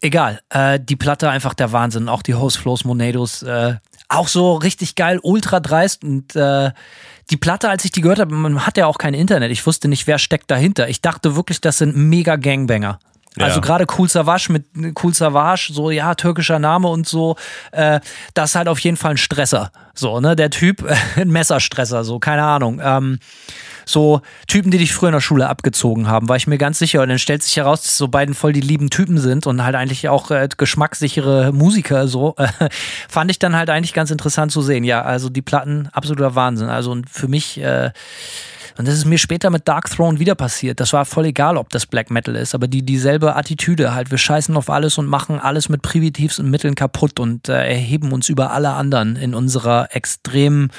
[0.02, 2.10] egal, äh, die Platte einfach der Wahnsinn.
[2.10, 3.76] Auch die Host Flows Monados, äh,
[4.10, 6.72] auch so richtig geil, ultra dreist und äh,
[7.30, 9.52] die Platte, als ich die gehört habe, man hat ja auch kein Internet.
[9.52, 10.88] Ich wusste nicht, wer steckt dahinter.
[10.88, 13.00] Ich dachte wirklich, das sind mega Gangbanger.
[13.40, 13.62] Also ja.
[13.62, 14.66] gerade Cool Savage mit
[15.02, 17.36] Cool Savage, so ja, türkischer Name und so,
[17.72, 18.00] äh,
[18.34, 19.72] das ist halt auf jeden Fall ein Stresser.
[19.94, 20.84] So, ne, der Typ,
[21.16, 22.82] ein Messerstresser, so, keine Ahnung.
[22.84, 23.20] Ähm,
[23.88, 27.02] so Typen, die dich früher in der Schule abgezogen haben, war ich mir ganz sicher.
[27.02, 29.76] Und dann stellt sich heraus, dass so beiden voll die lieben Typen sind und halt
[29.76, 32.08] eigentlich auch äh, geschmackssichere Musiker.
[32.08, 32.48] So äh,
[33.08, 34.84] fand ich dann halt eigentlich ganz interessant zu sehen.
[34.84, 36.70] Ja, also die Platten absoluter Wahnsinn.
[36.70, 37.92] Also und für mich äh,
[38.78, 40.80] und das ist mir später mit Dark Throne wieder passiert.
[40.80, 44.12] Das war voll egal, ob das Black Metal ist, aber die dieselbe Attitüde halt.
[44.12, 48.30] Wir scheißen auf alles und machen alles mit primitivsten Mitteln kaputt und äh, erheben uns
[48.30, 50.70] über alle anderen in unserer extrem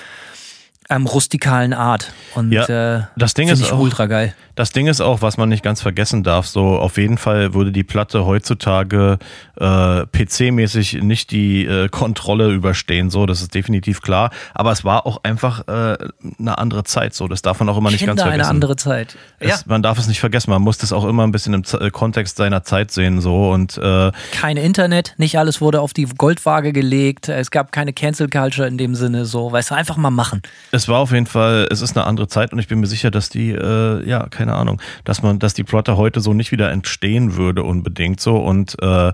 [0.91, 2.13] ähm, rustikalen Art.
[2.35, 4.35] Und ja, äh, das Ding ist auch, ultra geil.
[4.55, 7.73] Das Ding ist auch, was man nicht ganz vergessen darf, so auf jeden Fall würde
[7.73, 9.19] die Platte heutzutage
[9.57, 14.31] äh, PC-mäßig nicht die äh, Kontrolle überstehen, so, das ist definitiv klar.
[14.55, 15.99] Aber es war auch einfach äh,
[16.39, 18.41] eine andere Zeit, so, das darf man auch immer nicht Kinder ganz vergessen.
[18.41, 19.17] eine andere Zeit.
[19.41, 19.57] Es, ja.
[19.67, 22.37] Man darf es nicht vergessen, man muss das auch immer ein bisschen im Z Kontext
[22.37, 27.29] seiner Zeit sehen, so und äh, Kein Internet, nicht alles wurde auf die Goldwaage gelegt,
[27.29, 30.43] es gab keine Cancel Culture in dem Sinne, so, weißt du, einfach mal machen.
[30.78, 33.11] Es war auf jeden Fall, es ist eine andere Zeit und ich bin mir sicher,
[33.11, 36.53] dass die, äh, ja, keine keine Ahnung, dass man, dass die Plotter heute so nicht
[36.53, 39.13] wieder entstehen würde unbedingt so und äh,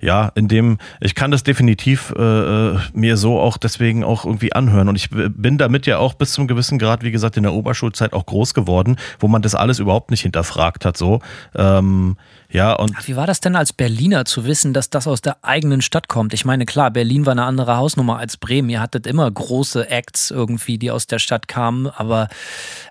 [0.00, 4.52] ja, in dem, ich kann das definitiv äh, äh, mir so auch deswegen auch irgendwie
[4.52, 4.88] anhören.
[4.88, 8.12] Und ich bin damit ja auch bis zum gewissen Grad, wie gesagt, in der Oberschulzeit
[8.12, 10.96] auch groß geworden, wo man das alles überhaupt nicht hinterfragt hat.
[10.96, 11.20] So.
[11.54, 12.16] Ähm,
[12.50, 15.82] ja, und Wie war das denn als Berliner zu wissen, dass das aus der eigenen
[15.82, 16.32] Stadt kommt?
[16.32, 18.70] Ich meine, klar, Berlin war eine andere Hausnummer als Bremen.
[18.70, 22.28] Ihr hattet immer große Acts irgendwie, die aus der Stadt kamen, aber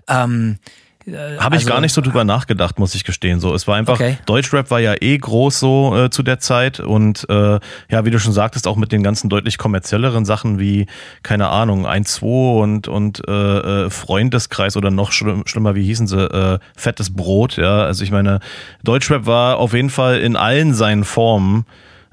[0.09, 0.59] ähm,
[1.07, 3.39] äh, Habe ich also, gar nicht so drüber nachgedacht, muss ich gestehen.
[3.39, 4.17] So, es war einfach, okay.
[4.25, 8.19] Deutschrap war ja eh groß so äh, zu der Zeit und äh, ja, wie du
[8.19, 10.87] schon sagtest, auch mit den ganzen deutlich kommerzielleren Sachen wie,
[11.23, 16.19] keine Ahnung, 1-2 und, und äh, äh, Freundeskreis oder noch schlimm, schlimmer, wie hießen sie,
[16.19, 17.83] äh, fettes Brot, ja.
[17.83, 18.39] Also ich meine,
[18.83, 21.65] Deutschrap war auf jeden Fall in allen seinen Formen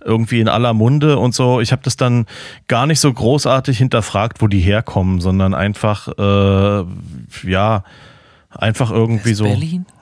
[0.05, 1.61] irgendwie in aller Munde und so.
[1.61, 2.27] Ich habe das dann
[2.69, 6.85] gar nicht so großartig hinterfragt, wo die herkommen, sondern einfach, äh,
[7.49, 7.85] ja,
[8.59, 9.47] einfach irgendwie so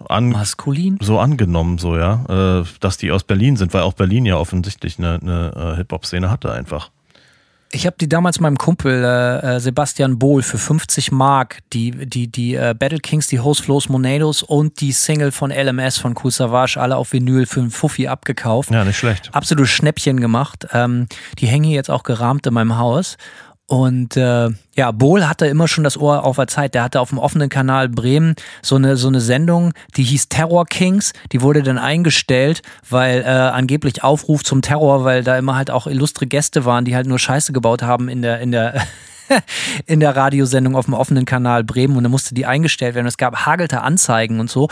[0.09, 0.99] an, maskulin?
[1.01, 2.61] so angenommen so ja.
[2.61, 5.93] Äh, dass die aus Berlin sind weil auch Berlin ja offensichtlich eine, eine äh, Hip
[5.93, 6.91] Hop Szene hatte einfach.
[7.75, 12.29] Ich habe die damals meinem Kumpel äh, äh Sebastian Bohl für 50 Mark die die
[12.29, 16.31] die äh, Battle Kings die Host Flows Monados und die Single von LMS von Cool
[16.31, 18.71] Savage alle auf Vinyl für einen Fuffi abgekauft.
[18.71, 19.31] Ja nicht schlecht.
[19.33, 20.67] Absolut Schnäppchen gemacht.
[20.73, 21.07] Ähm,
[21.39, 23.17] die hängen jetzt auch gerahmt in meinem Haus
[23.73, 26.75] und äh, ja, Bohl hatte immer schon das Ohr auf der Zeit.
[26.75, 30.67] Der hatte auf dem offenen Kanal Bremen so eine, so eine Sendung, die hieß Terror
[30.67, 31.15] Kings.
[31.33, 32.61] Die wurde dann eingestellt,
[32.91, 36.95] weil äh, angeblich Aufruf zum Terror, weil da immer halt auch illustre Gäste waren, die
[36.95, 38.75] halt nur Scheiße gebaut haben in der, in der
[39.87, 43.07] in der Radiosendung auf dem offenen Kanal Bremen und dann musste die eingestellt werden.
[43.07, 44.69] Es gab hagelte Anzeigen und so.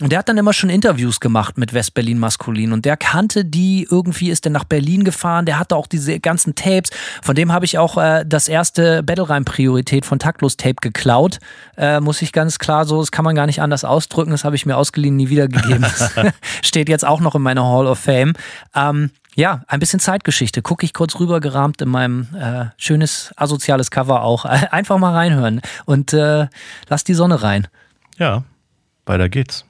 [0.00, 3.86] Und der hat dann immer schon Interviews gemacht mit Westberlin Maskulin und der kannte die,
[3.90, 6.90] irgendwie ist er nach Berlin gefahren, der hatte auch diese ganzen Tapes.
[7.22, 11.38] Von dem habe ich auch äh, das erste Battlereim Priorität von Taktlos Tape geklaut.
[11.76, 14.56] Äh, muss ich ganz klar so, das kann man gar nicht anders ausdrücken, das habe
[14.56, 15.84] ich mir ausgeliehen, nie wiedergegeben.
[16.62, 18.32] steht jetzt auch noch in meiner Hall of Fame.
[18.74, 20.60] Ähm, ja, ein bisschen Zeitgeschichte.
[20.60, 24.44] Gucke ich kurz rüber gerahmt in meinem äh, schönes asoziales Cover auch.
[24.44, 26.46] Einfach mal reinhören und äh,
[26.88, 27.66] lass die Sonne rein.
[28.18, 28.44] Ja,
[29.06, 29.64] weiter geht's.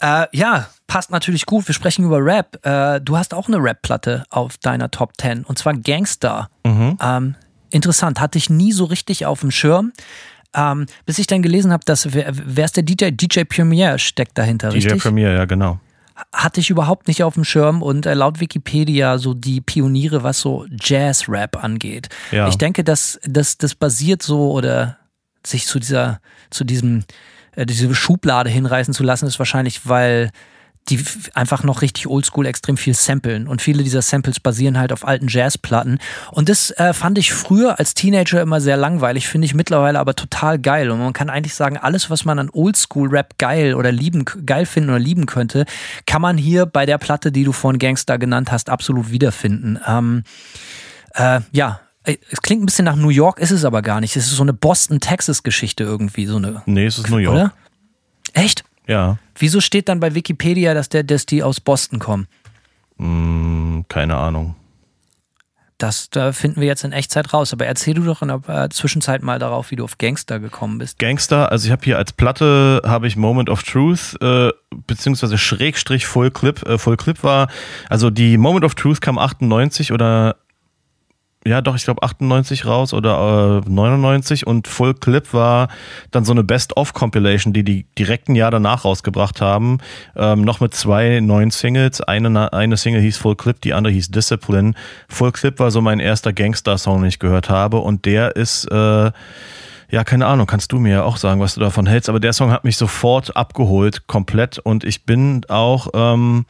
[0.00, 1.66] Äh, ja, passt natürlich gut.
[1.66, 2.64] Wir sprechen über Rap.
[2.64, 6.50] Äh, du hast auch eine Rap-Platte auf deiner Top 10 und zwar Gangster.
[6.64, 6.98] Mhm.
[7.02, 7.34] Ähm,
[7.70, 9.92] interessant, hatte ich nie so richtig auf dem Schirm.
[10.54, 13.10] Ähm, bis ich dann gelesen habe, dass wer, wer ist der DJ?
[13.10, 14.92] DJ Premier steckt dahinter, DJ richtig?
[14.94, 15.80] DJ Premier, ja, genau
[16.32, 20.40] hatte ich überhaupt nicht auf dem Schirm und äh, laut Wikipedia so die Pioniere, was
[20.40, 22.08] so Jazz-Rap angeht.
[22.32, 22.48] Ja.
[22.48, 24.98] Ich denke, dass das, das basiert so oder
[25.46, 27.04] sich zu dieser, zu diesem,
[27.56, 30.30] äh, diese Schublade hinreißen zu lassen, ist wahrscheinlich, weil
[30.88, 33.46] die einfach noch richtig oldschool extrem viel samplen.
[33.46, 35.98] Und viele dieser Samples basieren halt auf alten Jazzplatten.
[36.30, 40.14] Und das äh, fand ich früher als Teenager immer sehr langweilig, finde ich mittlerweile aber
[40.14, 40.90] total geil.
[40.90, 44.90] Und man kann eigentlich sagen, alles, was man an Oldschool-Rap geil oder lieben, geil finden
[44.90, 45.64] oder lieben könnte,
[46.06, 49.78] kann man hier bei der Platte, die du vorhin Gangster genannt hast, absolut wiederfinden.
[49.86, 50.24] Ähm,
[51.14, 54.16] äh, ja, es klingt ein bisschen nach New York, ist es aber gar nicht.
[54.16, 56.26] Es ist so eine Boston-Texas-Geschichte irgendwie.
[56.26, 57.34] So eine, nee, es ist New York.
[57.34, 57.52] Oder?
[58.32, 58.64] Echt?
[58.88, 59.18] Ja.
[59.36, 62.26] Wieso steht dann bei Wikipedia, dass, der, dass die aus Boston kommen?
[62.96, 64.56] Hm, keine Ahnung.
[65.76, 67.52] Das da finden wir jetzt in Echtzeit raus.
[67.52, 70.78] Aber erzähl du doch in der äh, Zwischenzeit mal darauf, wie du auf Gangster gekommen
[70.78, 70.98] bist.
[70.98, 74.50] Gangster, also ich habe hier als Platte habe ich Moment of Truth äh,
[74.88, 76.66] beziehungsweise Schrägstrich Full Clip.
[76.66, 77.48] Äh, Full Clip war,
[77.88, 80.36] also die Moment of Truth kam 98 oder
[81.46, 85.68] ja doch, ich glaube 98 raus oder äh, 99 und Full Clip war
[86.10, 89.78] dann so eine Best-of-Compilation, die die direkt ein Jahr danach rausgebracht haben,
[90.16, 92.00] ähm, noch mit zwei neuen Singles.
[92.00, 94.74] Eine, eine Single hieß Full Clip, die andere hieß Discipline.
[95.08, 98.64] Full Clip war so mein erster Gangster-Song, den ich gehört habe und der ist...
[98.70, 99.10] Äh,
[99.90, 102.34] ja, keine Ahnung, kannst du mir ja auch sagen, was du davon hältst, aber der
[102.34, 106.44] Song hat mich sofort abgeholt, komplett und ich bin auch ähm,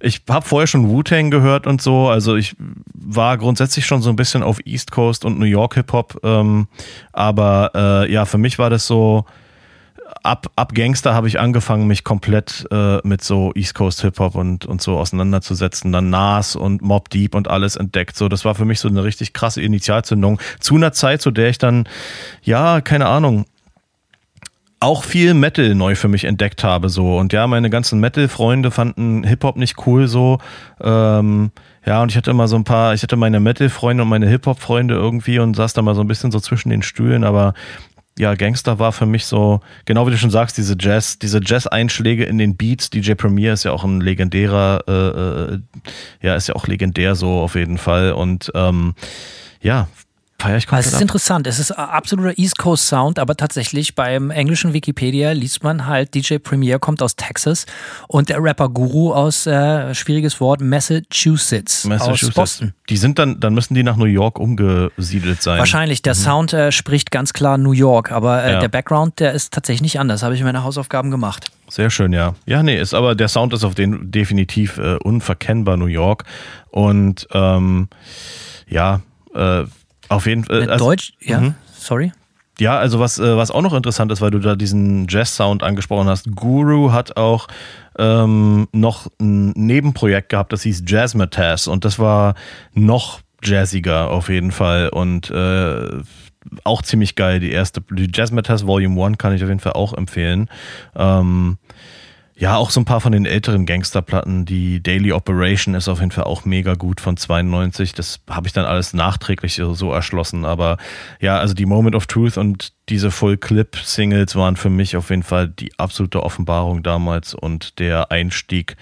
[0.00, 2.54] ich habe vorher schon Wu-Tang gehört und so, also ich
[2.94, 6.68] war grundsätzlich schon so ein bisschen auf East Coast und New York Hip-Hop, ähm,
[7.12, 9.24] aber äh, ja, für mich war das so,
[10.22, 14.66] ab, ab Gangster habe ich angefangen, mich komplett äh, mit so East Coast Hip-Hop und,
[14.66, 18.64] und so auseinanderzusetzen, dann Nas und Mob Deep und alles entdeckt, so, das war für
[18.64, 21.88] mich so eine richtig krasse Initialzündung, zu einer Zeit, zu der ich dann,
[22.42, 23.46] ja, keine Ahnung,
[24.80, 27.16] auch viel Metal neu für mich entdeckt habe so.
[27.16, 30.38] Und ja meine ganzen Metal-Freunde fanden Hip Hop nicht cool so.
[30.80, 31.50] Ähm,
[31.84, 34.46] ja und ich hatte immer so ein paar ich hatte meine Metal-Freunde und meine Hip
[34.46, 37.54] Hop Freunde irgendwie und saß da mal so ein bisschen so zwischen den Stühlen aber
[38.18, 41.66] ja Gangster war für mich so genau wie du schon sagst diese Jazz diese Jazz
[41.66, 42.90] Einschläge in den Beats.
[42.90, 45.58] DJ Premier ist ja auch ein legendärer äh, äh,
[46.20, 48.12] ja ist ja auch legendär so auf jeden Fall.
[48.12, 48.94] Und ähm,
[49.62, 49.88] ja,
[50.38, 51.02] Feier ich komplett Es ist ab.
[51.02, 51.46] interessant.
[51.46, 56.36] Es ist absoluter East Coast Sound, aber tatsächlich beim englischen Wikipedia liest man halt, DJ
[56.38, 57.66] Premier kommt aus Texas
[58.08, 62.28] und der Rapper Guru aus, äh, schwieriges Wort, Massachusetts, Massachusetts.
[62.28, 62.74] Aus Boston.
[62.88, 65.58] Die sind dann, dann müssen die nach New York umgesiedelt sein.
[65.58, 66.02] Wahrscheinlich.
[66.02, 66.18] Der mhm.
[66.18, 68.60] Sound äh, spricht ganz klar New York, aber äh, ja.
[68.60, 70.22] der Background, der ist tatsächlich nicht anders.
[70.22, 71.50] Habe ich meine Hausaufgaben gemacht.
[71.68, 72.34] Sehr schön, ja.
[72.44, 76.24] Ja, nee, ist aber der Sound ist auf den definitiv äh, unverkennbar New York
[76.70, 77.88] und ähm,
[78.68, 79.00] ja,
[79.34, 79.64] äh,
[80.08, 80.70] auf jeden Fall.
[80.70, 81.54] Also, Deutsch, ja, mhm.
[81.76, 82.12] sorry.
[82.58, 86.08] Ja, also was, äh, was auch noch interessant ist, weil du da diesen Jazz-Sound angesprochen
[86.08, 87.48] hast, Guru hat auch
[87.98, 92.34] ähm, noch ein Nebenprojekt gehabt, das hieß Jazzmatazz und das war
[92.72, 96.00] noch jazziger auf jeden Fall und äh,
[96.64, 97.40] auch ziemlich geil.
[97.40, 100.48] Die erste, die Jazzmatazz Volume 1 kann ich auf jeden Fall auch empfehlen.
[100.94, 101.58] Ähm,
[102.38, 104.44] ja, auch so ein paar von den älteren Gangsterplatten.
[104.44, 107.94] Die Daily Operation ist auf jeden Fall auch mega gut von 92.
[107.94, 110.44] Das habe ich dann alles nachträglich so erschlossen.
[110.44, 110.76] Aber
[111.18, 115.08] ja, also die Moment of Truth und diese Full Clip Singles waren für mich auf
[115.08, 118.76] jeden Fall die absolute Offenbarung damals und der Einstieg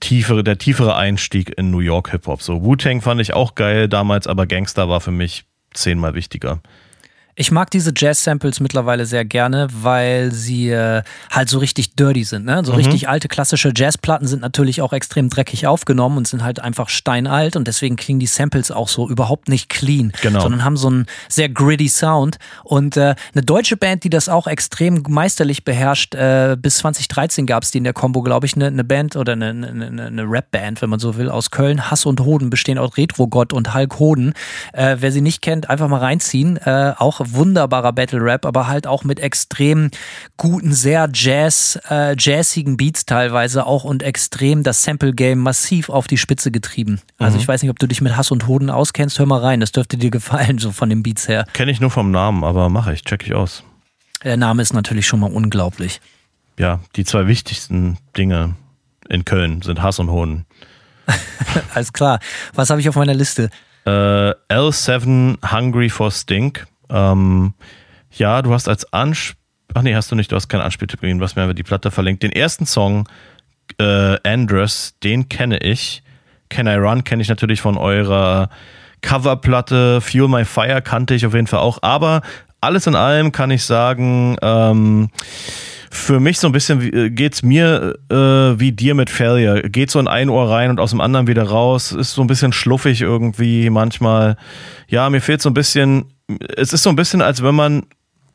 [0.00, 2.42] tiefere, der tiefere Einstieg in New York Hip Hop.
[2.42, 6.60] So Wu-Tang fand ich auch geil damals, aber Gangster war für mich zehnmal wichtiger.
[7.40, 12.44] Ich mag diese Jazz-Samples mittlerweile sehr gerne, weil sie äh, halt so richtig dirty sind.
[12.44, 12.62] Ne?
[12.64, 12.78] So mhm.
[12.78, 17.54] richtig alte klassische Jazzplatten sind natürlich auch extrem dreckig aufgenommen und sind halt einfach steinalt
[17.54, 20.40] und deswegen klingen die Samples auch so überhaupt nicht clean, genau.
[20.40, 22.38] sondern haben so einen sehr gritty Sound.
[22.64, 27.62] Und äh, eine deutsche Band, die das auch extrem meisterlich beherrscht, äh, bis 2013 gab
[27.62, 30.82] es die in der Combo, glaube ich, eine, eine Band oder eine, eine, eine Rap-Band,
[30.82, 31.88] wenn man so will, aus Köln.
[31.88, 34.32] Hass und Hoden bestehen aus Retro-Gott und Hulk Hoden.
[34.72, 36.56] Äh, wer sie nicht kennt, einfach mal reinziehen.
[36.56, 39.90] Äh, auch wunderbarer Battle Rap, aber halt auch mit extrem
[40.36, 46.06] guten, sehr Jazz, äh, jazzigen Beats teilweise auch und extrem das Sample Game massiv auf
[46.06, 47.00] die Spitze getrieben.
[47.18, 47.42] Also mhm.
[47.42, 49.72] ich weiß nicht, ob du dich mit Hass und Hoden auskennst, hör mal rein, das
[49.72, 51.44] dürfte dir gefallen, so von den Beats her.
[51.52, 53.64] Kenne ich nur vom Namen, aber mache ich, check ich aus.
[54.24, 56.00] Der Name ist natürlich schon mal unglaublich.
[56.58, 58.56] Ja, die zwei wichtigsten Dinge
[59.08, 60.44] in Köln sind Hass und Hoden.
[61.74, 62.18] Alles klar.
[62.54, 63.50] Was habe ich auf meiner Liste?
[63.86, 66.66] Äh, L7 Hungry for Stink.
[66.90, 67.54] Ähm,
[68.10, 69.36] ja, du hast als Anspiel.
[69.74, 71.90] Ach nee, hast du nicht, du hast keinen Anspieltipp gegeben, was mir aber die Platte
[71.90, 72.22] verlinkt.
[72.22, 73.06] Den ersten Song,
[73.78, 76.02] äh, Andress, den kenne ich.
[76.48, 78.48] Can I Run kenne ich natürlich von eurer
[79.02, 80.00] Coverplatte.
[80.00, 81.78] Fuel My Fire kannte ich auf jeden Fall auch.
[81.82, 82.22] Aber
[82.60, 85.10] alles in allem kann ich sagen, ähm,
[86.08, 88.14] für mich so ein bisschen äh, geht's mir äh,
[88.58, 89.68] wie dir mit Failure.
[89.68, 91.92] Geht so in ein Ohr rein und aus dem anderen wieder raus.
[91.92, 94.38] Ist so ein bisschen schluffig irgendwie manchmal.
[94.88, 96.06] Ja, mir fehlt so ein bisschen.
[96.56, 97.82] Es ist so ein bisschen, als wenn man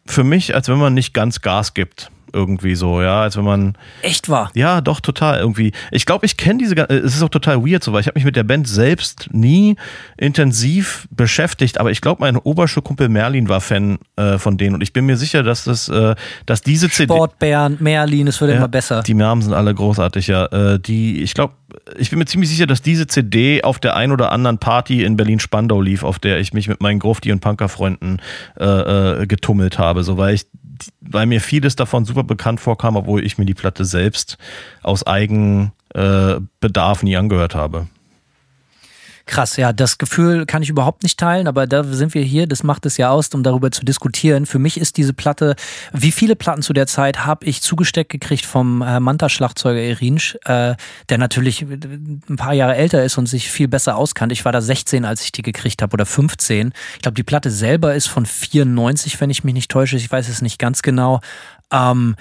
[0.05, 3.77] für mich, als wenn man nicht ganz Gas gibt irgendwie so, ja, als wenn man.
[4.01, 4.51] Echt wahr?
[4.55, 5.71] Ja, doch, total irgendwie.
[5.91, 8.25] Ich glaube, ich kenne diese, es ist auch total weird so, weil ich habe mich
[8.25, 9.75] mit der Band selbst nie
[10.17, 14.93] intensiv beschäftigt, aber ich glaube, mein Oberschulkumpel Merlin war Fan äh, von denen und ich
[14.93, 16.15] bin mir sicher, dass das, äh,
[16.45, 17.13] dass diese CD.
[17.13, 19.03] Sportbären, Merlin, es wird ja, immer besser.
[19.03, 20.45] Die Namen sind alle großartig, ja.
[20.47, 21.53] Äh, die, ich glaube,
[21.97, 25.17] ich bin mir ziemlich sicher, dass diese CD auf der ein oder anderen Party in
[25.17, 28.21] Berlin-Spandau lief, auf der ich mich mit meinen Grufti- und Punkerfreunden
[28.59, 30.45] äh, äh, getummelt habe, so weil ich
[31.01, 34.37] weil mir vieles davon super bekannt vorkam, obwohl ich mir die Platte selbst
[34.81, 37.87] aus Eigenbedarf äh, nie angehört habe.
[39.25, 42.61] Krass, ja, das Gefühl kann ich überhaupt nicht teilen, aber da sind wir hier, das
[42.61, 44.45] macht es ja aus, um darüber zu diskutieren.
[44.45, 45.55] Für mich ist diese Platte,
[45.93, 50.75] wie viele Platten zu der Zeit habe ich zugesteckt gekriegt vom äh, Manta-Schlagzeuger Erinsch, äh,
[51.07, 54.33] der natürlich ein paar Jahre älter ist und sich viel besser auskannt.
[54.33, 56.73] Ich war da 16, als ich die gekriegt habe oder 15.
[56.95, 59.95] Ich glaube, die Platte selber ist von 94, wenn ich mich nicht täusche.
[59.95, 61.21] Ich weiß es nicht ganz genau.
[61.71, 62.17] Ähm,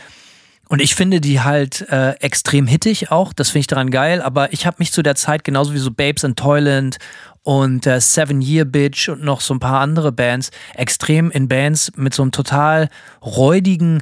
[0.72, 3.34] und ich finde die halt äh, extrem hittig auch.
[3.34, 4.22] Das finde ich daran geil.
[4.22, 6.96] Aber ich habe mich zu der Zeit genauso wie so Babes in Toyland
[7.42, 11.92] und äh, Seven Year Bitch und noch so ein paar andere Bands extrem in Bands
[11.96, 12.88] mit so einem total
[13.20, 14.00] räudigen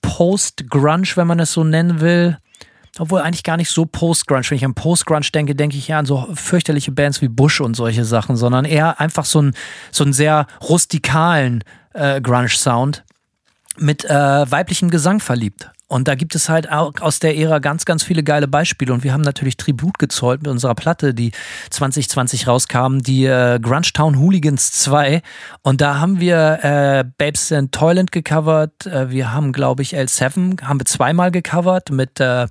[0.00, 2.38] Post-Grunge, wenn man es so nennen will.
[3.00, 4.48] Obwohl eigentlich gar nicht so Post-Grunge.
[4.48, 7.74] Wenn ich an Post-Grunge denke, denke ich ja an so fürchterliche Bands wie Bush und
[7.74, 9.54] solche Sachen, sondern eher einfach so einen,
[9.90, 13.02] so einen sehr rustikalen äh, Grunge-Sound
[13.76, 15.72] mit äh, weiblichem Gesang verliebt.
[15.92, 18.94] Und da gibt es halt auch aus der Ära ganz, ganz viele geile Beispiele.
[18.94, 21.32] Und wir haben natürlich Tribut gezollt mit unserer Platte, die
[21.68, 25.20] 2020 rauskam, die äh, Grunge Town Hooligans 2.
[25.60, 28.86] Und da haben wir äh, Babes in Toyland gecovert.
[28.86, 32.46] Äh, wir haben, glaube ich, L7 haben wir zweimal gecovert mit äh,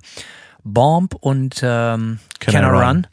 [0.62, 2.84] Bomb und ähm, Can, Can I Run.
[2.84, 3.06] Run.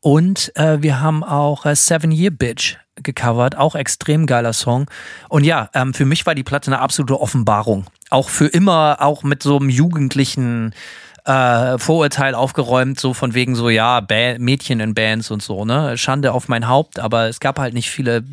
[0.00, 4.90] Und äh, wir haben auch äh, Seven Year Bitch gecovert, auch extrem geiler Song.
[5.28, 7.86] Und ja, ähm, für mich war die Platte eine absolute Offenbarung.
[8.12, 10.74] Auch für immer, auch mit so einem jugendlichen
[11.24, 15.96] äh, Vorurteil aufgeräumt, so von wegen so, ja, ba Mädchen in Bands und so, ne?
[15.96, 18.24] Schande auf mein Haupt, aber es gab halt nicht viele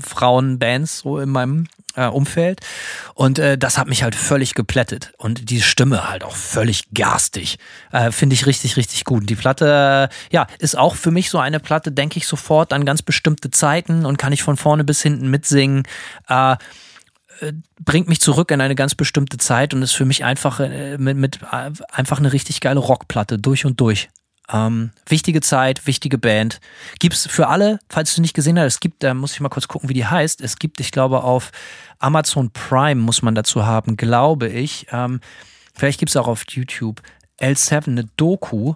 [0.00, 2.60] Frauenbands so in meinem äh, Umfeld.
[3.14, 5.12] Und äh, das hat mich halt völlig geplättet.
[5.18, 7.58] Und die Stimme halt auch völlig garstig.
[7.92, 9.28] Äh, Finde ich richtig, richtig gut.
[9.28, 13.02] Die Platte, ja, ist auch für mich so eine Platte, denke ich sofort an ganz
[13.02, 15.84] bestimmte Zeiten und kann ich von vorne bis hinten mitsingen.
[16.28, 16.56] Äh
[17.80, 21.16] bringt mich zurück in eine ganz bestimmte Zeit und ist für mich einfach äh, mit,
[21.16, 24.08] mit einfach eine richtig geile Rockplatte durch und durch.
[24.52, 26.60] Ähm, wichtige Zeit, wichtige Band.
[26.98, 29.68] Gibt's für alle, falls du nicht gesehen hast, es gibt, da muss ich mal kurz
[29.68, 30.40] gucken, wie die heißt.
[30.40, 31.52] Es gibt, ich glaube, auf
[31.98, 34.86] Amazon Prime muss man dazu haben, glaube ich.
[34.92, 35.20] Ähm,
[35.74, 37.00] vielleicht gibt es auch auf YouTube
[37.40, 38.74] L7 eine Doku,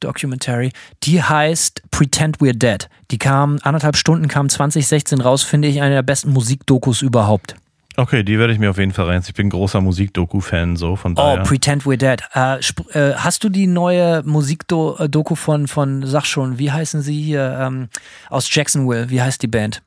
[0.00, 0.72] Documentary,
[1.02, 2.88] die heißt Pretend We're Dead.
[3.10, 7.54] Die kam, anderthalb Stunden, kam 2016 raus, finde ich eine der besten Musikdokus überhaupt.
[7.96, 9.22] Okay, die werde ich mir auf jeden Fall rein.
[9.26, 11.40] Ich bin großer Musikdoku-Fan, so von oh, daher.
[11.40, 12.22] Oh, Pretend We're Dead.
[12.34, 12.58] Äh,
[12.98, 17.88] äh, hast du die neue Musikdoku von, von, sag schon, wie heißen sie hier, ähm,
[18.28, 19.10] aus Jacksonville?
[19.10, 19.82] Wie heißt die Band?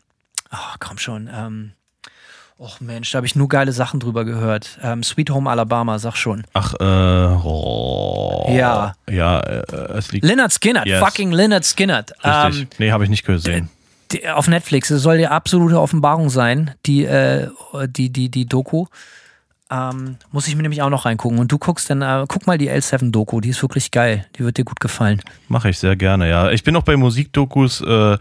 [0.49, 1.29] Ach, oh, komm schon.
[1.33, 1.71] Ähm,
[2.59, 4.77] Och Mensch, da habe ich nur geile Sachen drüber gehört.
[4.81, 6.43] Ähm, Sweet Home Alabama, sag schon.
[6.53, 6.83] Ach, äh,
[7.43, 8.93] oh, ja.
[9.09, 9.63] Ja, äh,
[9.97, 10.23] es liegt.
[10.23, 10.99] Leonard Skinner, yes.
[10.99, 12.05] fucking Leonard Skinner.
[12.23, 12.61] Richtig.
[12.61, 13.69] Ähm, nee, habe ich nicht gesehen
[14.13, 14.89] die, auf Netflix.
[14.89, 17.49] Es soll die absolute Offenbarung sein, die, äh,
[17.87, 18.85] die, die, die Doku.
[19.71, 21.39] Ähm, muss ich mir nämlich auch noch reingucken.
[21.39, 24.25] Und du guckst dann, äh, guck mal die L7-Doku, die ist wirklich geil.
[24.37, 25.21] Die wird dir gut gefallen.
[25.47, 26.51] Mache ich sehr gerne, ja.
[26.51, 28.17] Ich bin auch bei Musikdokus, äh,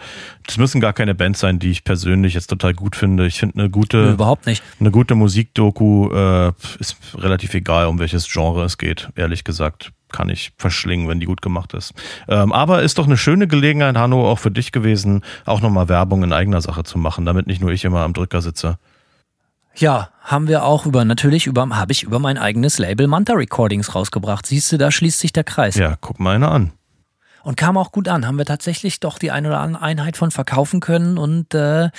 [0.47, 3.27] das müssen gar keine Bands sein, die ich persönlich jetzt total gut finde.
[3.27, 4.13] Ich finde eine gute.
[4.13, 4.63] Überhaupt nicht.
[4.81, 10.29] Eine gute Musikdoku äh, ist relativ egal, um welches Genre es geht, ehrlich gesagt kann
[10.29, 11.95] ich verschlingen, wenn die gut gemacht ist.
[12.29, 16.23] Ähm, aber ist doch eine schöne Gelegenheit, Hanno, auch für dich gewesen, auch nochmal Werbung
[16.23, 18.79] in eigener Sache zu machen, damit nicht nur ich immer am Drücker sitze.
[19.75, 23.95] Ja, haben wir auch über, natürlich über, habe ich über mein eigenes Label Manta Recordings
[23.95, 24.47] rausgebracht.
[24.47, 25.77] Siehst du, da schließt sich der Kreis.
[25.77, 26.73] Ja, guck mal einer an
[27.45, 28.27] und kam auch gut an.
[28.27, 31.19] Haben wir tatsächlich doch die eine oder andere Einheit von verkaufen können.
[31.19, 31.91] Und äh,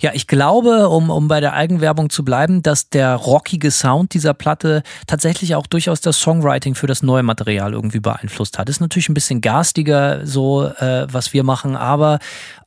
[0.00, 4.34] ja, ich glaube, um, um bei der Eigenwerbung zu bleiben, dass der rockige Sound dieser
[4.34, 8.68] Platte tatsächlich auch durchaus das Songwriting für das neue Material irgendwie beeinflusst hat.
[8.68, 12.18] Ist natürlich ein bisschen garstiger, so äh, was wir machen, aber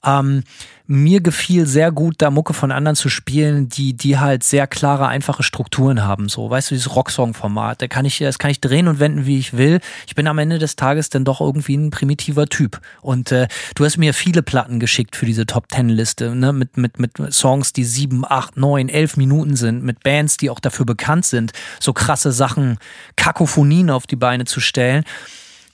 [0.06, 0.44] ähm,
[0.92, 5.08] mir gefiel sehr gut, da Mucke von anderen zu spielen, die, die halt sehr klare,
[5.08, 6.28] einfache Strukturen haben.
[6.28, 7.82] So, weißt du, dieses Rocksong-Format.
[7.82, 9.80] Da kann ich, das kann ich drehen und wenden, wie ich will.
[10.06, 12.82] Ich bin am Ende des Tages dann doch irgendwie ein primitiver Typ.
[13.02, 16.52] Und äh, du hast mir viele Platten geschickt für diese Top Ten Liste, ne?
[16.52, 20.60] Mit, mit, mit Songs, die sieben, acht, neun, elf Minuten sind, mit Bands, die auch
[20.60, 22.78] dafür bekannt sind, so krasse Sachen,
[23.16, 25.06] Kakophonien auf die Beine zu stellen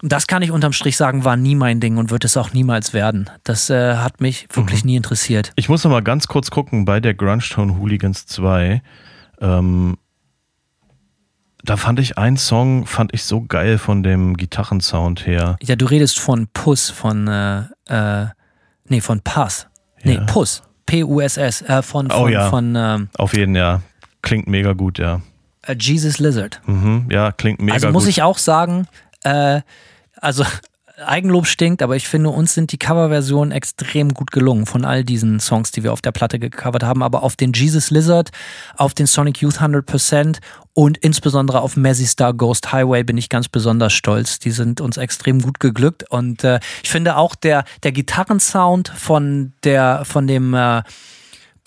[0.02, 2.94] das kann ich unterm Strich sagen, war nie mein Ding und wird es auch niemals
[2.94, 3.30] werden.
[3.44, 4.91] Das äh, hat mich wirklich mhm.
[4.91, 5.52] nie interessiert.
[5.56, 8.82] Ich muss noch mal ganz kurz gucken bei der Grunge Tone Hooligans 2.
[9.41, 9.98] Ähm,
[11.64, 15.57] da fand ich einen Song, fand ich so geil von dem Gitarrensound her.
[15.61, 18.28] Ja, du redest von Puss, von, äh, äh,
[18.88, 19.68] nee, von Pass.
[20.03, 20.24] Nee, Ja.
[20.26, 20.64] Puss.
[20.86, 22.49] P-U-S-S, äh, von, Oh von, ja.
[22.49, 23.82] von ähm, Auf jeden, ja.
[24.22, 25.22] Klingt mega gut, ja.
[25.78, 26.61] Jesus Lizard.
[26.65, 27.94] Mhm, ja, klingt mega also gut.
[27.94, 28.88] muss ich auch sagen,
[29.23, 29.61] äh,
[30.15, 30.44] also
[31.06, 35.39] Eigenlob stinkt, aber ich finde, uns sind die Coverversionen extrem gut gelungen von all diesen
[35.39, 37.03] Songs, die wir auf der Platte gecovert haben.
[37.03, 38.31] Aber auf den Jesus Lizard,
[38.77, 40.39] auf den Sonic Youth 100%
[40.73, 44.39] und insbesondere auf Messi Star Ghost Highway bin ich ganz besonders stolz.
[44.39, 46.03] Die sind uns extrem gut geglückt.
[46.10, 50.81] Und äh, ich finde auch der, der Gitarrensound von, der, von dem äh,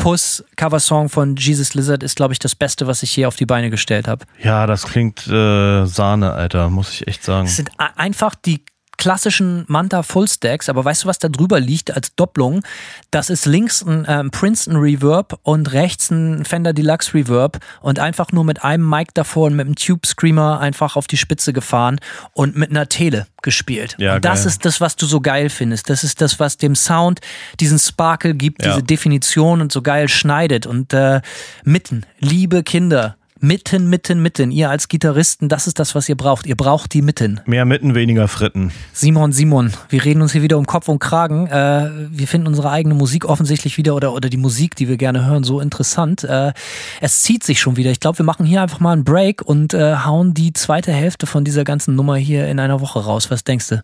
[0.01, 3.45] Puss Coversong von Jesus Lizard ist, glaube ich, das Beste, was ich je auf die
[3.45, 4.25] Beine gestellt habe.
[4.43, 7.47] Ja, das klingt äh, Sahne, Alter, muss ich echt sagen.
[7.47, 8.65] Es sind einfach die
[9.01, 12.63] klassischen Manta Fullstacks, aber weißt du, was da drüber liegt als Doppelung?
[13.11, 18.31] Das ist links ein ähm, Princeton Reverb und rechts ein Fender Deluxe Reverb und einfach
[18.31, 21.99] nur mit einem Mic davor und mit einem Tube Screamer einfach auf die Spitze gefahren
[22.35, 23.97] und mit einer Tele gespielt.
[23.99, 24.47] Ja, und das geil.
[24.49, 25.89] ist das, was du so geil findest.
[25.89, 27.21] Das ist das, was dem Sound
[27.59, 28.73] diesen Sparkle gibt, Ja.
[28.73, 30.67] diese Definition und so geil schneidet.
[30.67, 31.23] Und äh,
[31.65, 34.51] mitten, liebe Kinder, mitten, mitten, mitten.
[34.51, 36.47] Ihr als Gitarristen, das ist das, was ihr braucht.
[36.47, 37.41] Ihr braucht die Mitten.
[37.47, 38.71] Mehr Mitten, weniger Fritten.
[38.93, 41.47] Simon, Simon, wir reden uns hier wieder um Kopf und Kragen.
[41.47, 45.27] Äh, wir finden unsere eigene Musik offensichtlich wieder oder, oder die Musik, die wir gerne
[45.27, 46.25] hören, so interessant.
[46.25, 46.53] Äh,
[47.01, 47.91] es zieht sich schon wieder.
[47.91, 51.27] Ich glaube, wir machen hier einfach mal einen Break und äh, hauen die zweite Hälfte
[51.27, 53.31] von dieser ganzen Nummer hier in einer Woche raus.
[53.31, 53.83] Was denkst du?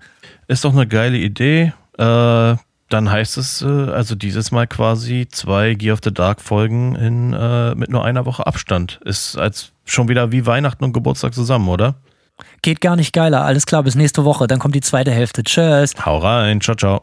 [0.48, 1.72] Ist doch eine geile Idee.
[1.98, 2.56] Äh,
[2.88, 7.32] dann heißt es, äh, also dieses Mal quasi zwei Gear of the Dark Folgen in,
[7.32, 9.00] äh, mit nur einer Woche Abstand.
[9.04, 11.96] Ist als schon wieder wie Weihnachten und Geburtstag zusammen, oder?
[12.62, 13.44] Geht gar nicht geiler.
[13.44, 14.46] Alles klar, bis nächste Woche.
[14.46, 15.42] Dann kommt die zweite Hälfte.
[15.42, 15.94] Tschüss.
[16.04, 17.02] Hau rein, ciao, ciao.